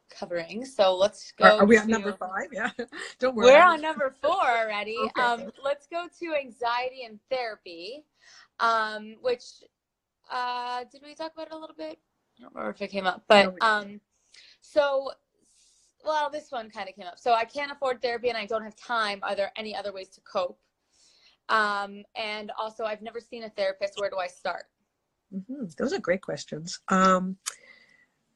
covering. 0.10 0.66
So 0.66 0.96
let's 0.96 1.32
go. 1.34 1.46
Are, 1.46 1.62
are 1.62 1.66
we 1.66 1.76
to, 1.76 1.82
on 1.82 1.88
number 1.88 2.14
five? 2.14 2.48
Yeah. 2.52 2.72
Don't 3.20 3.36
worry. 3.36 3.48
We're 3.48 3.64
on 3.64 3.82
number 3.82 4.14
four 4.22 4.42
already. 4.42 4.98
okay. 5.04 5.22
Um, 5.22 5.52
let's 5.64 5.88
go 5.88 6.08
to 6.20 6.36
anxiety 6.36 7.04
and 7.06 7.20
therapy, 7.30 8.06
um, 8.60 9.16
which 9.22 9.44
uh, 10.32 10.84
did 10.92 11.02
we 11.04 11.16
talk 11.16 11.34
about 11.34 11.48
it 11.48 11.54
a 11.54 11.58
little 11.58 11.76
bit? 11.76 12.00
I 12.38 12.42
don't 12.42 12.54
remember 12.54 12.72
if 12.72 12.82
it 12.82 12.92
came 12.92 13.08
up, 13.08 13.24
but 13.30 13.56
um, 13.62 14.02
so 14.60 15.10
well, 16.04 16.30
this 16.30 16.52
one 16.52 16.70
kind 16.70 16.88
of 16.88 16.96
came 16.96 17.08
up. 17.08 17.18
So 17.18 17.34
I 17.34 17.46
can't 17.46 17.72
afford 17.72 18.02
therapy 18.02 18.30
and 18.30 18.38
I 18.38 18.46
don't 18.46 18.64
have 18.64 18.76
time. 18.76 19.20
Are 19.24 19.36
there 19.36 19.52
any 19.56 19.76
other 19.76 19.92
ways 19.92 20.10
to 20.10 20.22
cope? 20.22 20.60
Um, 21.50 22.04
and 22.16 22.52
also, 22.58 22.86
I've 22.86 23.02
never 23.02 23.20
seen 23.20 23.44
a 23.44 23.50
therapist. 23.50 23.94
Where 23.98 24.10
do 24.10 24.18
I 24.18 24.28
start? 24.28 24.66
Mm-hmm. 25.36 25.66
Those 25.78 25.94
are 25.94 26.00
great 26.00 26.22
questions. 26.22 26.80
Um, 26.88 27.38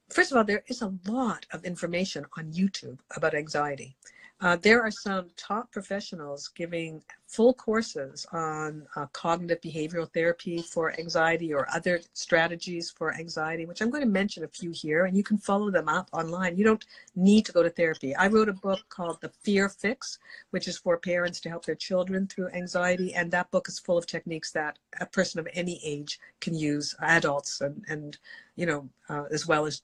first 0.09 0.31
of 0.31 0.37
all, 0.37 0.43
there 0.43 0.63
is 0.67 0.81
a 0.81 0.93
lot 1.07 1.45
of 1.53 1.63
information 1.63 2.25
on 2.37 2.51
YouTube 2.51 2.99
about 3.15 3.35
anxiety. 3.35 3.95
Uh, 4.41 4.55
there 4.55 4.81
are 4.81 4.91
some 4.91 5.27
top 5.35 5.69
professionals 5.69 6.47
giving 6.55 7.03
full 7.27 7.53
courses 7.53 8.25
on 8.31 8.87
uh, 8.95 9.05
cognitive 9.11 9.59
behavioral 9.59 10.09
therapy 10.13 10.61
for 10.61 10.97
anxiety 10.97 11.53
or 11.53 11.67
other 11.75 11.99
strategies 12.13 12.89
for 12.89 13.13
anxiety, 13.15 13.65
which 13.65 13.81
I'm 13.81 13.89
going 13.89 14.03
to 14.03 14.09
mention 14.09 14.45
a 14.45 14.47
few 14.47 14.71
here, 14.71 15.05
and 15.05 15.17
you 15.17 15.23
can 15.23 15.37
follow 15.37 15.69
them 15.69 15.89
up 15.89 16.09
online. 16.13 16.57
You 16.57 16.63
don't 16.63 16.85
need 17.17 17.45
to 17.47 17.51
go 17.51 17.63
to 17.63 17.69
therapy. 17.69 18.15
I 18.15 18.27
wrote 18.27 18.47
a 18.47 18.53
book 18.53 18.79
called 18.87 19.19
The 19.19 19.29
Fear 19.43 19.67
Fix, 19.67 20.19
which 20.51 20.69
is 20.69 20.77
for 20.77 20.97
parents 20.97 21.41
to 21.41 21.49
help 21.49 21.65
their 21.65 21.75
children 21.75 22.25
through 22.25 22.49
anxiety, 22.49 23.13
and 23.13 23.29
that 23.31 23.51
book 23.51 23.67
is 23.67 23.77
full 23.77 23.97
of 23.97 24.07
techniques 24.07 24.51
that 24.53 24.79
a 25.01 25.05
person 25.05 25.41
of 25.41 25.49
any 25.53 25.81
age 25.83 26.17
can 26.39 26.55
use, 26.55 26.95
adults 27.01 27.59
and, 27.59 27.83
and 27.89 28.17
you 28.55 28.65
know, 28.65 28.89
uh, 29.09 29.23
as 29.31 29.47
well 29.47 29.65
as 29.65 29.81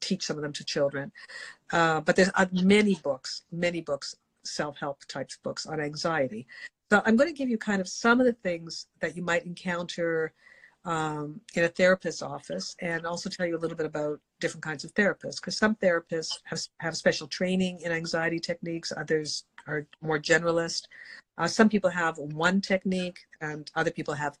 teach 0.00 0.24
some 0.24 0.36
of 0.36 0.42
them 0.42 0.52
to 0.52 0.64
children. 0.64 1.12
Uh, 1.72 2.00
but 2.00 2.16
there's 2.16 2.30
uh, 2.34 2.46
many 2.52 2.94
books, 2.96 3.42
many 3.52 3.80
books, 3.80 4.14
self-help 4.44 5.04
types 5.06 5.38
books 5.42 5.66
on 5.66 5.80
anxiety. 5.80 6.46
So 6.90 7.02
I'm 7.04 7.16
going 7.16 7.28
to 7.28 7.36
give 7.36 7.48
you 7.48 7.58
kind 7.58 7.80
of 7.80 7.88
some 7.88 8.20
of 8.20 8.26
the 8.26 8.32
things 8.32 8.86
that 9.00 9.16
you 9.16 9.22
might 9.22 9.44
encounter 9.44 10.32
um, 10.84 11.40
in 11.54 11.64
a 11.64 11.68
therapist's 11.68 12.22
office 12.22 12.74
and 12.80 13.04
also 13.04 13.28
tell 13.28 13.46
you 13.46 13.56
a 13.56 13.58
little 13.58 13.76
bit 13.76 13.84
about 13.84 14.20
different 14.40 14.64
kinds 14.64 14.84
of 14.84 14.94
therapists 14.94 15.36
because 15.36 15.56
some 15.56 15.74
therapists 15.76 16.38
have, 16.44 16.60
have 16.78 16.96
special 16.96 17.26
training 17.26 17.80
in 17.82 17.92
anxiety 17.92 18.38
techniques 18.38 18.92
others 18.96 19.44
are 19.66 19.86
more 20.00 20.18
generalist 20.18 20.84
uh, 21.36 21.46
some 21.46 21.68
people 21.68 21.90
have 21.90 22.16
one 22.18 22.60
technique 22.60 23.18
and 23.40 23.70
other 23.74 23.90
people 23.90 24.14
have 24.14 24.38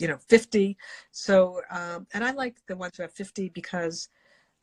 you 0.00 0.08
know 0.08 0.18
50 0.28 0.76
so 1.12 1.60
um, 1.70 2.06
and 2.12 2.24
i 2.24 2.32
like 2.32 2.56
the 2.66 2.76
ones 2.76 2.96
who 2.96 3.02
have 3.02 3.12
50 3.12 3.50
because 3.50 4.08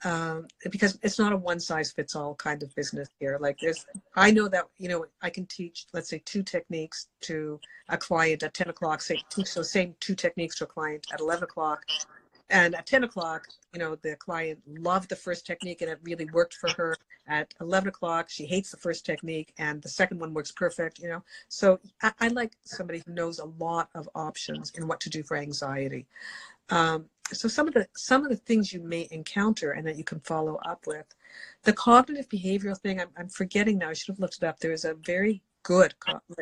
um, 0.04 0.48
because 0.72 0.98
it's 1.04 1.20
not 1.20 1.34
a 1.34 1.38
one 1.38 1.60
size 1.60 1.92
fits 1.92 2.16
all 2.16 2.36
kind 2.36 2.64
of 2.64 2.74
business 2.76 3.10
here. 3.20 3.38
Like 3.40 3.60
there's, 3.62 3.86
I 4.16 4.32
know 4.32 4.48
that, 4.48 4.66
you 4.78 4.90
know, 4.90 5.06
I 5.22 5.30
can 5.30 5.46
teach, 5.46 5.86
let's 5.94 6.10
say 6.10 6.22
two 6.26 6.44
techniques 6.44 7.08
to 7.22 7.60
a 7.90 7.98
client 7.98 8.44
at 8.44 8.54
10 8.54 8.70
o'clock, 8.70 9.02
say 9.02 9.22
two, 9.30 9.46
so 9.46 9.62
same 9.62 9.96
two 10.00 10.16
techniques 10.16 10.58
to 10.58 10.64
a 10.64 10.68
client 10.68 11.06
at 11.14 11.20
11 11.20 11.44
o'clock. 11.44 11.86
And 12.50 12.76
at 12.76 12.86
10 12.86 13.06
o'clock, 13.06 13.48
you 13.74 13.80
know, 13.80 13.96
the 13.96 14.16
client 14.18 14.60
loved 14.68 15.10
the 15.10 15.16
first 15.16 15.46
technique 15.46 15.82
and 15.82 15.90
it 15.90 16.00
really 16.04 16.26
worked 16.34 16.56
for 16.56 16.70
her. 16.72 16.98
At 17.28 17.54
11 17.62 17.90
o'clock, 17.90 18.30
she 18.30 18.46
hates 18.46 18.72
the 18.72 18.78
first 18.78 19.06
technique 19.06 19.54
and 19.58 19.82
the 19.82 19.88
second 19.88 20.20
one 20.20 20.34
works 20.34 20.52
perfect, 20.52 21.00
you 21.00 21.08
know. 21.08 21.24
So 21.48 21.80
I, 22.02 22.12
I 22.20 22.28
like 22.30 22.52
somebody 22.64 23.02
who 23.06 23.14
knows 23.14 23.40
a 23.40 23.46
lot 23.46 23.90
of 23.96 24.10
options 24.16 24.72
in 24.76 24.88
what 24.88 25.00
to 25.02 25.10
do 25.10 25.24
for 25.24 25.38
anxiety. 25.38 26.08
Um, 26.70 27.06
so 27.32 27.48
some 27.48 27.68
of 27.68 27.74
the 27.74 27.88
some 27.96 28.24
of 28.24 28.30
the 28.30 28.38
things 28.38 28.74
you 28.74 28.82
may 28.82 29.08
encounter 29.12 29.72
and 29.72 29.86
that 29.88 29.98
you 29.98 30.04
can 30.04 30.20
follow 30.22 30.60
up 30.66 30.86
with. 30.88 31.06
The 31.64 31.74
cognitive 31.74 32.30
behavioral 32.30 32.78
thing 32.78 33.00
i'm, 33.00 33.10
I'm 33.18 33.30
forgetting 33.30 33.78
now. 33.78 33.90
I 33.90 33.94
should 33.94 34.10
have 34.14 34.20
looked 34.20 34.38
it 34.38 34.44
up. 34.44 34.60
There's 34.60 34.86
a 34.86 34.96
very 34.96 35.42
good 35.64 35.94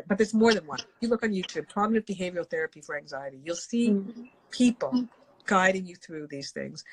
but 0.08 0.18
there's 0.18 0.34
more 0.34 0.54
than 0.54 0.66
one. 0.66 0.80
You 1.02 1.10
look 1.10 1.24
on 1.24 1.32
youtube 1.32 1.68
cognitive 1.70 2.06
behavioral 2.06 2.50
therapy 2.50 2.82
for 2.82 2.98
anxiety. 2.98 3.40
You'll 3.44 3.56
see 3.56 3.90
mm-hmm. 3.90 4.24
people 4.52 5.08
guiding 5.46 5.86
you 5.86 5.96
through 5.96 6.28
these 6.28 6.52
things. 6.52 6.84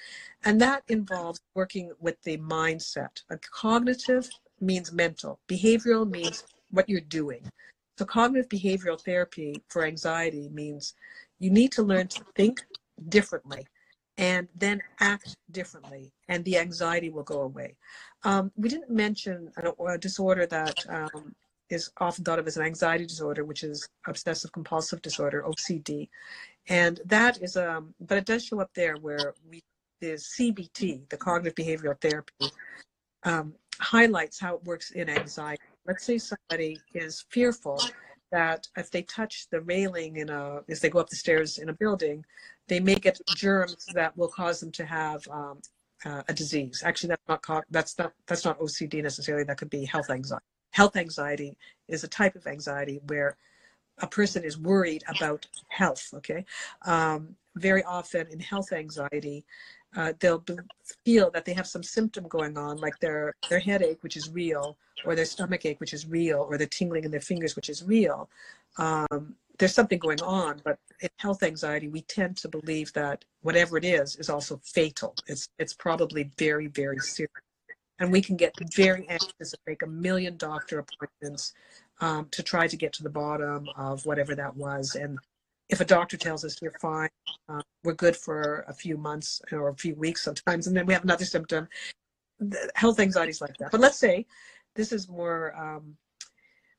And 0.45 0.61
that 0.61 0.83
involves 0.89 1.41
working 1.55 1.93
with 2.01 2.21
the 2.23 2.39
mindset. 2.39 3.23
A 3.31 3.39
cognitive 3.39 4.29
means 4.61 4.93
mental. 4.93 5.39
Behavioral 5.47 6.09
means 6.11 6.43
what 6.71 6.89
you're 6.89 7.01
doing. 7.03 7.43
So 7.99 8.05
cognitive 8.07 8.49
behavioral 8.49 9.01
therapy 9.01 9.63
for 9.69 9.85
anxiety 9.85 10.49
means 10.53 10.95
you 11.39 11.51
need 11.51 11.71
to 11.73 11.83
learn 11.83 12.09
to 12.09 12.25
think 12.35 12.65
differently 13.09 13.67
and 14.19 14.49
then 14.55 14.81
act 15.01 15.37
differently 15.51 16.11
and 16.29 16.45
the 16.45 16.57
anxiety 16.59 17.11
will 17.11 17.23
go 17.23 17.43
away. 17.43 17.77
Um, 18.25 18.51
we 18.57 18.69
didn't 18.69 18.91
mention 18.91 19.51
a, 19.57 19.85
a 19.85 19.99
disorder 19.99 20.47
that 20.47 20.85
um, 20.89 21.35
is 21.69 21.91
often 21.99 22.25
thought 22.25 22.39
of 22.39 22.47
as 22.47 22.57
an 22.57 22.65
anxiety 22.65 23.05
disorder 23.05 23.45
which 23.45 23.65
is 23.65 23.89
obsessive 24.07 24.53
compulsive 24.53 25.03
disorder 25.03 25.43
ocd 25.49 26.09
and 26.69 27.01
that 27.05 27.43
is 27.43 27.57
um 27.57 27.93
but 27.99 28.17
it 28.17 28.25
does 28.25 28.45
show 28.45 28.61
up 28.61 28.71
there 28.77 28.95
where 28.99 29.35
we 29.51 29.61
the 30.01 30.13
cbt 30.13 31.01
the 31.09 31.17
cognitive 31.17 31.57
behavioral 31.57 32.01
therapy 32.01 32.53
um, 33.25 33.55
highlights 33.81 34.41
how 34.41 34.55
it 34.55 34.65
works 34.65 34.93
in 34.93 35.09
anxiety. 35.09 35.63
Let's 35.87 36.05
say 36.05 36.19
somebody 36.19 36.81
is 36.95 37.25
fearful 37.31 37.81
that 38.33 38.67
if 38.77 38.91
they 38.91 39.03
touch 39.03 39.47
the 39.51 39.61
railing 39.61 40.17
in 40.17 40.29
a 40.31 40.61
as 40.69 40.81
they 40.81 40.91
go 40.91 40.99
up 40.99 41.09
the 41.09 41.17
stairs 41.17 41.59
in 41.59 41.69
a 41.69 41.73
building 41.73 42.25
they 42.69 42.81
may 42.81 42.97
get 42.97 43.21
germs 43.37 43.87
that 43.95 44.17
will 44.17 44.29
cause 44.29 44.61
them 44.61 44.73
to 44.73 44.85
have 44.85 45.27
um, 45.29 45.61
uh, 46.05 46.23
a 46.29 46.35
disease. 46.35 46.83
Actually, 46.85 47.09
that's 47.11 47.29
not 47.29 47.65
that's 47.71 47.99
not 47.99 48.13
that's 48.27 48.45
not 48.45 48.59
OCD 48.59 49.03
necessarily. 49.03 49.45
That 49.45 49.59
could 49.59 49.71
be 49.71 49.85
health 49.85 50.11
anxiety. 50.11 50.45
Health 50.73 50.97
anxiety 50.97 51.57
is 51.89 52.05
a 52.05 52.09
type 52.09 52.37
of 52.37 52.47
anxiety 52.47 53.01
where 53.07 53.37
a 53.99 54.07
person 54.07 54.45
is 54.45 54.59
worried 54.59 55.03
about 55.09 55.47
health. 55.69 56.11
Okay, 56.15 56.45
um, 56.85 57.37
very 57.55 57.83
often 57.85 58.27
in 58.29 58.41
health 58.41 58.73
anxiety, 58.73 59.45
uh, 59.97 60.13
they'll 60.21 60.45
feel 61.05 61.31
that 61.31 61.45
they 61.45 61.55
have 61.55 61.67
some 61.67 61.83
symptom 61.83 62.29
going 62.29 62.57
on, 62.57 62.77
like 62.77 62.99
their 63.01 63.35
their 63.49 63.59
headache, 63.59 64.03
which 64.03 64.17
is 64.17 64.31
real, 64.31 64.77
or 65.05 65.15
their 65.15 65.25
stomach 65.25 65.65
ache, 65.65 65.81
which 65.81 65.95
is 65.95 66.07
real, 66.07 66.47
or 66.49 66.59
the 66.59 66.67
tingling 66.67 67.05
in 67.05 67.11
their 67.11 67.21
fingers, 67.21 67.57
which 67.57 67.71
is 67.71 67.83
real. 67.83 68.29
Um, 68.79 69.35
there's 69.59 69.75
something 69.75 69.99
going 69.99 70.21
on, 70.21 70.61
but 70.65 70.79
in 71.01 71.09
health 71.17 71.43
anxiety, 71.43 71.89
we 71.89 72.03
tend 72.03 72.37
to 72.39 72.49
believe 72.49 72.93
that 72.93 73.25
whatever 73.41 73.79
it 73.79 73.85
is 73.85 74.17
is 74.17 74.29
also 74.29 74.61
fatal. 74.63 75.15
It's 75.27 75.49
it's 75.59 75.73
probably 75.73 76.31
very 76.39 76.67
very 76.67 76.99
serious, 76.99 77.31
and 77.99 78.13
we 78.13 78.21
can 78.21 78.37
get 78.37 78.53
very 78.75 79.07
anxious 79.09 79.55
and 79.55 79.61
make 79.67 79.83
a 79.83 79.87
million 79.87 80.37
doctor 80.37 80.79
appointments 80.79 81.55
um, 82.01 82.29
to 82.33 82.43
try 82.43 82.67
to 82.67 82.77
get 82.77 82.93
to 82.95 83.03
the 83.03 83.09
bottom 83.09 83.67
of 83.77 84.05
whatever 84.05 84.35
that 84.35 84.55
was. 84.57 84.95
And 84.95 85.19
if 85.69 85.81
a 85.81 85.85
doctor 85.85 86.17
tells 86.17 86.45
us 86.45 86.61
you're 86.63 86.79
fine, 86.81 87.09
uh, 87.49 87.63
we're 87.85 87.95
good 87.95 88.17
for 88.17 88.65
a 88.69 88.73
few 88.73 88.97
months 88.97 89.41
or 89.53 89.69
a 89.69 89.75
few 89.77 89.95
weeks 89.95 90.23
sometimes, 90.23 90.67
and 90.67 90.77
then 90.77 90.87
we 90.87 90.93
have 90.93 91.05
another 91.05 91.25
symptom. 91.25 91.69
The 92.39 92.71
health 92.75 93.01
anxiety 93.01 93.31
is 93.31 93.41
like 93.41 93.57
that. 93.59 93.71
But 93.73 93.81
let's 93.81 93.99
say 93.99 94.27
this 94.75 94.93
is 94.93 95.09
more. 95.09 95.55
Um, 95.57 95.97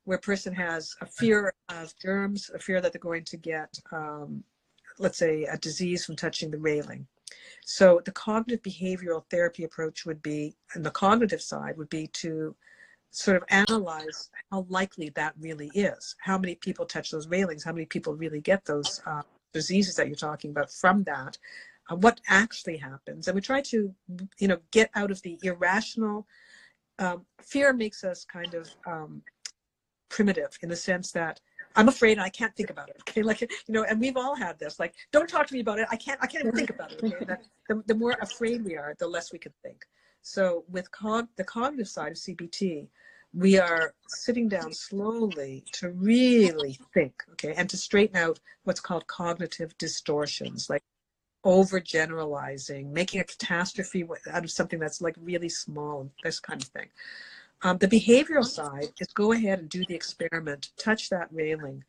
where 0.08 0.16
a 0.16 0.20
person 0.22 0.54
has 0.54 0.96
a 1.02 1.06
fear 1.06 1.52
of 1.68 1.92
germs, 2.00 2.50
a 2.54 2.58
fear 2.58 2.80
that 2.80 2.94
they're 2.94 2.98
going 2.98 3.24
to 3.24 3.36
get, 3.36 3.78
um, 3.92 4.42
let's 4.98 5.18
say, 5.18 5.44
a 5.44 5.58
disease 5.58 6.02
from 6.06 6.16
touching 6.16 6.50
the 6.50 6.56
railing. 6.56 7.06
So 7.66 8.00
the 8.02 8.12
cognitive 8.12 8.62
behavioral 8.62 9.24
therapy 9.30 9.64
approach 9.64 10.06
would 10.06 10.22
be, 10.22 10.56
and 10.72 10.82
the 10.82 10.90
cognitive 10.90 11.42
side 11.42 11.76
would 11.76 11.90
be 11.90 12.06
to 12.06 12.56
sort 13.10 13.36
of 13.36 13.44
analyze 13.48 14.30
how 14.50 14.66
likely 14.68 15.10
that 15.10 15.34
really 15.40 15.70
is. 15.74 16.14
How 16.20 16.38
many 16.38 16.54
people 16.54 16.86
touch 16.86 17.10
those 17.10 17.28
railings? 17.28 17.64
How 17.64 17.72
many 17.72 17.86
people 17.86 18.14
really 18.14 18.40
get 18.40 18.64
those 18.64 19.00
uh, 19.06 19.22
diseases 19.52 19.96
that 19.96 20.06
you're 20.06 20.16
talking 20.16 20.50
about 20.50 20.70
from 20.70 21.04
that? 21.04 21.38
Uh, 21.90 21.96
what 21.96 22.20
actually 22.28 22.76
happens? 22.76 23.28
And 23.28 23.34
we 23.34 23.40
try 23.40 23.60
to, 23.62 23.94
you 24.38 24.48
know, 24.48 24.58
get 24.70 24.90
out 24.94 25.10
of 25.10 25.22
the 25.22 25.38
irrational. 25.42 26.26
Um, 26.98 27.24
fear 27.40 27.72
makes 27.72 28.04
us 28.04 28.24
kind 28.24 28.54
of 28.54 28.68
um, 28.86 29.22
primitive 30.08 30.58
in 30.62 30.68
the 30.68 30.76
sense 30.76 31.12
that 31.12 31.40
I'm 31.76 31.88
afraid 31.88 32.12
and 32.12 32.22
I 32.22 32.28
can't 32.28 32.54
think 32.56 32.70
about 32.70 32.88
it. 32.88 32.96
Okay, 33.08 33.22
like 33.22 33.40
you 33.40 33.48
know, 33.68 33.84
and 33.84 33.98
we've 33.98 34.16
all 34.18 34.36
had 34.36 34.58
this. 34.58 34.78
Like, 34.78 34.94
don't 35.12 35.28
talk 35.28 35.46
to 35.46 35.54
me 35.54 35.60
about 35.60 35.78
it. 35.78 35.88
I 35.90 35.96
can't. 35.96 36.18
I 36.22 36.26
can't 36.26 36.44
even 36.44 36.54
think 36.54 36.68
about 36.68 36.92
it. 36.92 37.02
Okay? 37.02 37.24
That, 37.24 37.42
the, 37.68 37.82
the 37.86 37.94
more 37.94 38.14
afraid 38.20 38.62
we 38.64 38.76
are, 38.76 38.94
the 38.98 39.08
less 39.08 39.32
we 39.32 39.38
can 39.38 39.52
think. 39.62 39.86
So 40.28 40.64
with 40.68 40.90
cog- 40.90 41.34
the 41.36 41.44
cognitive 41.44 41.88
side 41.88 42.12
of 42.12 42.18
CBT, 42.18 42.88
we 43.32 43.58
are 43.58 43.94
sitting 44.08 44.46
down 44.46 44.74
slowly 44.74 45.64
to 45.72 45.88
really 45.88 46.78
think, 46.92 47.24
okay, 47.32 47.54
and 47.56 47.68
to 47.70 47.78
straighten 47.78 48.16
out 48.16 48.38
what's 48.64 48.78
called 48.78 49.06
cognitive 49.06 49.76
distortions, 49.78 50.68
like 50.68 50.82
overgeneralizing, 51.46 52.92
making 52.92 53.22
a 53.22 53.24
catastrophe 53.24 54.06
out 54.30 54.44
of 54.44 54.50
something 54.50 54.78
that's 54.78 55.00
like 55.00 55.16
really 55.18 55.48
small, 55.48 56.10
this 56.22 56.40
kind 56.40 56.60
of 56.60 56.68
thing. 56.68 56.88
Um, 57.62 57.78
the 57.78 57.88
behavioral 57.88 58.44
side 58.44 58.90
is 59.00 59.08
go 59.14 59.32
ahead 59.32 59.60
and 59.60 59.70
do 59.70 59.82
the 59.86 59.94
experiment, 59.94 60.72
touch 60.76 61.08
that 61.08 61.28
railing, 61.32 61.84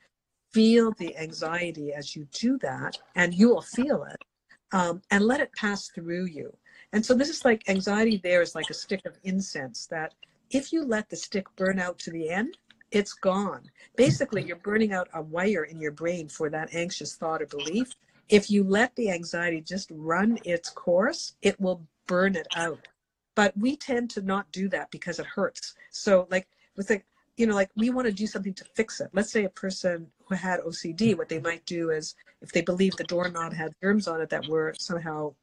feel 0.53 0.93
the 0.93 1.17
anxiety 1.17 1.91
as 1.91 2.15
you 2.15 2.25
do 2.31 2.57
that, 2.59 2.99
and 3.15 3.33
you 3.33 3.49
will 3.49 3.61
feel 3.61 4.03
it, 4.03 4.23
um, 4.71 5.01
and 5.11 5.25
let 5.25 5.41
it 5.41 5.51
pass 5.51 5.89
through 5.89 6.27
you. 6.27 6.55
And 6.93 7.05
so 7.05 7.13
this 7.13 7.29
is 7.29 7.45
like 7.45 7.69
anxiety 7.69 8.17
there 8.17 8.41
is 8.41 8.55
like 8.55 8.69
a 8.69 8.73
stick 8.73 9.05
of 9.05 9.17
incense 9.23 9.85
that 9.87 10.13
if 10.49 10.73
you 10.73 10.83
let 10.83 11.09
the 11.09 11.15
stick 11.15 11.45
burn 11.55 11.79
out 11.79 11.99
to 11.99 12.11
the 12.11 12.29
end, 12.29 12.57
it's 12.91 13.13
gone. 13.13 13.69
Basically, 13.95 14.43
you're 14.43 14.55
burning 14.57 14.93
out 14.93 15.07
a 15.13 15.21
wire 15.21 15.65
in 15.65 15.79
your 15.79 15.91
brain 15.91 16.27
for 16.27 16.49
that 16.49 16.73
anxious 16.73 17.15
thought 17.15 17.41
or 17.41 17.45
belief. 17.45 17.95
If 18.29 18.49
you 18.49 18.63
let 18.63 18.95
the 18.95 19.11
anxiety 19.11 19.61
just 19.61 19.91
run 19.93 20.39
its 20.45 20.69
course, 20.69 21.35
it 21.41 21.59
will 21.59 21.85
burn 22.07 22.35
it 22.35 22.47
out. 22.55 22.87
but 23.35 23.55
we 23.57 23.75
tend 23.77 24.09
to 24.09 24.21
not 24.21 24.51
do 24.51 24.67
that 24.69 24.91
because 24.91 25.19
it 25.19 25.25
hurts. 25.25 25.75
So 25.91 26.27
like 26.29 26.47
with 26.75 26.89
like 26.89 27.05
you 27.37 27.47
know 27.47 27.55
like 27.55 27.69
we 27.75 27.89
want 27.89 28.05
to 28.07 28.11
do 28.13 28.27
something 28.27 28.53
to 28.55 28.65
fix 28.75 28.99
it. 28.99 29.09
Let's 29.13 29.31
say 29.31 29.45
a 29.45 29.49
person 29.49 30.07
who 30.27 30.35
had 30.35 30.59
OCD, 30.61 31.17
what 31.17 31.29
they 31.29 31.39
might 31.39 31.65
do 31.65 31.91
is 31.91 32.15
if 32.41 32.51
they 32.51 32.61
believe 32.61 32.95
the 32.97 33.03
doorknob 33.05 33.53
had 33.53 33.73
germs 33.81 34.07
on 34.07 34.21
it 34.21 34.29
that 34.29 34.47
were 34.47 34.73
somehow 34.77 35.33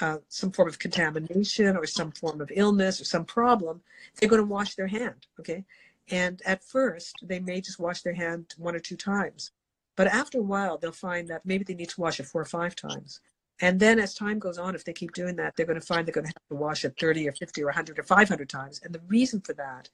uh, 0.00 0.18
some 0.28 0.52
form 0.52 0.68
of 0.68 0.78
contamination 0.78 1.76
or 1.76 1.86
some 1.86 2.12
form 2.12 2.40
of 2.40 2.50
illness 2.54 3.00
or 3.00 3.04
some 3.04 3.24
problem, 3.24 3.80
they're 4.16 4.28
going 4.28 4.42
to 4.42 4.46
wash 4.46 4.74
their 4.74 4.86
hand. 4.86 5.26
Okay. 5.40 5.64
And 6.10 6.40
at 6.46 6.64
first, 6.64 7.16
they 7.22 7.40
may 7.40 7.60
just 7.60 7.78
wash 7.78 8.02
their 8.02 8.14
hand 8.14 8.54
one 8.56 8.74
or 8.74 8.80
two 8.80 8.96
times. 8.96 9.52
But 9.96 10.06
after 10.06 10.38
a 10.38 10.42
while, 10.42 10.78
they'll 10.78 10.92
find 10.92 11.28
that 11.28 11.44
maybe 11.44 11.64
they 11.64 11.74
need 11.74 11.90
to 11.90 12.00
wash 12.00 12.20
it 12.20 12.26
four 12.26 12.40
or 12.40 12.46
five 12.46 12.76
times. 12.76 13.20
And 13.60 13.80
then 13.80 13.98
as 13.98 14.14
time 14.14 14.38
goes 14.38 14.56
on, 14.56 14.74
if 14.74 14.84
they 14.84 14.92
keep 14.92 15.12
doing 15.12 15.34
that, 15.36 15.56
they're 15.56 15.66
going 15.66 15.80
to 15.80 15.84
find 15.84 16.06
they're 16.06 16.12
going 16.12 16.26
to 16.26 16.32
have 16.32 16.48
to 16.50 16.54
wash 16.54 16.84
it 16.84 16.94
30 16.98 17.28
or 17.28 17.32
50 17.32 17.62
or 17.62 17.66
100 17.66 17.98
or 17.98 18.02
500 18.04 18.48
times. 18.48 18.80
And 18.84 18.94
the 18.94 19.00
reason 19.08 19.40
for 19.40 19.54
that 19.54 19.88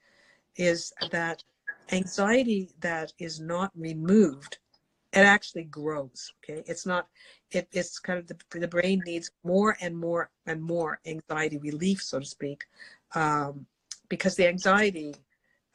is 0.57 0.93
that 1.11 1.43
anxiety 1.91 2.71
that 2.81 3.13
is 3.19 3.41
not 3.41 3.71
removed, 3.75 4.59
it 5.15 5.25
actually 5.25 5.65
grows. 5.65 6.33
Okay. 6.43 6.63
It's 6.67 6.85
not, 6.85 7.07
it, 7.53 7.69
it's 7.73 7.99
kind 7.99 8.19
of 8.19 8.27
the, 8.27 8.37
the 8.59 8.69
brain 8.69 9.01
needs 9.07 9.31
more 9.45 9.77
and 9.81 9.97
more 9.97 10.31
and 10.47 10.61
more 10.61 11.01
anxiety 11.07 11.59
relief, 11.59 12.03
so 12.03 12.19
to 12.19 12.27
speak, 12.27 12.65
um, 13.15 13.67
because 14.09 14.35
the 14.35 14.49
anxiety 14.49 15.15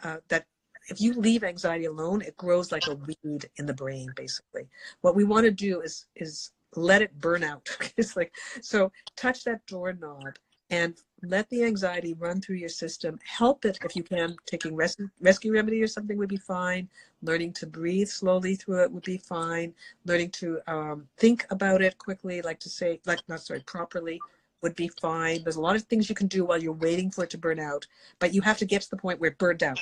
uh, 0.03 0.17
that 0.27 0.45
if 0.89 0.99
you 0.99 1.13
leave 1.13 1.43
anxiety 1.43 1.85
alone, 1.85 2.21
it 2.21 2.35
grows 2.35 2.71
like 2.71 2.87
a 2.87 2.95
weed 2.95 3.49
in 3.57 3.65
the 3.65 3.73
brain, 3.73 4.09
basically. 4.15 4.67
What 5.01 5.15
we 5.15 5.23
want 5.23 5.45
to 5.45 5.51
do 5.51 5.81
is 5.81 6.05
is 6.15 6.51
let 6.75 7.01
it 7.01 7.17
burn 7.19 7.43
out. 7.43 7.67
it's 7.97 8.15
like 8.15 8.33
so 8.61 8.91
touch 9.15 9.43
that 9.45 9.65
doorknob 9.67 10.35
and 10.70 10.95
let 11.24 11.49
the 11.49 11.63
anxiety 11.63 12.13
run 12.13 12.39
through 12.39 12.57
your 12.57 12.70
system. 12.70 13.20
Help 13.26 13.65
it 13.65 13.80
if 13.84 13.95
you 13.95 14.03
can. 14.03 14.36
Taking 14.45 14.76
res- 14.76 14.97
rescue 15.20 15.53
remedy 15.53 15.82
or 15.82 15.88
something 15.88 16.17
would 16.17 16.30
be 16.30 16.38
fine. 16.38 16.88
Learning 17.22 17.51
to 17.53 17.67
breathe 17.67 18.07
slowly 18.07 18.55
through 18.55 18.84
it 18.84 18.91
would 18.91 19.03
be 19.03 19.17
fine. 19.17 19.74
Learning 20.05 20.30
to 20.32 20.59
um, 20.67 21.07
think 21.17 21.45
about 21.49 21.82
it 21.82 21.97
quickly, 21.97 22.41
like 22.41 22.59
to 22.59 22.70
say, 22.70 22.99
like 23.05 23.22
not 23.28 23.41
sorry, 23.41 23.61
properly 23.61 24.20
would 24.61 24.76
be 24.76 24.89
fine. 25.01 25.43
There's 25.43 25.55
a 25.55 25.61
lot 25.61 25.76
of 25.76 25.84
things 25.84 26.09
you 26.09 26.15
can 26.15 26.28
do 26.28 26.45
while 26.45 26.61
you're 26.61 26.74
waiting 26.74 27.11
for 27.11 27.24
it 27.24 27.30
to 27.32 27.38
burn 27.38 27.59
out, 27.59 27.88
but 28.20 28.34
you 28.34 28.41
have 28.41 28.57
to 28.57 28.65
get 28.65 28.82
to 28.84 28.89
the 28.89 28.97
point 28.97 29.20
where 29.20 29.32
it 29.32 29.38
burned 29.38 29.63
out. 29.63 29.80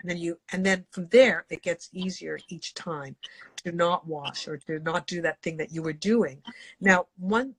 And 0.00 0.08
then 0.08 0.18
you 0.18 0.38
and 0.52 0.64
then 0.64 0.84
from 0.92 1.08
there 1.08 1.44
it 1.50 1.62
gets 1.62 1.90
easier 1.92 2.38
each 2.48 2.74
time 2.74 3.16
to 3.64 3.72
not 3.72 4.06
wash 4.06 4.46
or 4.46 4.56
to 4.58 4.78
not 4.78 5.06
do 5.08 5.20
that 5.22 5.42
thing 5.42 5.56
that 5.56 5.72
you 5.72 5.82
were 5.82 5.92
doing. 5.92 6.40
Now, 6.80 7.06
one 7.18 7.54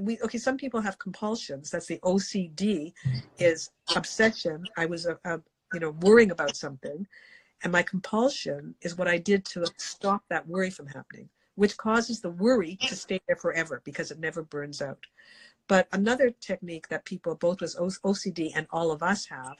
we 0.00 0.18
okay, 0.22 0.38
some 0.38 0.56
people 0.56 0.80
have 0.80 0.98
compulsions. 0.98 1.70
That's 1.70 1.86
the 1.86 1.98
OCD 1.98 2.92
mm-hmm. 2.92 3.18
is 3.38 3.70
obsession. 3.96 4.64
I 4.76 4.86
was 4.86 5.06
a, 5.06 5.18
a 5.24 5.40
you 5.74 5.80
know 5.80 5.90
worrying 6.00 6.30
about 6.30 6.56
something 6.56 7.06
and 7.62 7.72
my 7.72 7.82
compulsion 7.82 8.74
is 8.82 8.96
what 8.96 9.08
I 9.08 9.18
did 9.18 9.44
to 9.46 9.66
stop 9.76 10.22
that 10.28 10.46
worry 10.46 10.70
from 10.70 10.86
happening, 10.86 11.28
which 11.56 11.76
causes 11.76 12.20
the 12.20 12.30
worry 12.30 12.76
to 12.86 12.94
stay 12.94 13.20
there 13.26 13.36
forever 13.36 13.82
because 13.84 14.10
it 14.10 14.20
never 14.20 14.42
burns 14.42 14.80
out. 14.80 15.04
But 15.66 15.88
another 15.92 16.30
technique 16.30 16.88
that 16.88 17.04
people, 17.04 17.34
both 17.34 17.60
with 17.60 17.76
OCD 17.76 18.52
and 18.54 18.66
all 18.70 18.90
of 18.90 19.02
us 19.02 19.26
have, 19.26 19.56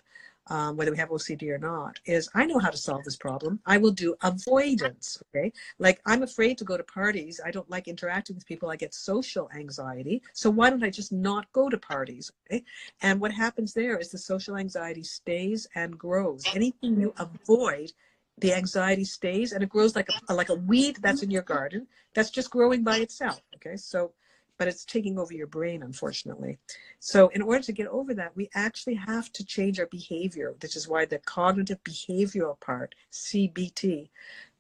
um, 0.51 0.77
whether 0.77 0.91
we 0.91 0.97
have 0.99 1.11
OCD 1.11 1.51
or 1.51 1.59
not, 1.59 2.01
is 2.07 2.29
I 2.35 2.47
know 2.47 2.59
how 2.59 2.71
to 2.71 2.77
solve 2.77 3.05
this 3.05 3.17
problem. 3.17 3.61
I 3.67 3.79
will 3.79 3.91
do 3.91 4.15
avoidance. 4.23 5.23
Okay. 5.29 5.53
Like 5.79 6.01
I'm 6.07 6.23
afraid 6.23 6.59
to 6.59 6.65
go 6.65 6.77
to 6.77 6.85
parties. 6.85 7.41
I 7.45 7.51
don't 7.51 7.69
like 7.71 7.89
interacting 7.89 8.37
with 8.37 8.47
people. 8.47 8.71
I 8.71 8.77
get 8.77 8.95
social 8.95 9.51
anxiety. 9.55 10.23
So 10.33 10.51
why 10.51 10.71
don't 10.71 10.85
I 10.85 10.91
just 10.91 11.13
not 11.13 11.51
go 11.53 11.69
to 11.69 11.79
parties? 11.79 12.31
Okay. 12.47 12.65
And 13.03 13.21
what 13.21 13.33
happens 13.33 13.75
there 13.75 13.99
is 13.99 14.11
the 14.11 14.19
social 14.19 14.57
anxiety 14.57 15.05
stays 15.05 15.67
and 15.75 15.99
grows. 15.99 16.49
Anything 16.53 17.01
you 17.01 17.15
avoid, 17.19 17.93
the 18.39 18.55
anxiety 18.55 19.05
stays 19.05 19.53
and 19.53 19.63
it 19.63 19.69
grows 19.69 19.97
like 19.97 20.11
a, 20.29 20.35
like 20.35 20.49
a 20.49 20.55
weed 20.55 20.97
that's 21.03 21.23
in 21.23 21.31
your 21.31 21.43
garden 21.43 21.87
that's 22.15 22.31
just 22.31 22.51
growing 22.51 22.83
by 22.83 22.99
itself. 22.99 23.41
Okay. 23.57 23.77
So 23.77 24.13
but 24.59 24.69
it's 24.69 24.85
taking 24.85 25.19
over 25.19 25.33
your 25.33 25.47
brain, 25.47 25.83
unfortunately. 25.83 26.59
So, 26.99 27.29
in 27.29 27.43
order 27.43 27.63
to 27.63 27.73
get 27.73 27.87
over 27.87 28.13
that, 28.15 28.37
we 28.37 28.51
actually 28.55 28.95
have 28.95 29.33
to 29.33 29.45
change 29.45 29.79
our 29.79 29.87
behavior, 29.87 30.55
which 30.61 30.77
is 30.77 30.89
why 30.89 31.05
the 31.05 31.19
cognitive 31.19 31.83
behavioral 31.85 32.59
part, 32.61 32.95
CBT, 33.13 34.11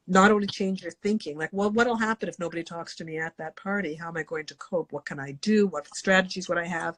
not 0.07 0.31
only 0.31 0.47
change 0.47 0.83
your 0.83 0.93
thinking, 1.03 1.37
like, 1.37 1.51
well, 1.53 1.71
what'll 1.71 1.97
happen 1.97 2.29
if 2.29 2.39
nobody 2.39 2.63
talks 2.63 2.97
to 2.97 3.05
me 3.05 3.19
at 3.19 3.37
that 3.37 3.57
party? 3.57 3.95
How 3.95 4.09
am 4.09 4.17
I 4.17 4.23
going 4.23 4.47
to 4.47 4.55
cope? 4.55 4.91
What 4.91 5.05
can 5.05 5.21
I 5.21 5.33
do? 5.33 5.67
What 5.67 5.95
strategies 5.95 6.49
would 6.49 6.57
I 6.57 6.67
have? 6.67 6.97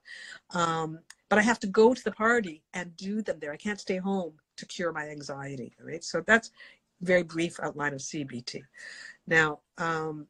Um, 0.55 1.01
but 1.29 1.39
I 1.39 1.43
have 1.43 1.59
to 1.61 1.67
go 1.67 1.93
to 1.93 2.05
the 2.05 2.13
party 2.13 2.63
and 2.73 2.97
do 2.97 3.21
them 3.21 3.39
there. 3.41 3.53
I 3.53 3.57
can't 3.57 3.81
stay 3.81 3.97
home 3.97 4.35
to 4.59 4.67
cure 4.67 4.93
my 4.93 5.09
anxiety, 5.09 5.73
right? 5.83 6.05
So 6.05 6.23
that's 6.25 6.51
very 7.01 7.25
brief 7.25 7.59
outline 7.61 7.95
of 7.95 8.01
CBT. 8.01 8.63
Now, 9.27 9.61
um, 9.79 10.27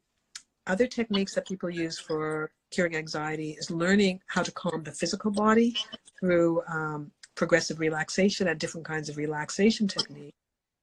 other 0.67 0.87
techniques 0.87 1.35
that 1.35 1.47
people 1.47 1.69
use 1.69 1.99
for 1.99 2.51
curing 2.71 2.95
anxiety 2.95 3.51
is 3.59 3.69
learning 3.69 4.21
how 4.27 4.41
to 4.41 4.51
calm 4.51 4.83
the 4.83 4.91
physical 4.91 5.29
body 5.31 5.75
through 6.19 6.61
um, 6.67 7.11
progressive 7.35 7.79
relaxation 7.79 8.47
and 8.47 8.59
different 8.59 8.85
kinds 8.85 9.09
of 9.09 9.17
relaxation 9.17 9.87
techniques 9.87 10.35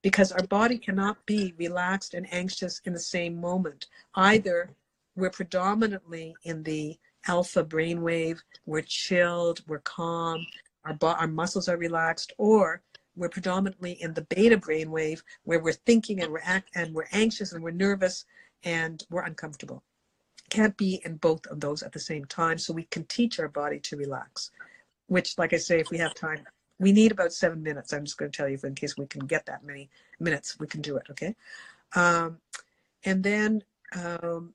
because 0.02 0.30
our 0.30 0.46
body 0.46 0.78
cannot 0.78 1.24
be 1.26 1.54
relaxed 1.58 2.14
and 2.14 2.32
anxious 2.32 2.80
in 2.84 2.92
the 2.92 3.00
same 3.00 3.40
moment. 3.40 3.86
Either 4.14 4.70
we're 5.16 5.30
predominantly 5.30 6.34
in 6.44 6.62
the 6.62 6.96
alpha 7.26 7.64
brainwave, 7.64 8.38
we're 8.66 8.82
chilled, 8.82 9.60
we're 9.66 9.80
calm, 9.80 10.46
our, 10.84 10.94
bo- 10.94 11.08
our 11.08 11.26
muscles 11.26 11.68
are 11.68 11.76
relaxed, 11.76 12.32
or 12.38 12.80
we're 13.16 13.28
predominantly 13.28 13.92
in 14.00 14.14
the 14.14 14.22
beta 14.22 14.56
brainwave 14.56 15.20
where 15.42 15.60
we're 15.60 15.72
thinking 15.72 16.20
and 16.20 16.32
we're 16.32 16.40
act- 16.44 16.70
and 16.74 16.94
we're 16.94 17.08
anxious 17.12 17.52
and 17.52 17.62
we're 17.62 17.70
nervous 17.72 18.24
and 18.62 19.04
we're 19.10 19.24
uncomfortable 19.24 19.82
can't 20.50 20.76
be 20.76 21.00
in 21.04 21.16
both 21.16 21.46
of 21.46 21.60
those 21.60 21.82
at 21.82 21.92
the 21.92 22.00
same 22.00 22.24
time. 22.24 22.58
So 22.58 22.72
we 22.72 22.84
can 22.84 23.04
teach 23.04 23.38
our 23.40 23.48
body 23.48 23.78
to 23.80 23.96
relax, 23.96 24.50
which, 25.06 25.38
like 25.38 25.52
I 25.52 25.58
say, 25.58 25.80
if 25.80 25.90
we 25.90 25.98
have 25.98 26.14
time, 26.14 26.46
we 26.78 26.92
need 26.92 27.12
about 27.12 27.32
seven 27.32 27.62
minutes. 27.62 27.92
I'm 27.92 28.04
just 28.04 28.18
going 28.18 28.30
to 28.30 28.36
tell 28.36 28.48
you 28.48 28.58
in 28.62 28.74
case 28.74 28.96
we 28.96 29.06
can 29.06 29.26
get 29.26 29.46
that 29.46 29.64
many 29.64 29.90
minutes, 30.20 30.58
we 30.58 30.66
can 30.66 30.80
do 30.80 30.96
it. 30.96 31.06
Okay. 31.10 31.34
Um, 31.94 32.38
and 33.04 33.22
then, 33.22 33.62
um, 33.94 34.54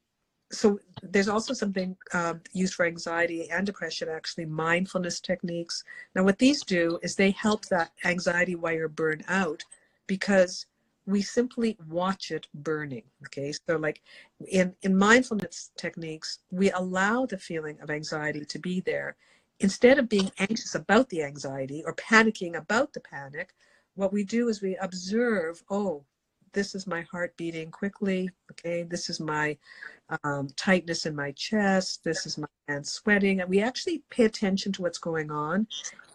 so 0.51 0.79
there's 1.01 1.27
also 1.27 1.53
something 1.53 1.97
uh, 2.13 2.35
used 2.53 2.75
for 2.75 2.85
anxiety 2.85 3.49
and 3.49 3.65
depression, 3.65 4.07
actually, 4.07 4.45
mindfulness 4.45 5.19
techniques. 5.19 5.83
Now, 6.15 6.23
what 6.23 6.37
these 6.37 6.63
do 6.63 6.99
is 7.01 7.15
they 7.15 7.31
help 7.31 7.65
that 7.65 7.91
anxiety 8.05 8.55
while 8.55 8.73
you're 8.73 8.87
burned 8.87 9.23
out 9.27 9.63
because 10.05 10.67
we 11.05 11.21
simply 11.21 11.77
watch 11.87 12.31
it 12.31 12.47
burning 12.53 13.03
okay? 13.25 13.51
So 13.51 13.77
like 13.77 14.01
in 14.47 14.75
in 14.81 14.95
mindfulness 14.95 15.71
techniques 15.77 16.39
we 16.51 16.71
allow 16.71 17.25
the 17.25 17.37
feeling 17.37 17.79
of 17.81 17.89
anxiety 17.89 18.45
to 18.45 18.59
be 18.59 18.79
there. 18.81 19.15
Instead 19.59 19.99
of 19.99 20.09
being 20.09 20.31
anxious 20.39 20.75
about 20.75 21.09
the 21.09 21.23
anxiety 21.23 21.83
or 21.85 21.95
panicking 21.95 22.55
about 22.55 22.93
the 22.93 22.99
panic 22.99 23.53
what 23.95 24.13
we 24.13 24.23
do 24.23 24.49
is 24.49 24.61
we 24.61 24.75
observe 24.77 25.63
oh 25.69 26.03
this 26.53 26.75
is 26.75 26.85
my 26.85 27.01
heart 27.01 27.35
beating 27.37 27.71
quickly 27.71 28.29
okay? 28.51 28.83
This 28.83 29.09
is 29.09 29.19
my 29.19 29.57
um, 30.23 30.47
tightness 30.55 31.05
in 31.05 31.15
my 31.15 31.31
chest. 31.31 32.03
This 32.03 32.25
is 32.25 32.37
my 32.37 32.47
hands 32.67 32.91
sweating. 32.91 33.41
And 33.41 33.49
we 33.49 33.61
actually 33.61 34.03
pay 34.09 34.25
attention 34.25 34.71
to 34.73 34.81
what's 34.81 34.99
going 34.99 35.31
on 35.31 35.67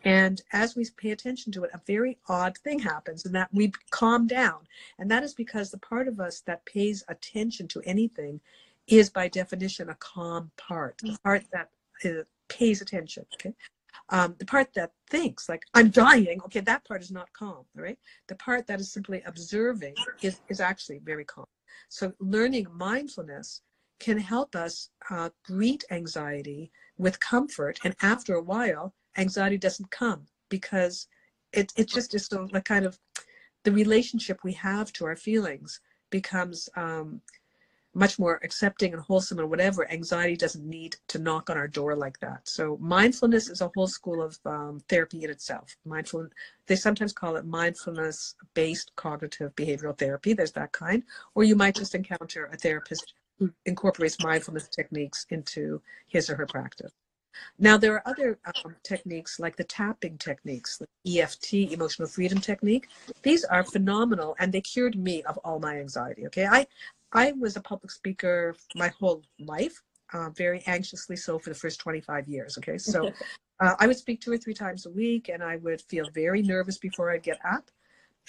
and 0.08 0.40
as 0.54 0.74
we 0.74 0.86
pay 0.96 1.10
attention 1.10 1.52
to 1.52 1.64
it, 1.64 1.70
a 1.74 1.80
very 1.86 2.16
odd 2.30 2.56
thing 2.56 2.78
happens, 2.78 3.26
and 3.26 3.34
that 3.34 3.50
we 3.52 3.72
calm 3.90 4.26
down. 4.26 4.60
And 4.98 5.10
that 5.10 5.22
is 5.22 5.34
because 5.34 5.70
the 5.70 5.76
part 5.76 6.08
of 6.08 6.18
us 6.18 6.40
that 6.46 6.64
pays 6.64 7.04
attention 7.08 7.68
to 7.68 7.82
anything 7.84 8.40
is, 8.86 9.10
by 9.10 9.28
definition, 9.28 9.90
a 9.90 9.94
calm 9.96 10.50
part, 10.56 10.96
the 11.02 11.18
part 11.22 11.44
that 11.52 11.68
uh, 12.06 12.22
pays 12.48 12.80
attention. 12.80 13.26
Okay. 13.34 13.52
Um, 14.08 14.34
the 14.38 14.46
part 14.46 14.72
that 14.76 14.92
thinks, 15.10 15.46
like, 15.46 15.64
I'm 15.74 15.90
dying, 15.90 16.40
okay, 16.46 16.60
that 16.60 16.86
part 16.86 17.02
is 17.02 17.10
not 17.10 17.30
calm, 17.34 17.66
all 17.76 17.82
right? 17.82 17.98
The 18.28 18.36
part 18.36 18.66
that 18.66 18.80
is 18.80 18.90
simply 18.90 19.22
observing 19.26 19.94
is, 20.22 20.40
is 20.48 20.60
actually 20.60 21.00
very 21.04 21.26
calm. 21.26 21.44
So, 21.90 22.14
learning 22.18 22.66
mindfulness 22.72 23.60
can 24.00 24.16
help 24.16 24.56
us 24.56 24.88
uh, 25.10 25.28
greet 25.44 25.84
anxiety 25.90 26.70
with 26.96 27.20
comfort. 27.20 27.78
And 27.84 27.94
after 28.00 28.34
a 28.36 28.42
while, 28.42 28.94
anxiety 29.18 29.58
doesn't 29.58 29.90
come 29.90 30.26
because 30.48 31.08
it, 31.52 31.72
it 31.76 31.88
just 31.88 32.14
is 32.14 32.26
so 32.26 32.48
like 32.52 32.64
kind 32.64 32.86
of 32.86 32.98
the 33.64 33.72
relationship 33.72 34.40
we 34.44 34.52
have 34.52 34.92
to 34.94 35.04
our 35.04 35.16
feelings 35.16 35.80
becomes 36.10 36.68
um, 36.76 37.20
much 37.94 38.18
more 38.18 38.38
accepting 38.44 38.92
and 38.92 39.02
wholesome 39.02 39.38
and 39.38 39.50
whatever. 39.50 39.90
Anxiety 39.90 40.36
doesn't 40.36 40.64
need 40.64 40.96
to 41.08 41.18
knock 41.18 41.50
on 41.50 41.56
our 41.56 41.66
door 41.66 41.96
like 41.96 42.18
that. 42.20 42.48
So 42.48 42.78
mindfulness 42.80 43.48
is 43.48 43.60
a 43.60 43.70
whole 43.74 43.88
school 43.88 44.22
of 44.22 44.38
um, 44.46 44.80
therapy 44.88 45.24
in 45.24 45.30
itself. 45.30 45.76
Mindful 45.84 46.28
they 46.66 46.76
sometimes 46.76 47.12
call 47.12 47.36
it 47.36 47.44
mindfulness 47.44 48.36
based 48.54 48.92
cognitive 48.96 49.54
behavioral 49.56 49.98
therapy. 49.98 50.32
There's 50.32 50.52
that 50.52 50.72
kind. 50.72 51.02
Or 51.34 51.44
you 51.44 51.56
might 51.56 51.74
just 51.74 51.94
encounter 51.94 52.46
a 52.52 52.56
therapist 52.56 53.14
who 53.38 53.50
incorporates 53.66 54.22
mindfulness 54.22 54.68
techniques 54.68 55.26
into 55.30 55.80
his 56.06 56.30
or 56.30 56.36
her 56.36 56.46
practice 56.46 56.92
Now, 57.58 57.76
there 57.76 57.94
are 57.94 58.08
other 58.08 58.38
um, 58.64 58.76
techniques 58.82 59.38
like 59.40 59.56
the 59.56 59.64
tapping 59.64 60.18
techniques, 60.18 60.78
the 60.78 61.20
EFT, 61.20 61.72
emotional 61.72 62.08
freedom 62.08 62.40
technique. 62.40 62.88
These 63.22 63.44
are 63.44 63.64
phenomenal 63.64 64.36
and 64.38 64.52
they 64.52 64.60
cured 64.60 64.96
me 64.96 65.22
of 65.24 65.38
all 65.38 65.58
my 65.58 65.78
anxiety. 65.78 66.26
Okay. 66.26 66.46
I, 66.46 66.66
I 67.12 67.32
was 67.32 67.56
a 67.56 67.60
public 67.60 67.90
speaker 67.90 68.54
my 68.74 68.88
whole 68.88 69.22
life, 69.38 69.82
uh, 70.12 70.30
very 70.30 70.62
anxiously 70.66 71.16
so 71.16 71.38
for 71.38 71.50
the 71.50 71.56
first 71.56 71.80
25 71.80 72.28
years. 72.28 72.58
Okay. 72.58 72.78
So 72.78 73.10
uh, 73.60 73.74
I 73.78 73.86
would 73.86 73.96
speak 73.96 74.20
two 74.20 74.32
or 74.32 74.38
three 74.38 74.54
times 74.54 74.86
a 74.86 74.90
week 74.90 75.28
and 75.28 75.42
I 75.42 75.56
would 75.56 75.80
feel 75.82 76.08
very 76.14 76.42
nervous 76.42 76.78
before 76.78 77.10
I'd 77.10 77.22
get 77.22 77.38
up 77.48 77.70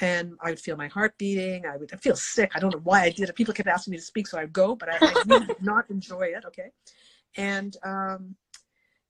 and 0.02 0.34
I 0.42 0.50
would 0.52 0.60
feel 0.60 0.78
my 0.78 0.88
heart 0.88 1.18
beating. 1.18 1.66
I 1.66 1.78
would 1.78 1.92
feel 2.02 2.16
sick. 2.16 2.52
I 2.56 2.60
don't 2.60 2.74
know 2.74 2.82
why 2.84 3.04
I 3.04 3.10
did 3.10 3.30
it. 3.30 3.36
People 3.36 3.54
kept 3.54 3.68
asking 3.68 3.92
me 3.92 3.98
to 3.98 4.04
speak, 4.04 4.28
so 4.28 4.40
I'd 4.40 4.54
go, 4.54 4.76
but 4.76 4.90
I, 4.90 4.98
I 5.02 5.24
really 5.28 5.46
did 5.48 5.62
not 5.62 5.90
enjoy 5.90 6.32
it. 6.36 6.46
Okay, 6.46 6.70
and 7.38 7.76
um, 7.84 8.36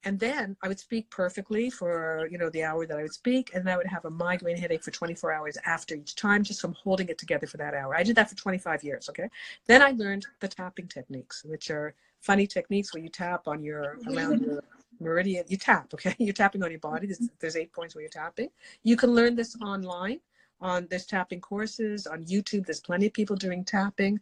and 0.04 0.18
then 0.18 0.56
I 0.62 0.68
would 0.68 0.80
speak 0.80 1.10
perfectly 1.10 1.68
for 1.68 2.28
you 2.30 2.38
know 2.38 2.48
the 2.50 2.64
hour 2.64 2.86
that 2.86 2.98
I 2.98 3.02
would 3.02 3.12
speak, 3.12 3.50
and 3.54 3.68
I 3.68 3.76
would 3.76 3.86
have 3.86 4.04
a 4.04 4.10
migraine 4.10 4.56
headache 4.56 4.82
for 4.82 4.90
24 4.90 5.32
hours 5.32 5.58
after 5.66 5.94
each 5.94 6.14
time, 6.14 6.42
just 6.42 6.60
from 6.60 6.74
holding 6.74 7.08
it 7.08 7.18
together 7.18 7.46
for 7.46 7.58
that 7.58 7.74
hour. 7.74 7.94
I 7.94 8.02
did 8.02 8.16
that 8.16 8.30
for 8.30 8.36
25 8.36 8.82
years. 8.82 9.08
Okay, 9.08 9.28
then 9.66 9.82
I 9.82 9.90
learned 9.92 10.26
the 10.40 10.48
tapping 10.48 10.88
techniques, 10.88 11.44
which 11.44 11.70
are 11.70 11.94
funny 12.20 12.46
techniques 12.46 12.94
where 12.94 13.02
you 13.02 13.08
tap 13.08 13.46
on 13.46 13.62
your 13.62 13.98
around 14.08 14.40
your 14.46 14.62
meridian. 15.00 15.44
You 15.48 15.58
tap. 15.58 15.92
Okay, 15.92 16.14
you're 16.18 16.32
tapping 16.32 16.62
on 16.62 16.70
your 16.70 16.80
body. 16.80 17.06
There's, 17.06 17.28
there's 17.40 17.56
eight 17.56 17.72
points 17.72 17.94
where 17.94 18.02
you're 18.02 18.10
tapping. 18.10 18.48
You 18.82 18.96
can 18.96 19.10
learn 19.10 19.36
this 19.36 19.56
online 19.62 20.20
on 20.62 20.86
there's 20.90 21.06
tapping 21.06 21.40
courses 21.40 22.06
on 22.06 22.24
YouTube. 22.24 22.66
There's 22.66 22.80
plenty 22.80 23.06
of 23.06 23.12
people 23.12 23.36
doing 23.36 23.64
tapping. 23.64 24.20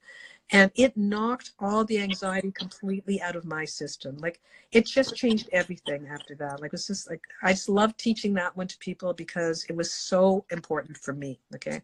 And 0.51 0.71
it 0.75 0.97
knocked 0.97 1.51
all 1.59 1.85
the 1.85 1.99
anxiety 1.99 2.51
completely 2.53 3.21
out 3.21 3.37
of 3.37 3.45
my 3.45 3.65
system. 3.67 4.17
Like 4.17 4.41
it 4.73 4.87
just 4.87 5.15
changed 5.15 5.49
everything 5.53 6.09
after 6.09 6.35
that. 6.37 6.61
Like 6.61 6.69
it 6.69 6.73
was 6.73 6.87
just 6.87 7.11
like 7.11 7.21
I 7.43 7.53
just 7.53 7.69
love 7.69 7.97
teaching 7.99 8.33
that 8.35 8.57
one 8.57 8.67
to 8.67 8.79
people 8.79 9.13
because 9.13 9.65
it 9.69 9.77
was 9.77 9.93
so 9.93 10.47
important 10.51 10.97
for 10.97 11.13
me. 11.13 11.39
Okay. 11.55 11.83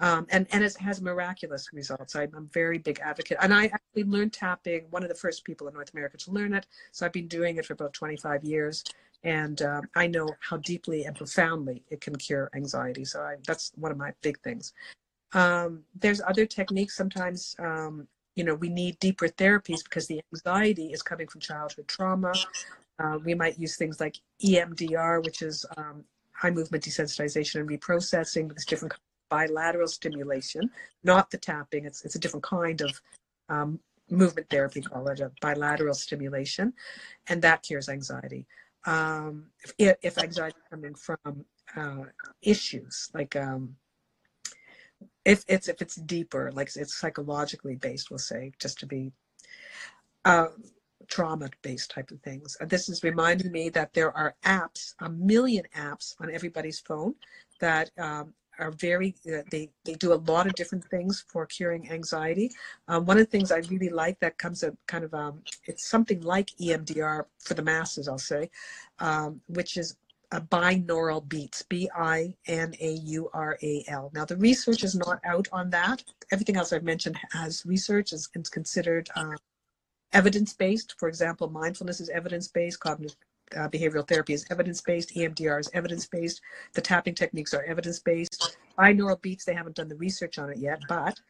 Um, 0.00 0.26
and, 0.30 0.46
and 0.52 0.62
it 0.62 0.76
has 0.76 1.00
miraculous 1.00 1.72
results. 1.72 2.14
I'm, 2.14 2.34
a 2.34 2.40
very 2.40 2.78
big 2.78 3.00
advocate. 3.00 3.38
And 3.40 3.52
I 3.52 3.66
actually 3.66 4.04
learned 4.04 4.32
tapping, 4.32 4.86
one 4.90 5.02
of 5.02 5.08
the 5.08 5.14
first 5.14 5.44
people 5.44 5.66
in 5.68 5.74
North 5.74 5.92
America 5.92 6.16
to 6.18 6.30
learn 6.30 6.54
it. 6.54 6.66
So 6.92 7.06
I've 7.06 7.12
been 7.12 7.28
doing 7.28 7.56
it 7.56 7.66
for 7.66 7.72
about 7.72 7.94
25 7.94 8.44
years 8.44 8.84
and 9.24 9.62
uh, 9.62 9.80
I 9.96 10.06
know 10.06 10.28
how 10.40 10.58
deeply 10.58 11.04
and 11.04 11.16
profoundly 11.16 11.82
it 11.90 12.00
can 12.00 12.14
cure 12.16 12.50
anxiety. 12.54 13.04
So 13.04 13.20
I, 13.20 13.36
that's 13.46 13.72
one 13.76 13.90
of 13.90 13.96
my 13.96 14.12
big 14.20 14.38
things. 14.40 14.72
Um, 15.34 15.82
there's 15.94 16.20
other 16.20 16.46
techniques. 16.46 16.96
Sometimes, 16.96 17.54
um, 17.58 18.06
you 18.36 18.44
know, 18.44 18.54
we 18.54 18.68
need 18.68 18.98
deeper 18.98 19.28
therapies 19.28 19.84
because 19.84 20.06
the 20.06 20.20
anxiety 20.32 20.92
is 20.92 21.02
coming 21.02 21.26
from 21.26 21.40
childhood 21.40 21.88
trauma. 21.88 22.32
Uh, 22.98 23.18
we 23.24 23.34
might 23.34 23.58
use 23.58 23.76
things 23.76 24.00
like 24.00 24.16
EMDR, 24.42 25.24
which 25.24 25.42
is 25.42 25.66
um, 25.76 26.04
eye 26.42 26.50
movement 26.50 26.84
desensitization 26.84 27.60
and 27.60 27.68
reprocessing. 27.68 28.48
With 28.48 28.64
different 28.66 28.94
bilateral 29.28 29.88
stimulation, 29.88 30.70
not 31.02 31.30
the 31.30 31.38
tapping. 31.38 31.84
It's 31.84 32.04
it's 32.04 32.14
a 32.14 32.20
different 32.20 32.44
kind 32.44 32.80
of 32.80 33.00
um, 33.48 33.80
movement 34.10 34.48
therapy. 34.48 34.80
Call 34.80 35.08
it 35.08 35.20
a 35.20 35.32
bilateral 35.40 35.94
stimulation, 35.94 36.72
and 37.26 37.42
that 37.42 37.62
cures 37.62 37.88
anxiety 37.88 38.46
um, 38.86 39.46
if, 39.78 39.96
if 40.02 40.18
anxiety 40.18 40.58
coming 40.70 40.94
from 40.94 41.44
uh, 41.76 42.04
issues 42.42 43.10
like 43.14 43.34
um, 43.36 43.76
if 45.24 45.44
it's 45.48 45.68
if 45.68 45.80
it's 45.80 45.96
deeper, 45.96 46.50
like 46.52 46.70
it's 46.76 46.94
psychologically 46.94 47.76
based, 47.76 48.10
we'll 48.10 48.18
say, 48.18 48.52
just 48.58 48.78
to 48.80 48.86
be 48.86 49.12
uh, 50.24 50.48
trauma 51.08 51.48
based 51.62 51.90
type 51.90 52.10
of 52.10 52.20
things. 52.20 52.56
And 52.60 52.68
this 52.68 52.88
is 52.88 53.02
reminding 53.02 53.52
me 53.52 53.68
that 53.70 53.94
there 53.94 54.16
are 54.16 54.34
apps, 54.44 54.94
a 55.00 55.08
million 55.08 55.64
apps 55.76 56.14
on 56.20 56.30
everybody's 56.30 56.80
phone 56.80 57.14
that 57.60 57.90
um, 57.98 58.34
are 58.58 58.70
very 58.70 59.14
uh, 59.26 59.42
they 59.50 59.68
they 59.84 59.94
do 59.94 60.12
a 60.12 60.20
lot 60.26 60.46
of 60.46 60.54
different 60.54 60.84
things 60.84 61.24
for 61.28 61.46
curing 61.46 61.90
anxiety 61.90 62.50
um, 62.88 63.04
one 63.04 63.18
of 63.18 63.24
the 63.24 63.30
things 63.30 63.50
i 63.50 63.58
really 63.70 63.88
like 63.88 64.18
that 64.20 64.38
comes 64.38 64.62
a 64.62 64.76
kind 64.86 65.04
of 65.04 65.12
um, 65.14 65.42
it's 65.64 65.88
something 65.88 66.20
like 66.20 66.50
emdr 66.60 67.24
for 67.40 67.54
the 67.54 67.62
masses 67.62 68.08
i'll 68.08 68.18
say 68.18 68.48
um, 69.00 69.40
which 69.48 69.76
is 69.76 69.96
a 70.34 70.40
binaural 70.40 71.26
beats 71.28 71.62
b-i-n-a-u-r-a-l 71.62 72.34
now 74.14 74.24
the 74.24 74.36
research 74.36 74.82
is 74.82 74.94
not 74.96 75.20
out 75.24 75.46
on 75.52 75.70
that. 75.70 76.02
Everything 76.32 76.56
else 76.56 76.72
i've 76.72 76.82
mentioned 76.82 77.16
has 77.32 77.64
research 77.64 78.12
is, 78.12 78.28
is 78.34 78.48
considered 78.48 79.08
uh, 79.14 79.36
evidence-based. 80.12 80.96
For 80.98 81.08
example 81.08 81.48
mindfulness 81.48 82.00
is 82.00 82.08
evidence-based 82.08 82.80
cognitive 82.80 83.16
uh, 83.56 83.68
behavioral 83.68 84.08
therapy 84.08 84.32
is 84.32 84.44
evidence-based, 84.50 85.14
EMDR 85.14 85.60
is 85.60 85.70
evidence-based, 85.74 86.40
the 86.72 86.80
tapping 86.80 87.14
techniques 87.14 87.54
are 87.54 87.62
evidence-based. 87.62 88.56
Binaural 88.78 89.20
beats, 89.20 89.44
they 89.44 89.54
haven't 89.54 89.76
done 89.76 89.88
the 89.88 89.96
research 89.96 90.38
on 90.38 90.50
it 90.50 90.58
yet, 90.58 90.80
but 90.88 91.20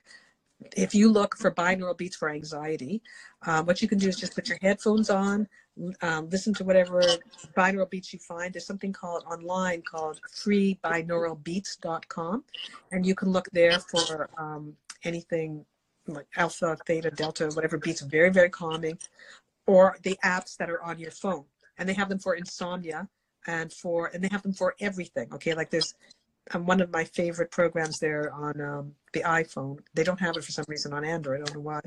if 0.77 0.95
you 0.95 1.11
look 1.11 1.37
for 1.37 1.51
binaural 1.51 1.99
beats 1.99 2.17
for 2.17 2.31
anxiety, 2.31 3.03
um, 3.47 3.67
what 3.67 3.83
you 3.83 3.89
can 3.89 3.99
do 3.99 4.09
is 4.09 4.17
just 4.17 4.35
put 4.35 4.49
your 4.49 4.59
headphones 4.63 5.11
on, 5.11 5.49
um, 6.03 6.29
listen 6.31 6.55
to 6.55 6.65
whatever 6.65 7.01
binaural 7.57 7.89
beats 7.91 8.13
you 8.13 8.19
find. 8.19 8.55
There's 8.55 8.67
something 8.67 8.93
called 8.93 9.23
online 9.25 9.83
called 9.83 10.21
freebinauralbeats.com, 10.35 12.45
and 12.93 13.07
you 13.07 13.15
can 13.15 13.31
look 13.31 13.49
there 13.53 13.79
for 13.79 14.29
um, 14.39 14.75
anything 15.05 15.65
like 16.07 16.27
alpha, 16.37 16.77
theta, 16.87 17.11
delta, 17.11 17.49
whatever 17.55 17.79
beats, 17.79 18.03
very, 18.03 18.31
very 18.31 18.51
calming, 18.51 18.99
or 19.67 19.97
the 20.03 20.19
apps 20.25 20.57
that 20.59 20.71
are 20.71 20.83
on 20.83 20.99
your 20.99 21.11
phone. 21.11 21.45
And 21.79 21.89
they 21.89 21.95
have 21.95 22.09
them 22.09 22.19
for 22.19 22.35
insomnia 22.35 23.09
and 23.47 23.73
for 23.73 24.11
and 24.15 24.23
they 24.23 24.29
have 24.31 24.43
them 24.43 24.53
for 24.53 24.75
everything 24.81 25.33
okay? 25.33 25.55
Like 25.55 25.71
there's 25.71 25.95
um, 26.53 26.67
one 26.67 26.81
of 26.81 26.93
my 26.93 27.05
favorite 27.05 27.51
programs 27.51 27.99
there 27.99 28.33
on 28.33 28.61
um, 28.61 28.93
the 29.13 29.21
iphone. 29.21 29.79
They 29.95 30.05
don't 30.05 30.21
have 30.21 30.37
it 30.37 30.45
for 30.45 30.53
some 30.53 30.65
reason 30.69 30.93
on 30.93 31.05
android. 31.05 31.41
I 31.41 31.45
don't 31.45 31.57
know 31.57 31.61
why. 31.61 31.81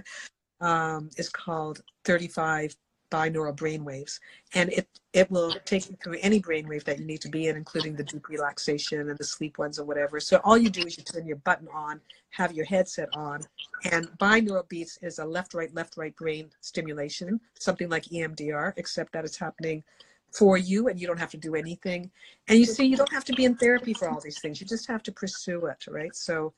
Um, 0.60 1.12
is 1.18 1.30
called 1.30 1.84
35 2.06 2.76
binaural 3.10 3.56
brainwaves 3.56 4.20
and 4.54 4.72
it 4.72 4.88
it 5.14 5.30
will 5.32 5.54
take 5.66 5.90
you 5.90 5.98
through 6.04 6.18
any 6.22 6.40
brainwave 6.40 6.84
that 6.84 7.00
you 7.00 7.06
need 7.06 7.22
to 7.22 7.30
be 7.30 7.48
in 7.48 7.56
including 7.56 7.96
the 7.96 8.04
deep 8.04 8.28
relaxation 8.30 9.10
and 9.10 9.18
the 9.18 9.24
sleep 9.24 9.58
ones 9.58 9.80
or 9.80 9.86
whatever. 9.86 10.20
So 10.20 10.40
all 10.44 10.58
you 10.58 10.70
do 10.70 10.86
is 10.86 10.98
you 10.98 11.04
turn 11.04 11.26
your 11.26 11.38
button 11.38 11.68
on 11.74 12.02
have 12.30 12.54
your 12.54 12.66
headset 12.66 13.10
on 13.14 13.42
and 13.92 14.08
binaural 14.20 14.68
beats 14.68 15.00
is 15.02 15.20
a 15.20 15.26
left 15.26 15.54
right 15.54 15.74
left 15.74 15.98
right 15.98 16.16
brain 16.16 16.50
stimulation 16.62 17.40
something 17.58 17.90
like 17.90 18.04
emdr 18.06 18.74
except 18.76 19.14
that 19.14 19.24
it's 19.24 19.38
happening 19.38 19.84
for 20.32 20.58
you 20.58 20.88
and 20.88 21.00
you 21.00 21.08
don't 21.08 21.20
have 21.20 21.32
to 21.32 21.38
do 21.38 21.56
anything. 21.56 22.12
And 22.48 22.60
you 22.60 22.66
see 22.66 22.86
you 22.86 22.98
don't 22.98 23.12
have 23.12 23.26
to 23.26 23.34
be 23.34 23.46
in 23.46 23.56
therapy 23.56 23.94
for 23.94 24.10
all 24.10 24.20
these 24.20 24.40
things. 24.40 24.60
You 24.62 24.68
just 24.68 24.88
have 24.88 25.04
to 25.04 25.12
pursue 25.12 25.66
it 25.68 25.86
right? 25.90 26.16
So 26.16 26.54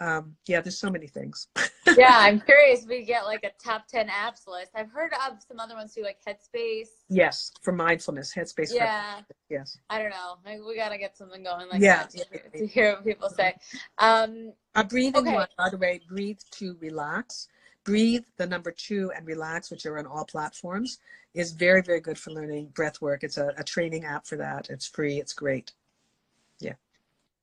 um, 0.00 0.34
yeah, 0.46 0.60
there's 0.60 0.78
so 0.78 0.90
many 0.90 1.06
things. 1.06 1.48
yeah, 1.96 2.16
I'm 2.18 2.40
curious. 2.40 2.86
We 2.88 3.04
get 3.04 3.24
like 3.26 3.44
a 3.44 3.50
top 3.62 3.86
10 3.86 4.08
apps 4.08 4.48
list. 4.48 4.70
I've 4.74 4.90
heard 4.90 5.12
of 5.12 5.38
some 5.46 5.60
other 5.60 5.74
ones 5.74 5.94
too, 5.94 6.02
like 6.02 6.18
Headspace. 6.26 6.88
Yes, 7.10 7.52
for 7.60 7.72
mindfulness, 7.72 8.34
Headspace. 8.34 8.72
Yeah. 8.72 9.20
yes. 9.50 9.76
I 9.90 9.98
don't 9.98 10.10
know. 10.10 10.36
Like, 10.44 10.60
we 10.66 10.76
got 10.76 10.88
to 10.88 10.98
get 10.98 11.18
something 11.18 11.42
going 11.42 11.68
like 11.68 11.82
yeah, 11.82 12.06
that 12.06 12.10
to, 12.52 12.58
to 12.58 12.66
hear 12.66 12.94
what 12.94 13.04
people 13.04 13.28
say. 13.28 13.54
Um, 13.98 14.52
a 14.74 14.82
breathing 14.84 15.28
okay. 15.28 15.34
one, 15.34 15.48
by 15.58 15.68
the 15.68 15.76
way, 15.76 16.00
breathe 16.08 16.40
to 16.52 16.76
relax. 16.80 17.48
Breathe, 17.84 18.24
the 18.36 18.46
number 18.46 18.70
two, 18.70 19.10
and 19.14 19.26
relax, 19.26 19.70
which 19.70 19.84
are 19.84 19.98
on 19.98 20.06
all 20.06 20.24
platforms, 20.24 20.98
is 21.34 21.52
very, 21.52 21.82
very 21.82 22.00
good 22.00 22.18
for 22.18 22.30
learning 22.30 22.68
breath 22.74 23.00
work. 23.00 23.22
It's 23.22 23.38
a, 23.38 23.52
a 23.58 23.64
training 23.64 24.04
app 24.04 24.26
for 24.26 24.36
that. 24.36 24.68
It's 24.70 24.86
free. 24.86 25.18
It's 25.18 25.32
great. 25.32 25.72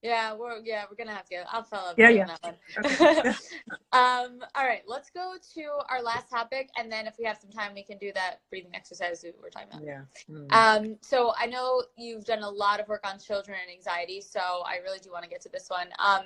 Yeah. 0.07 0.33
We're 0.33 0.59
yeah, 0.63 0.85
we're 0.89 0.95
gonna 0.95 1.15
have 1.15 1.27
to 1.29 1.43
I'll 1.51 1.63
follow 1.63 1.91
up 1.91 1.99
yeah, 1.99 2.09
yeah. 2.09 2.25
that 2.25 2.39
one. 2.43 2.55
Okay. 2.85 3.29
um, 3.91 4.39
all 4.55 4.65
right, 4.65 4.83
let's 4.87 5.09
go 5.09 5.35
to 5.55 5.63
our 5.89 6.01
last 6.01 6.29
topic 6.29 6.69
and 6.77 6.91
then 6.91 7.07
if 7.07 7.15
we 7.19 7.25
have 7.25 7.37
some 7.37 7.51
time 7.51 7.73
we 7.73 7.83
can 7.83 7.97
do 7.97 8.11
that 8.13 8.41
breathing 8.49 8.71
exercise 8.73 9.23
we 9.23 9.31
were 9.41 9.49
talking 9.49 9.69
about. 9.71 9.83
Yeah. 9.83 10.01
Mm. 10.29 10.51
Um, 10.51 10.97
so 11.01 11.33
I 11.37 11.45
know 11.45 11.83
you've 11.97 12.25
done 12.25 12.43
a 12.43 12.49
lot 12.49 12.79
of 12.79 12.87
work 12.87 13.05
on 13.05 13.19
children 13.19 13.57
and 13.61 13.75
anxiety, 13.75 14.21
so 14.21 14.39
I 14.39 14.77
really 14.83 14.99
do 14.99 15.11
want 15.11 15.23
to 15.23 15.29
get 15.29 15.41
to 15.41 15.49
this 15.49 15.69
one. 15.69 15.87
Um, 15.99 16.25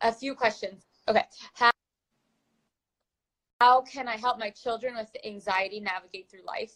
a 0.00 0.12
few 0.12 0.34
questions. 0.34 0.84
Okay. 1.08 1.24
How 1.54 1.70
how 3.60 3.80
can 3.80 4.06
I 4.06 4.16
help 4.16 4.38
my 4.38 4.50
children 4.50 4.94
with 4.94 5.10
anxiety 5.24 5.80
navigate 5.80 6.30
through 6.30 6.44
life? 6.46 6.74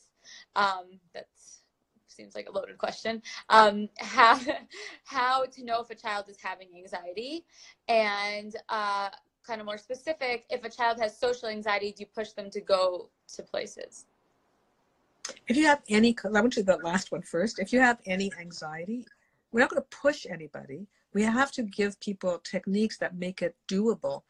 Um, 0.57 0.99
that's 1.15 1.42
seems 2.13 2.35
like 2.35 2.49
a 2.49 2.53
loaded 2.53 2.79
question. 2.79 3.23
Um, 3.49 3.89
how 3.99 4.39
how 5.05 5.45
to 5.47 5.65
know 5.65 5.81
if 5.81 5.91
a 5.91 5.95
child 5.95 6.29
is 6.29 6.39
having 6.41 6.69
anxiety, 6.77 7.45
and 7.89 8.55
uh, 8.69 9.09
kind 9.47 9.61
of 9.61 9.67
more 9.67 9.79
specific, 9.79 10.45
if 10.51 10.65
a 10.65 10.71
child 10.71 11.01
has 11.01 11.19
social 11.19 11.49
anxiety, 11.49 11.93
do 11.93 12.01
you 12.01 12.07
push 12.15 12.33
them 12.33 12.51
to 12.51 12.61
go 12.61 13.09
to 13.35 13.43
places? 13.43 14.07
If 15.49 15.57
you 15.57 15.67
have 15.67 15.83
any, 15.89 16.17
I 16.25 16.29
want 16.29 16.53
to 16.55 16.61
do 16.61 16.67
that 16.67 16.85
last 16.85 17.13
one 17.13 17.23
first. 17.23 17.59
If 17.59 17.73
you 17.73 17.81
have 17.81 17.99
any 18.07 18.31
anxiety, 18.41 19.07
we're 19.51 19.61
not 19.61 19.71
going 19.71 19.83
to 19.83 19.97
push 19.97 20.27
anybody. 20.29 20.87
We 21.15 21.23
have 21.23 21.53
to 21.53 21.63
give 21.63 22.01
people 22.01 22.41
techniques 22.43 22.99
that 22.99 23.17
make 23.17 23.43
it 23.43 23.55
doable. 23.69 24.23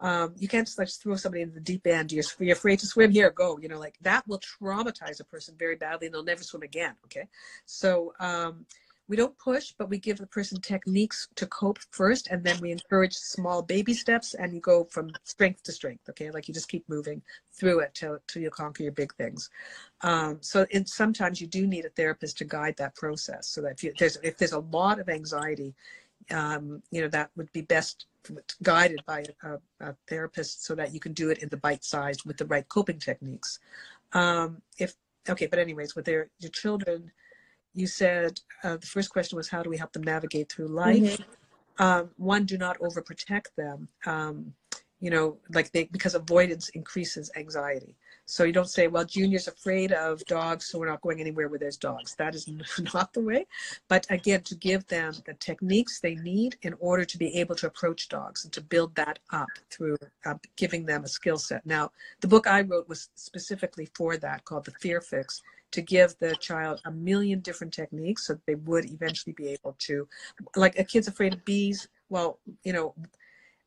Um, 0.00 0.34
you 0.38 0.48
can't 0.48 0.66
just 0.66 0.78
like 0.78 0.88
throw 0.88 1.16
somebody 1.16 1.42
into 1.42 1.54
the 1.54 1.60
deep 1.60 1.86
end. 1.86 2.10
You're, 2.12 2.24
you're 2.38 2.56
afraid 2.56 2.78
to 2.80 2.86
swim. 2.86 3.10
Here, 3.10 3.30
go. 3.30 3.58
You 3.58 3.68
know, 3.68 3.78
like 3.78 3.96
that 4.00 4.26
will 4.26 4.40
traumatize 4.40 5.20
a 5.20 5.24
person 5.24 5.54
very 5.58 5.76
badly, 5.76 6.06
and 6.06 6.14
they'll 6.14 6.24
never 6.24 6.42
swim 6.42 6.62
again. 6.62 6.94
Okay, 7.04 7.28
so 7.66 8.12
um, 8.20 8.64
we 9.08 9.16
don't 9.16 9.36
push, 9.38 9.74
but 9.76 9.90
we 9.90 9.98
give 9.98 10.18
the 10.18 10.26
person 10.26 10.60
techniques 10.60 11.28
to 11.34 11.46
cope 11.46 11.80
first, 11.90 12.28
and 12.28 12.44
then 12.44 12.58
we 12.60 12.70
encourage 12.70 13.14
small 13.14 13.60
baby 13.60 13.92
steps, 13.92 14.34
and 14.34 14.54
you 14.54 14.60
go 14.60 14.84
from 14.84 15.10
strength 15.24 15.64
to 15.64 15.72
strength. 15.72 16.08
Okay, 16.08 16.30
like 16.30 16.48
you 16.48 16.54
just 16.54 16.68
keep 16.68 16.88
moving 16.88 17.20
through 17.52 17.80
it 17.80 17.92
till, 17.92 18.18
till 18.26 18.40
you 18.40 18.50
conquer 18.50 18.84
your 18.84 18.92
big 18.92 19.12
things. 19.16 19.50
Um, 20.02 20.38
so 20.40 20.64
in, 20.70 20.86
sometimes 20.86 21.40
you 21.40 21.46
do 21.46 21.66
need 21.66 21.84
a 21.84 21.90
therapist 21.90 22.38
to 22.38 22.44
guide 22.44 22.76
that 22.78 22.94
process, 22.94 23.48
so 23.48 23.60
that 23.62 23.72
if, 23.72 23.84
you, 23.84 23.92
there's 23.98 24.16
if 24.22 24.38
there's 24.38 24.52
a 24.52 24.60
lot 24.60 24.98
of 24.98 25.08
anxiety, 25.08 25.74
um, 26.30 26.80
you 26.90 27.02
know 27.02 27.08
that 27.08 27.30
would 27.36 27.52
be 27.52 27.62
best 27.62 28.06
guided 28.62 29.02
by 29.06 29.24
a, 29.42 29.58
a, 29.80 29.94
therapist, 30.08 30.64
so 30.64 30.74
that 30.74 30.92
you 30.92 31.00
can 31.00 31.12
do 31.12 31.30
it 31.30 31.38
in 31.38 31.48
the 31.48 31.56
bite 31.56 31.84
sized 31.84 32.24
with 32.24 32.36
the 32.36 32.46
right 32.46 32.68
coping 32.68 32.98
techniques. 32.98 33.58
Um, 34.12 34.62
if 34.78 34.94
okay, 35.28 35.46
but 35.46 35.58
anyways, 35.58 35.94
with 35.94 36.04
their 36.04 36.30
your 36.38 36.50
children 36.50 37.10
you 37.74 37.86
said 37.86 38.40
uh, 38.64 38.76
the 38.76 38.86
first 38.86 39.10
question 39.10 39.36
was 39.36 39.48
how 39.48 39.62
do 39.62 39.70
we 39.70 39.76
help 39.76 39.92
them 39.92 40.02
navigate 40.02 40.50
through 40.50 40.66
life 40.66 41.18
mm-hmm. 41.18 41.82
um, 41.82 42.10
one 42.16 42.44
do 42.44 42.58
not 42.58 42.78
overprotect 42.78 43.54
them 43.56 43.88
um, 44.06 44.52
you 45.00 45.10
know 45.10 45.36
like 45.52 45.70
they 45.72 45.84
because 45.84 46.14
avoidance 46.14 46.68
increases 46.70 47.30
anxiety 47.36 47.96
so 48.30 48.44
you 48.44 48.52
don't 48.52 48.70
say 48.70 48.86
well 48.86 49.04
junior's 49.04 49.48
afraid 49.48 49.90
of 49.90 50.24
dogs 50.26 50.66
so 50.66 50.78
we're 50.78 50.88
not 50.88 51.00
going 51.00 51.20
anywhere 51.20 51.48
where 51.48 51.58
there's 51.58 51.76
dogs. 51.76 52.14
That 52.14 52.34
is 52.34 52.48
not 52.94 53.12
the 53.12 53.20
way. 53.20 53.46
But 53.88 54.06
again 54.08 54.42
to 54.42 54.54
give 54.54 54.86
them 54.86 55.14
the 55.26 55.34
techniques 55.34 55.98
they 56.00 56.14
need 56.14 56.56
in 56.62 56.74
order 56.78 57.04
to 57.04 57.18
be 57.18 57.34
able 57.40 57.56
to 57.56 57.66
approach 57.66 58.08
dogs 58.08 58.44
and 58.44 58.52
to 58.52 58.60
build 58.60 58.94
that 58.94 59.18
up 59.32 59.48
through 59.70 59.96
uh, 60.24 60.34
giving 60.56 60.86
them 60.86 61.04
a 61.04 61.08
skill 61.08 61.38
set. 61.38 61.66
Now 61.66 61.90
the 62.20 62.28
book 62.28 62.46
i 62.46 62.60
wrote 62.60 62.88
was 62.88 63.08
specifically 63.16 63.88
for 63.94 64.16
that 64.16 64.44
called 64.44 64.64
the 64.64 64.72
fear 64.80 65.00
fix 65.00 65.42
to 65.72 65.82
give 65.82 66.16
the 66.18 66.34
child 66.36 66.80
a 66.84 66.90
million 66.90 67.40
different 67.40 67.72
techniques 67.72 68.26
so 68.26 68.38
they 68.46 68.56
would 68.56 68.90
eventually 68.90 69.32
be 69.32 69.48
able 69.48 69.74
to 69.78 70.06
like 70.56 70.78
a 70.78 70.84
kid's 70.84 71.08
afraid 71.08 71.34
of 71.34 71.44
bees. 71.44 71.88
Well 72.08 72.38
you 72.62 72.72
know 72.72 72.94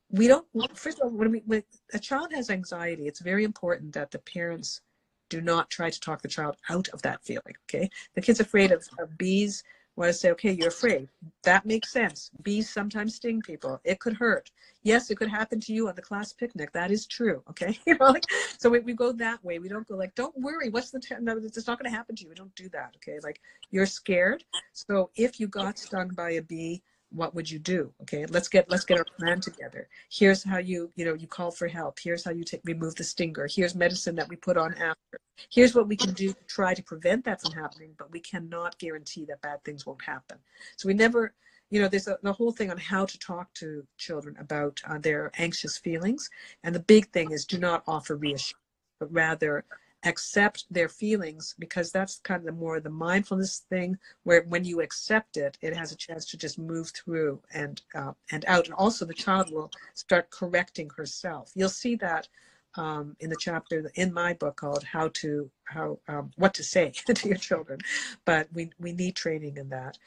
we 0.10 0.28
don't 0.28 0.46
first 0.74 1.00
of 1.00 1.06
all 1.06 1.18
when, 1.18 1.32
we, 1.32 1.44
when 1.46 1.64
a 1.94 2.00
child 2.00 2.32
has 2.32 2.50
anxiety 2.50 3.08
it's 3.08 3.20
very 3.20 3.44
important 3.44 3.94
that 3.94 4.12
the 4.12 4.20
parents 4.20 4.82
do 5.30 5.42
not 5.42 5.70
try 5.70 5.90
to 5.90 6.00
talk 6.00 6.22
the 6.22 6.28
child 6.28 6.56
out 6.70 6.88
of 6.90 7.02
that 7.02 7.24
feeling 7.24 7.56
okay 7.68 7.90
the 8.16 8.22
kid's 8.22 8.40
afraid 8.40 8.72
of, 8.72 8.88
of 9.00 9.18
bees 9.18 9.64
want 9.96 10.10
to 10.10 10.14
say, 10.14 10.32
okay, 10.32 10.52
you're 10.52 10.70
afraid. 10.70 11.10
That 11.44 11.66
makes 11.66 11.92
sense. 11.92 12.32
Bees 12.42 12.70
sometimes 12.70 13.16
sting 13.16 13.42
people. 13.42 13.80
It 13.84 14.00
could 14.00 14.14
hurt. 14.14 14.52
Yes, 14.82 15.12
it 15.12 15.16
could 15.16 15.30
happen 15.30 15.60
to 15.62 15.74
you 15.74 15.88
on 15.88 15.96
the 15.96 16.02
class 16.02 16.34
picnic. 16.34 16.72
That 16.74 16.92
is 16.92 17.06
true. 17.06 17.44
Okay. 17.50 17.78
You 17.86 17.98
know, 17.98 18.08
like, 18.08 18.24
so 18.58 18.70
we, 18.70 18.80
we 18.80 18.94
go 18.94 19.12
that 19.12 19.44
way. 19.44 19.60
We 19.60 19.68
don't 19.68 19.88
go 19.88 19.96
like, 19.96 20.16
don't 20.16 20.36
worry. 20.38 20.70
What's 20.70 20.90
the, 20.90 21.00
t- 21.00 21.16
no, 21.20 21.38
it's 21.38 21.68
not 21.68 21.80
going 21.80 21.92
to 21.92 21.96
happen 21.96 22.16
to 22.16 22.24
you. 22.24 22.30
We 22.30 22.36
don't 22.36 22.56
do 22.56 22.70
that. 22.70 22.96
Okay. 22.96 23.20
Like 23.22 23.40
you're 23.72 23.86
scared. 23.86 24.44
So 24.72 25.12
if 25.16 25.40
you 25.40 25.48
got 25.48 25.78
stung 25.78 26.10
by 26.10 26.32
a 26.32 26.42
bee, 26.42 26.82
what 27.14 27.34
would 27.36 27.50
you 27.50 27.60
do? 27.60 27.92
Okay 28.02 28.26
let's 28.26 28.48
get 28.48 28.70
let's 28.70 28.86
get 28.86 28.98
our 28.98 29.06
plan 29.20 29.40
together. 29.40 29.88
Here's 30.12 30.44
how 30.44 30.58
you 30.58 30.92
you 30.96 31.06
know 31.06 31.14
you 31.14 31.28
call 31.28 31.52
for 31.52 31.68
help. 31.68 32.00
Here's 32.02 32.24
how 32.24 32.32
you 32.32 32.44
take 32.44 32.62
remove 32.64 32.96
the 32.96 33.04
stinger. 33.04 33.48
Here's 33.50 33.76
medicine 33.76 34.16
that 34.16 34.30
we 34.30 34.36
put 34.36 34.58
on 34.58 34.74
after. 34.74 35.20
Here's 35.52 35.76
what 35.76 35.88
we 35.88 35.96
can 35.96 36.14
do 36.14 36.30
to 36.30 36.44
try 36.48 36.74
to 36.74 36.84
prevent 36.84 37.26
that 37.26 37.42
from 37.42 37.54
happening 37.54 37.94
but 37.98 38.12
we 38.12 38.20
cannot 38.20 38.78
guarantee 38.80 39.26
that 39.26 39.42
bad 39.42 39.64
things 39.64 39.86
won't 39.86 40.04
happen. 40.04 40.38
So 40.78 40.88
we 40.88 40.94
never 40.94 41.34
you 41.70 41.82
know 41.82 41.88
there's 41.88 42.08
a, 42.08 42.18
the 42.22 42.34
whole 42.34 42.52
thing 42.52 42.72
on 42.72 42.78
how 42.78 43.06
to 43.06 43.20
talk 43.20 43.54
to 43.56 43.86
children 43.98 44.36
about 44.40 44.82
uh, 44.88 44.98
their 44.98 45.32
anxious 45.38 45.78
feelings. 45.78 46.30
And 46.64 46.74
the 46.74 46.80
big 46.80 47.12
thing 47.12 47.32
is 47.32 47.46
do 47.46 47.58
not 47.58 47.84
offer 47.88 48.16
reassurance 48.16 48.60
but 49.00 49.14
rather 49.14 49.66
accept 50.06 50.66
their 50.70 50.90
feelings 50.90 51.56
because 51.60 51.92
that's 51.92 52.20
kind 52.24 52.40
of 52.40 52.46
the 52.46 52.52
more 52.52 52.80
the 52.80 52.90
mindfulness 52.90 53.64
thing 53.70 53.98
where 54.24 54.44
when 54.44 54.66
you 54.66 54.82
accept 54.82 55.38
it 55.38 55.58
it 55.62 55.76
has 55.76 55.92
a 55.92 55.96
chance 55.96 56.26
to 56.26 56.38
just 56.38 56.60
move 56.60 56.92
through 56.92 57.40
and 57.54 57.82
uh, 57.96 58.12
and 58.32 58.44
out. 58.48 58.66
And 58.66 58.74
also 58.76 59.06
the 59.06 59.14
child 59.14 59.52
will 59.52 59.72
start 59.94 60.30
correcting 60.30 60.90
herself. 60.98 61.52
You'll 61.56 61.70
see 61.70 61.96
that 61.98 62.28
um, 62.76 63.16
in 63.20 63.30
the 63.30 63.36
chapter 63.40 63.92
in 63.96 64.14
my 64.14 64.34
book 64.34 64.58
called 64.58 64.84
how 64.84 65.10
to 65.10 65.50
how 65.66 66.00
um, 66.08 66.32
what 66.36 66.54
to 66.56 66.64
say 66.64 66.92
to 67.08 67.28
your 67.28 67.38
children. 67.38 67.80
But 68.26 68.48
we 68.54 68.72
we 68.80 68.94
need 68.94 69.16
training 69.16 69.58
in 69.58 69.70
that. 69.70 69.98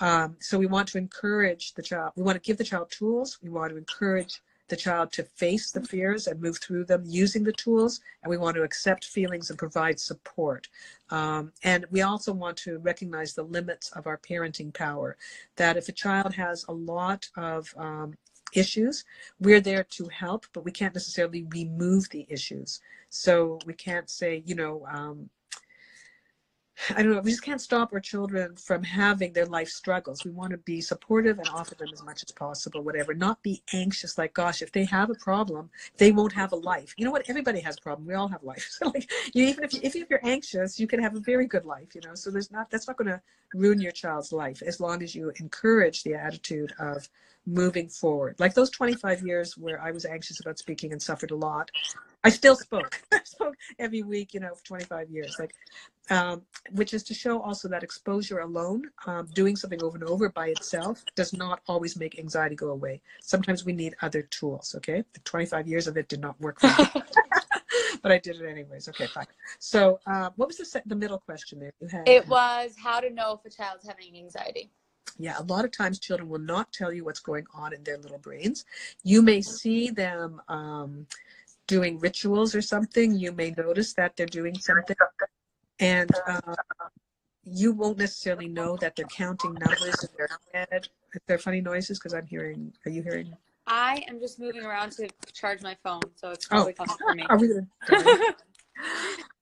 Um, 0.00 0.36
so 0.40 0.58
we 0.58 0.66
want 0.66 0.88
to 0.88 0.98
encourage 0.98 1.74
the 1.74 1.82
child 1.82 2.12
we 2.16 2.22
want 2.22 2.36
to 2.36 2.46
give 2.46 2.58
the 2.58 2.64
child 2.64 2.90
tools. 2.90 3.38
We 3.42 3.50
want 3.50 3.70
to 3.70 3.76
encourage 3.76 4.42
the 4.68 4.76
child 4.76 5.12
to 5.12 5.22
face 5.22 5.70
the 5.70 5.82
fears 5.82 6.26
and 6.26 6.40
move 6.40 6.58
through 6.58 6.84
them 6.84 7.02
using 7.06 7.44
the 7.44 7.52
tools. 7.52 8.00
And 8.22 8.30
we 8.30 8.36
want 8.36 8.56
to 8.56 8.62
accept 8.62 9.04
feelings 9.04 9.50
and 9.50 9.58
provide 9.58 10.00
support. 10.00 10.68
Um, 11.10 11.52
and 11.62 11.86
we 11.90 12.02
also 12.02 12.32
want 12.32 12.56
to 12.58 12.78
recognize 12.78 13.34
the 13.34 13.44
limits 13.44 13.90
of 13.92 14.06
our 14.06 14.18
parenting 14.18 14.74
power. 14.74 15.16
That 15.56 15.76
if 15.76 15.88
a 15.88 15.92
child 15.92 16.34
has 16.34 16.64
a 16.68 16.72
lot 16.72 17.28
of 17.36 17.72
um, 17.76 18.14
issues, 18.52 19.04
we're 19.40 19.60
there 19.60 19.84
to 19.84 20.08
help, 20.08 20.46
but 20.52 20.64
we 20.64 20.72
can't 20.72 20.94
necessarily 20.94 21.44
remove 21.50 22.08
the 22.10 22.26
issues. 22.28 22.80
So 23.08 23.58
we 23.66 23.74
can't 23.74 24.10
say, 24.10 24.42
you 24.46 24.54
know, 24.54 24.86
um, 24.90 25.30
I 26.90 27.02
don't 27.02 27.12
know, 27.12 27.20
we 27.20 27.30
just 27.30 27.42
can't 27.42 27.60
stop 27.60 27.92
our 27.92 28.00
children 28.00 28.56
from 28.56 28.82
having 28.82 29.32
their 29.32 29.46
life 29.46 29.68
struggles. 29.68 30.24
We 30.24 30.30
want 30.30 30.50
to 30.50 30.58
be 30.58 30.80
supportive 30.80 31.38
and 31.38 31.48
offer 31.48 31.74
them 31.74 31.88
as 31.92 32.02
much 32.02 32.22
as 32.22 32.32
possible, 32.32 32.82
whatever. 32.82 33.14
Not 33.14 33.42
be 33.42 33.62
anxious, 33.72 34.18
like, 34.18 34.34
gosh, 34.34 34.62
if 34.62 34.72
they 34.72 34.84
have 34.84 35.10
a 35.10 35.14
problem, 35.14 35.70
they 35.96 36.12
won't 36.12 36.32
have 36.34 36.52
a 36.52 36.56
life. 36.56 36.94
You 36.96 37.04
know 37.04 37.10
what? 37.10 37.28
Everybody 37.28 37.60
has 37.60 37.76
a 37.78 37.80
problem. 37.80 38.06
We 38.06 38.14
all 38.14 38.28
have 38.28 38.42
life. 38.42 38.78
like, 38.84 39.10
you, 39.32 39.46
even 39.46 39.64
if, 39.64 39.72
you, 39.74 39.80
if 39.82 39.94
you're 39.94 40.20
anxious, 40.22 40.78
you 40.78 40.86
can 40.86 41.02
have 41.02 41.16
a 41.16 41.20
very 41.20 41.46
good 41.46 41.64
life, 41.64 41.94
you 41.94 42.00
know? 42.04 42.14
So 42.14 42.30
there's 42.30 42.50
not, 42.50 42.70
that's 42.70 42.86
not 42.86 42.96
going 42.96 43.08
to 43.08 43.20
ruin 43.54 43.80
your 43.80 43.92
child's 43.92 44.32
life 44.32 44.62
as 44.62 44.80
long 44.80 45.02
as 45.02 45.14
you 45.14 45.32
encourage 45.40 46.02
the 46.02 46.14
attitude 46.14 46.72
of 46.78 47.08
moving 47.46 47.88
forward. 47.88 48.36
Like 48.38 48.54
those 48.54 48.70
25 48.70 49.22
years 49.22 49.56
where 49.56 49.80
I 49.80 49.92
was 49.92 50.04
anxious 50.04 50.40
about 50.40 50.58
speaking 50.58 50.92
and 50.92 51.00
suffered 51.00 51.30
a 51.30 51.36
lot, 51.36 51.70
I 52.24 52.30
still 52.30 52.56
spoke. 52.56 53.00
I 53.12 53.20
spoke 53.24 53.54
every 53.78 54.02
week, 54.02 54.34
you 54.34 54.40
know, 54.40 54.54
for 54.54 54.64
25 54.64 55.10
years. 55.10 55.36
Like, 55.38 55.54
um, 56.10 56.42
which 56.72 56.94
is 56.94 57.02
to 57.04 57.14
show 57.14 57.40
also 57.40 57.68
that 57.68 57.82
exposure 57.82 58.38
alone, 58.40 58.82
um, 59.06 59.26
doing 59.34 59.56
something 59.56 59.82
over 59.82 59.96
and 59.96 60.08
over 60.08 60.28
by 60.28 60.48
itself, 60.48 61.04
does 61.14 61.32
not 61.32 61.60
always 61.68 61.96
make 61.96 62.18
anxiety 62.18 62.56
go 62.56 62.70
away. 62.70 63.00
Sometimes 63.20 63.64
we 63.64 63.72
need 63.72 63.94
other 64.02 64.22
tools. 64.22 64.74
Okay, 64.76 65.04
the 65.12 65.20
25 65.20 65.66
years 65.68 65.86
of 65.86 65.96
it 65.96 66.08
did 66.08 66.20
not 66.20 66.40
work 66.40 66.60
for 66.60 66.68
me. 66.68 67.02
but 68.02 68.12
I 68.12 68.18
did 68.18 68.40
it 68.40 68.48
anyways. 68.48 68.88
Okay, 68.88 69.06
fine. 69.06 69.26
So, 69.58 70.00
uh, 70.06 70.30
what 70.36 70.48
was 70.48 70.56
the 70.56 70.82
the 70.86 70.96
middle 70.96 71.18
question 71.18 71.58
there? 71.60 71.72
You 71.80 71.88
had 71.88 72.08
it 72.08 72.28
was 72.28 72.74
how 72.80 73.00
to 73.00 73.10
know 73.10 73.32
if 73.32 73.52
a 73.52 73.54
child's 73.54 73.86
having 73.86 74.16
anxiety. 74.16 74.70
Yeah, 75.18 75.38
a 75.38 75.42
lot 75.44 75.64
of 75.64 75.70
times 75.70 75.98
children 75.98 76.28
will 76.28 76.38
not 76.38 76.72
tell 76.72 76.92
you 76.92 77.04
what's 77.04 77.20
going 77.20 77.46
on 77.54 77.72
in 77.72 77.82
their 77.84 77.98
little 77.98 78.18
brains. 78.18 78.64
You 79.02 79.22
may 79.22 79.40
see 79.40 79.90
them 79.90 80.40
um, 80.48 81.06
doing 81.66 81.98
rituals 81.98 82.54
or 82.54 82.62
something, 82.62 83.14
you 83.14 83.32
may 83.32 83.52
notice 83.52 83.94
that 83.94 84.16
they're 84.16 84.26
doing 84.26 84.58
something, 84.58 84.96
and 85.80 86.10
uh, 86.26 86.54
you 87.44 87.72
won't 87.72 87.98
necessarily 87.98 88.48
know 88.48 88.76
that 88.80 88.96
they're 88.96 89.06
counting 89.06 89.54
numbers 89.54 90.04
in 90.04 90.08
their 90.16 90.28
head. 90.52 90.88
If 91.14 91.24
they're 91.26 91.38
funny 91.38 91.60
noises, 91.60 91.98
because 91.98 92.12
I'm 92.12 92.26
hearing. 92.26 92.72
Are 92.84 92.90
you 92.90 93.02
hearing? 93.02 93.34
I 93.66 94.04
am 94.08 94.20
just 94.20 94.38
moving 94.38 94.64
around 94.64 94.92
to 94.92 95.08
charge 95.32 95.62
my 95.62 95.76
phone, 95.82 96.02
so 96.14 96.30
it's 96.30 96.46
probably 96.46 96.74
oh. 96.78 96.84
coming 96.84 96.96
for 96.98 97.14
me. 97.14 97.26
Are 97.28 97.38
we 97.38 97.48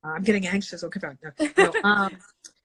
I'm 0.04 0.22
getting 0.22 0.46
anxious. 0.46 0.84
Okay, 0.84 1.00
fine. 1.00 1.18
No, 1.22 1.50
no, 1.58 1.72
um, 1.82 2.16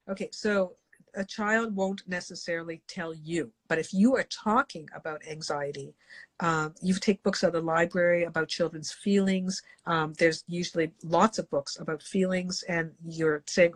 okay, 0.10 0.30
so 0.32 0.74
a 1.16 1.26
child 1.26 1.76
won't 1.76 2.02
necessarily 2.08 2.82
tell 2.88 3.14
you. 3.14 3.52
But 3.68 3.80
if 3.80 3.94
you 3.94 4.16
are 4.16 4.24
talking 4.24 4.88
about 4.94 5.26
anxiety, 5.28 5.94
um, 6.40 6.74
you 6.82 6.94
take 6.94 7.24
books 7.24 7.44
out 7.44 7.50
of 7.50 7.54
the 7.54 7.62
library 7.62 8.24
about 8.24 8.48
children's 8.48 8.92
feelings. 8.92 9.62
Um, 9.86 10.14
there's 10.14 10.44
usually 10.48 10.92
lots 11.04 11.40
of 11.40 11.50
books 11.50 11.78
about 11.80 12.02
feelings, 12.02 12.64
and 12.64 12.92
you're 13.06 13.44
saying, 13.48 13.74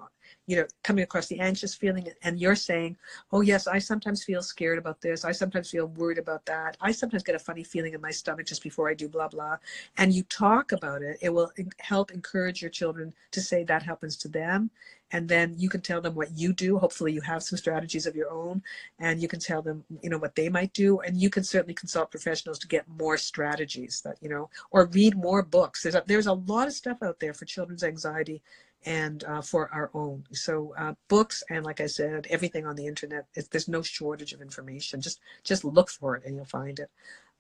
you 0.48 0.56
know, 0.58 0.66
coming 0.84 1.04
across 1.04 1.28
the 1.28 1.40
anxious 1.40 1.74
feeling, 1.74 2.08
and 2.24 2.40
you're 2.40 2.56
saying, 2.56 2.98
oh, 3.32 3.42
yes, 3.42 3.68
I 3.68 3.80
sometimes 3.80 4.24
feel 4.24 4.42
scared 4.42 4.78
about 4.78 5.02
this. 5.02 5.24
I 5.24 5.32
sometimes 5.32 5.70
feel 5.70 5.88
worried 5.88 6.18
about 6.18 6.46
that. 6.46 6.78
I 6.82 6.92
sometimes 6.92 7.24
get 7.24 7.36
a 7.36 7.40
funny 7.40 7.64
feeling 7.64 7.94
in 7.94 8.02
my 8.02 8.12
stomach 8.12 8.46
just 8.48 8.64
before 8.64 8.90
I 8.90 8.94
do 8.94 9.08
blah, 9.08 9.28
blah. 9.30 9.58
And 9.98 10.14
you 10.14 10.24
talk 10.24 10.72
about 10.72 11.02
it. 11.02 11.18
It 11.22 11.34
will 11.34 11.52
help 11.80 12.12
encourage 12.12 12.62
your 12.62 12.72
children 12.72 13.14
to 13.32 13.42
say 13.42 13.64
that 13.64 13.84
happens 13.84 14.18
to 14.18 14.28
them 14.28 14.70
and 15.14 15.30
then 15.30 15.54
you 15.58 15.70
can 15.70 15.80
tell 15.80 16.02
them 16.02 16.16
what 16.16 16.36
you 16.38 16.52
do 16.52 16.78
hopefully 16.78 17.14
you 17.14 17.22
have 17.22 17.44
some 17.44 17.58
strategies 17.58 18.06
of 18.06 18.16
your 18.16 18.30
own 18.32 18.62
and 19.00 19.22
you 19.22 19.28
can 19.28 19.40
tell 19.40 19.62
them 19.62 19.84
you 20.02 20.10
know 20.10 20.18
what 20.18 20.36
they 20.36 20.50
might 20.50 20.74
do 20.74 21.00
and 21.02 21.22
you 21.22 21.30
can 21.30 21.44
certainly 21.44 21.74
consult 21.74 22.12
professionals 22.12 22.60
to 22.60 22.68
get 22.68 22.86
more 22.88 23.18
strategies 23.18 24.02
that 24.02 24.18
you 24.22 24.28
know 24.28 24.50
or 24.72 24.88
read 24.88 25.16
more 25.16 25.42
books 25.44 25.84
there's 25.84 25.96
a, 25.96 26.04
there's 26.08 26.28
a 26.28 26.34
lot 26.34 26.68
of 26.68 26.74
stuff 26.74 26.98
out 27.02 27.20
there 27.20 27.34
for 27.34 27.46
children's 27.46 27.84
anxiety 27.84 28.42
and 28.86 29.24
uh, 29.24 29.42
for 29.42 29.70
our 29.74 29.90
own 29.94 30.24
so 30.32 30.74
uh, 30.78 30.94
books 31.08 31.44
and 31.50 31.66
like 31.66 31.80
i 31.80 31.86
said 31.86 32.28
everything 32.30 32.66
on 32.66 32.76
the 32.76 32.88
internet 32.88 33.26
there's 33.52 33.68
no 33.68 33.82
shortage 33.82 34.34
of 34.34 34.42
information 34.42 35.02
just 35.02 35.20
just 35.44 35.64
look 35.64 35.90
for 35.90 36.16
it 36.16 36.24
and 36.26 36.36
you'll 36.36 36.46
find 36.46 36.80
it 36.80 36.90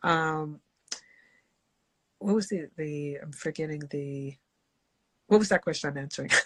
um, 0.03 0.59
what 2.23 2.35
was 2.35 2.47
the 2.47 2.69
the 2.77 3.17
I'm 3.21 3.31
forgetting 3.31 3.83
the 3.89 4.35
what 5.27 5.39
was 5.39 5.49
that 5.49 5.61
question 5.61 5.89
I'm 5.89 5.97
answering? 5.97 6.29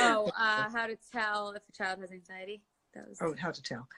Oh, 0.00 0.30
uh, 0.38 0.70
how 0.70 0.86
to 0.86 0.96
tell 1.12 1.50
if 1.50 1.62
a 1.68 1.72
child 1.72 2.00
has 2.00 2.12
anxiety? 2.12 2.62
Oh, 3.20 3.34
how 3.38 3.50
to 3.50 3.62
tell. 3.62 3.88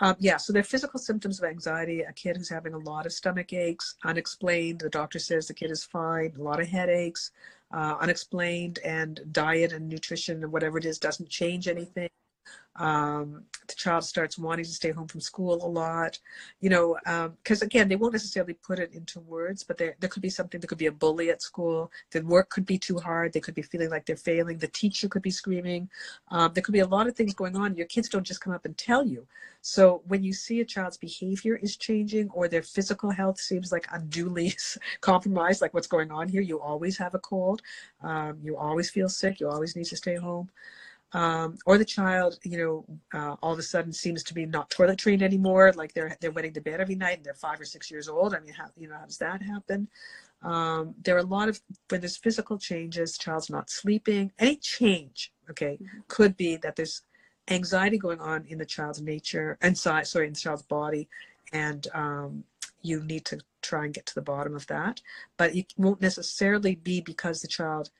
Um, 0.00 0.16
yeah, 0.18 0.36
so 0.36 0.52
they're 0.52 0.62
physical 0.62 0.98
symptoms 0.98 1.38
of 1.38 1.44
anxiety. 1.44 2.02
A 2.02 2.12
kid 2.12 2.36
who's 2.36 2.48
having 2.48 2.74
a 2.74 2.78
lot 2.78 3.06
of 3.06 3.12
stomach 3.12 3.52
aches, 3.52 3.94
unexplained. 4.04 4.80
The 4.80 4.90
doctor 4.90 5.18
says 5.18 5.46
the 5.46 5.54
kid 5.54 5.70
is 5.70 5.84
fine. 5.84 6.34
A 6.38 6.42
lot 6.42 6.60
of 6.60 6.68
headaches, 6.68 7.30
uh, 7.72 7.96
unexplained, 8.00 8.78
and 8.84 9.20
diet 9.32 9.72
and 9.72 9.88
nutrition 9.88 10.42
and 10.42 10.52
whatever 10.52 10.78
it 10.78 10.84
is 10.84 10.98
doesn't 10.98 11.28
change 11.28 11.68
anything. 11.68 12.10
Um, 12.76 13.44
the 13.66 13.74
child 13.74 14.04
starts 14.04 14.38
wanting 14.38 14.64
to 14.64 14.70
stay 14.70 14.90
home 14.90 15.06
from 15.06 15.20
school 15.20 15.64
a 15.64 15.66
lot, 15.66 16.18
you 16.60 16.70
know, 16.70 16.96
because 17.42 17.62
um, 17.62 17.66
again, 17.66 17.88
they 17.88 17.96
won't 17.96 18.12
necessarily 18.12 18.54
put 18.54 18.78
it 18.78 18.94
into 18.94 19.20
words, 19.20 19.62
but 19.62 19.76
there, 19.76 19.96
there 20.00 20.08
could 20.08 20.22
be 20.22 20.30
something, 20.30 20.60
there 20.60 20.68
could 20.68 20.78
be 20.78 20.86
a 20.86 20.92
bully 20.92 21.30
at 21.30 21.42
school, 21.42 21.90
the 22.10 22.22
work 22.22 22.48
could 22.48 22.64
be 22.64 22.78
too 22.78 22.98
hard, 22.98 23.32
they 23.32 23.40
could 23.40 23.54
be 23.54 23.62
feeling 23.62 23.90
like 23.90 24.06
they're 24.06 24.16
failing, 24.16 24.56
the 24.56 24.68
teacher 24.68 25.08
could 25.08 25.22
be 25.22 25.30
screaming. 25.30 25.90
Um, 26.30 26.52
there 26.54 26.62
could 26.62 26.72
be 26.72 26.80
a 26.80 26.86
lot 26.86 27.06
of 27.06 27.14
things 27.14 27.34
going 27.34 27.56
on. 27.56 27.76
Your 27.76 27.86
kids 27.86 28.08
don't 28.08 28.26
just 28.26 28.40
come 28.40 28.52
up 28.52 28.64
and 28.64 28.76
tell 28.78 29.04
you. 29.06 29.26
So 29.62 30.02
when 30.06 30.22
you 30.22 30.32
see 30.32 30.60
a 30.60 30.64
child's 30.64 30.96
behavior 30.96 31.56
is 31.56 31.76
changing 31.76 32.30
or 32.30 32.48
their 32.48 32.62
physical 32.62 33.10
health 33.10 33.38
seems 33.38 33.72
like 33.72 33.86
unduly 33.92 34.54
compromised, 35.00 35.60
like 35.60 35.74
what's 35.74 35.86
going 35.86 36.10
on 36.10 36.28
here, 36.28 36.40
you 36.40 36.60
always 36.60 36.96
have 36.96 37.14
a 37.14 37.18
cold, 37.18 37.62
um, 38.02 38.38
you 38.42 38.56
always 38.56 38.90
feel 38.90 39.08
sick, 39.08 39.38
you 39.38 39.48
always 39.48 39.76
need 39.76 39.86
to 39.86 39.96
stay 39.96 40.16
home 40.16 40.48
um, 41.12 41.58
or 41.66 41.76
the 41.76 41.84
child, 41.84 42.38
you 42.44 42.58
know, 42.58 42.84
uh, 43.12 43.36
all 43.42 43.52
of 43.52 43.58
a 43.58 43.62
sudden 43.62 43.92
seems 43.92 44.22
to 44.24 44.34
be 44.34 44.46
not 44.46 44.70
toilet 44.70 44.98
trained 44.98 45.22
anymore, 45.22 45.72
like 45.72 45.92
they're 45.92 46.16
they're 46.20 46.30
wetting 46.30 46.52
the 46.52 46.60
bed 46.60 46.80
every 46.80 46.94
night 46.94 47.16
and 47.16 47.24
they're 47.24 47.34
five 47.34 47.60
or 47.60 47.64
six 47.64 47.90
years 47.90 48.08
old. 48.08 48.34
I 48.34 48.40
mean, 48.40 48.54
how 48.54 48.66
you 48.76 48.88
know 48.88 48.96
how 48.96 49.06
does 49.06 49.18
that 49.18 49.42
happen? 49.42 49.88
Um, 50.42 50.94
there 51.02 51.16
are 51.16 51.20
a 51.20 51.22
lot 51.22 51.48
of 51.48 51.60
when 51.88 52.00
there's 52.00 52.16
physical 52.16 52.58
changes, 52.58 53.18
child's 53.18 53.50
not 53.50 53.70
sleeping. 53.70 54.32
Any 54.38 54.56
change, 54.56 55.32
okay, 55.50 55.78
mm-hmm. 55.82 55.98
could 56.08 56.36
be 56.36 56.56
that 56.56 56.76
there's 56.76 57.02
anxiety 57.48 57.98
going 57.98 58.20
on 58.20 58.44
in 58.46 58.58
the 58.58 58.64
child's 58.64 59.02
nature, 59.02 59.58
inside, 59.62 60.06
sorry, 60.06 60.28
in 60.28 60.32
the 60.32 60.40
child's 60.40 60.62
body, 60.62 61.08
and 61.52 61.88
um, 61.92 62.44
you 62.82 63.02
need 63.02 63.24
to 63.26 63.40
try 63.62 63.84
and 63.84 63.94
get 63.94 64.06
to 64.06 64.14
the 64.14 64.22
bottom 64.22 64.54
of 64.54 64.66
that. 64.68 65.02
But 65.36 65.54
it 65.54 65.74
won't 65.76 66.00
necessarily 66.00 66.76
be 66.76 67.00
because 67.00 67.42
the 67.42 67.48
child 67.48 67.90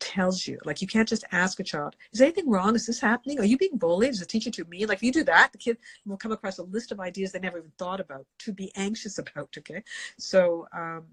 tells 0.00 0.46
you. 0.46 0.58
Like 0.64 0.80
you 0.82 0.88
can't 0.88 1.08
just 1.08 1.24
ask 1.30 1.60
a 1.60 1.64
child, 1.64 1.96
is 2.12 2.20
anything 2.20 2.50
wrong? 2.50 2.74
Is 2.74 2.86
this 2.86 3.00
happening? 3.00 3.38
Are 3.38 3.44
you 3.44 3.56
being 3.56 3.76
bullied? 3.76 4.10
Is 4.10 4.20
the 4.20 4.26
teacher 4.26 4.50
too 4.50 4.64
mean? 4.64 4.88
Like 4.88 4.98
if 4.98 5.02
you 5.02 5.12
do 5.12 5.24
that, 5.24 5.52
the 5.52 5.58
kid 5.58 5.78
will 6.06 6.16
come 6.16 6.32
across 6.32 6.58
a 6.58 6.64
list 6.64 6.90
of 6.90 7.00
ideas 7.00 7.32
they 7.32 7.38
never 7.38 7.58
even 7.58 7.72
thought 7.78 8.00
about 8.00 8.26
to 8.40 8.52
be 8.52 8.72
anxious 8.76 9.18
about. 9.18 9.50
Okay. 9.58 9.82
So 10.18 10.66
um, 10.76 11.04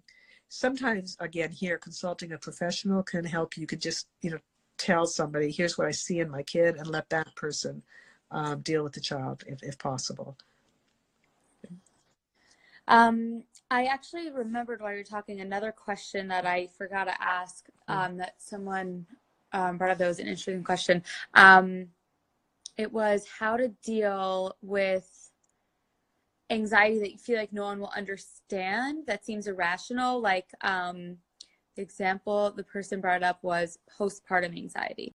sometimes 0.50 1.18
again 1.20 1.52
here 1.52 1.78
consulting 1.78 2.32
a 2.32 2.38
professional 2.38 3.04
can 3.04 3.26
help 3.26 3.58
you. 3.58 3.68
Could 3.68 3.82
just, 3.82 4.08
you 4.22 4.32
know, 4.32 4.40
tell 4.78 5.06
somebody, 5.06 5.52
here's 5.52 5.78
what 5.78 5.88
I 5.88 5.92
see 5.92 6.20
in 6.20 6.30
my 6.30 6.44
kid 6.44 6.76
and 6.76 6.88
let 6.88 7.10
that 7.10 7.36
person 7.36 7.84
um, 8.32 8.62
deal 8.62 8.84
with 8.84 8.94
the 8.94 9.02
child 9.02 9.44
if, 9.48 9.62
if 9.64 9.78
possible. 9.78 10.38
Um, 12.88 13.44
I 13.70 13.86
actually 13.86 14.32
remembered 14.32 14.82
while 14.82 14.94
you're 14.94 15.04
talking 15.04 15.42
another 15.42 15.72
question 15.72 16.28
that 16.30 16.46
I 16.46 16.68
forgot 16.78 17.06
to 17.06 17.22
ask 17.22 17.68
hmm. 17.88 17.94
um, 17.94 18.18
that 18.18 18.36
someone 18.38 19.06
um, 19.54 19.78
brought 19.78 19.92
up 19.92 19.98
that 19.98 20.08
was 20.08 20.20
an 20.20 20.28
interesting 20.28 20.64
question. 20.64 21.04
Um, 21.34 21.88
it 22.78 22.92
was 22.92 23.26
how 23.28 23.58
to 23.58 23.70
deal 23.84 24.56
with 24.62 25.10
anxiety 26.50 27.00
that 27.00 27.12
you 27.12 27.18
feel 27.18 27.38
like 27.38 27.52
no 27.52 27.64
one 27.64 27.80
will 27.80 27.92
understand 27.96 29.04
that 29.08 29.26
seems 29.26 29.48
irrational. 29.48 30.22
Like 30.22 30.50
um, 30.62 31.18
the 31.76 31.82
example 31.82 32.52
the 32.52 32.64
person 32.64 33.02
brought 33.02 33.24
up 33.24 33.40
was 33.44 33.78
postpartum 34.00 34.56
anxiety. 34.58 35.14